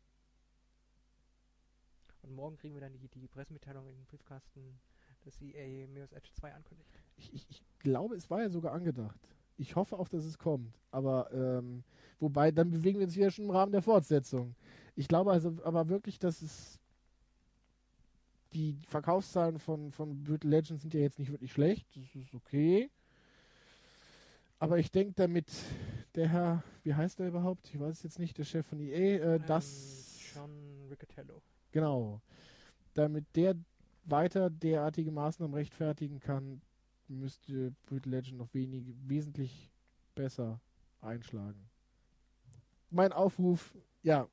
[2.23, 4.79] Und morgen kriegen wir dann die, die Pressemitteilung in den Briefkasten,
[5.25, 6.91] dass EA Mirror's Edge 2 ankündigt.
[7.17, 9.19] Ich, ich, ich glaube, es war ja sogar angedacht.
[9.57, 10.79] Ich hoffe auch, dass es kommt.
[10.91, 11.83] Aber ähm,
[12.21, 14.55] wobei, dann bewegen wir uns wieder schon im Rahmen der Fortsetzung.
[14.97, 16.79] Ich glaube also aber wirklich, dass es
[18.53, 21.87] die Verkaufszahlen von, von Brutal Legends sind ja jetzt nicht wirklich schlecht.
[21.97, 22.91] Das ist okay.
[24.59, 25.51] Aber ich denke, damit
[26.15, 27.69] der Herr, wie heißt er überhaupt?
[27.69, 30.21] Ich weiß es jetzt nicht, der Chef von EA, äh, das.
[30.37, 31.43] Ähm, John Riccatello.
[31.73, 32.21] Genau.
[32.95, 33.57] Damit der
[34.05, 36.61] weiter derartige Maßnahmen rechtfertigen kann,
[37.09, 39.71] müsste Brutal Legend noch wenig, wesentlich
[40.15, 40.61] besser
[41.01, 41.69] einschlagen.
[42.91, 44.29] Mein Aufruf, ja,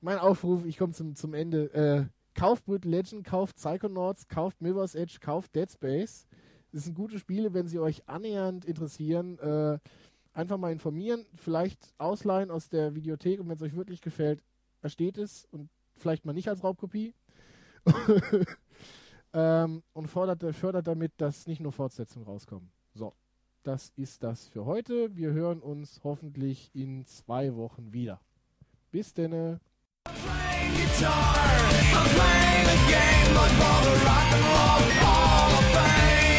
[0.00, 1.72] mein Aufruf, ich komme zum, zum Ende.
[1.74, 6.26] Äh, kauft Brutal Legend, kauft Psychonauts, kauft Mirror's Edge, kauft Dead Space.
[6.72, 9.38] Das sind gute Spiele, wenn sie euch annähernd interessieren.
[9.38, 9.78] Äh,
[10.34, 14.42] einfach mal informieren, vielleicht ausleihen aus der Videothek und wenn es euch wirklich gefällt,
[14.82, 17.14] ersteht es und vielleicht mal nicht als Raubkopie.
[19.32, 22.70] ähm, und fordert, fördert damit, dass nicht nur Fortsetzungen rauskommen.
[22.94, 23.14] So,
[23.62, 25.16] das ist das für heute.
[25.16, 28.20] Wir hören uns hoffentlich in zwei Wochen wieder.
[28.90, 29.60] Bis denne.
[31.96, 32.10] I'm
[35.80, 36.33] playing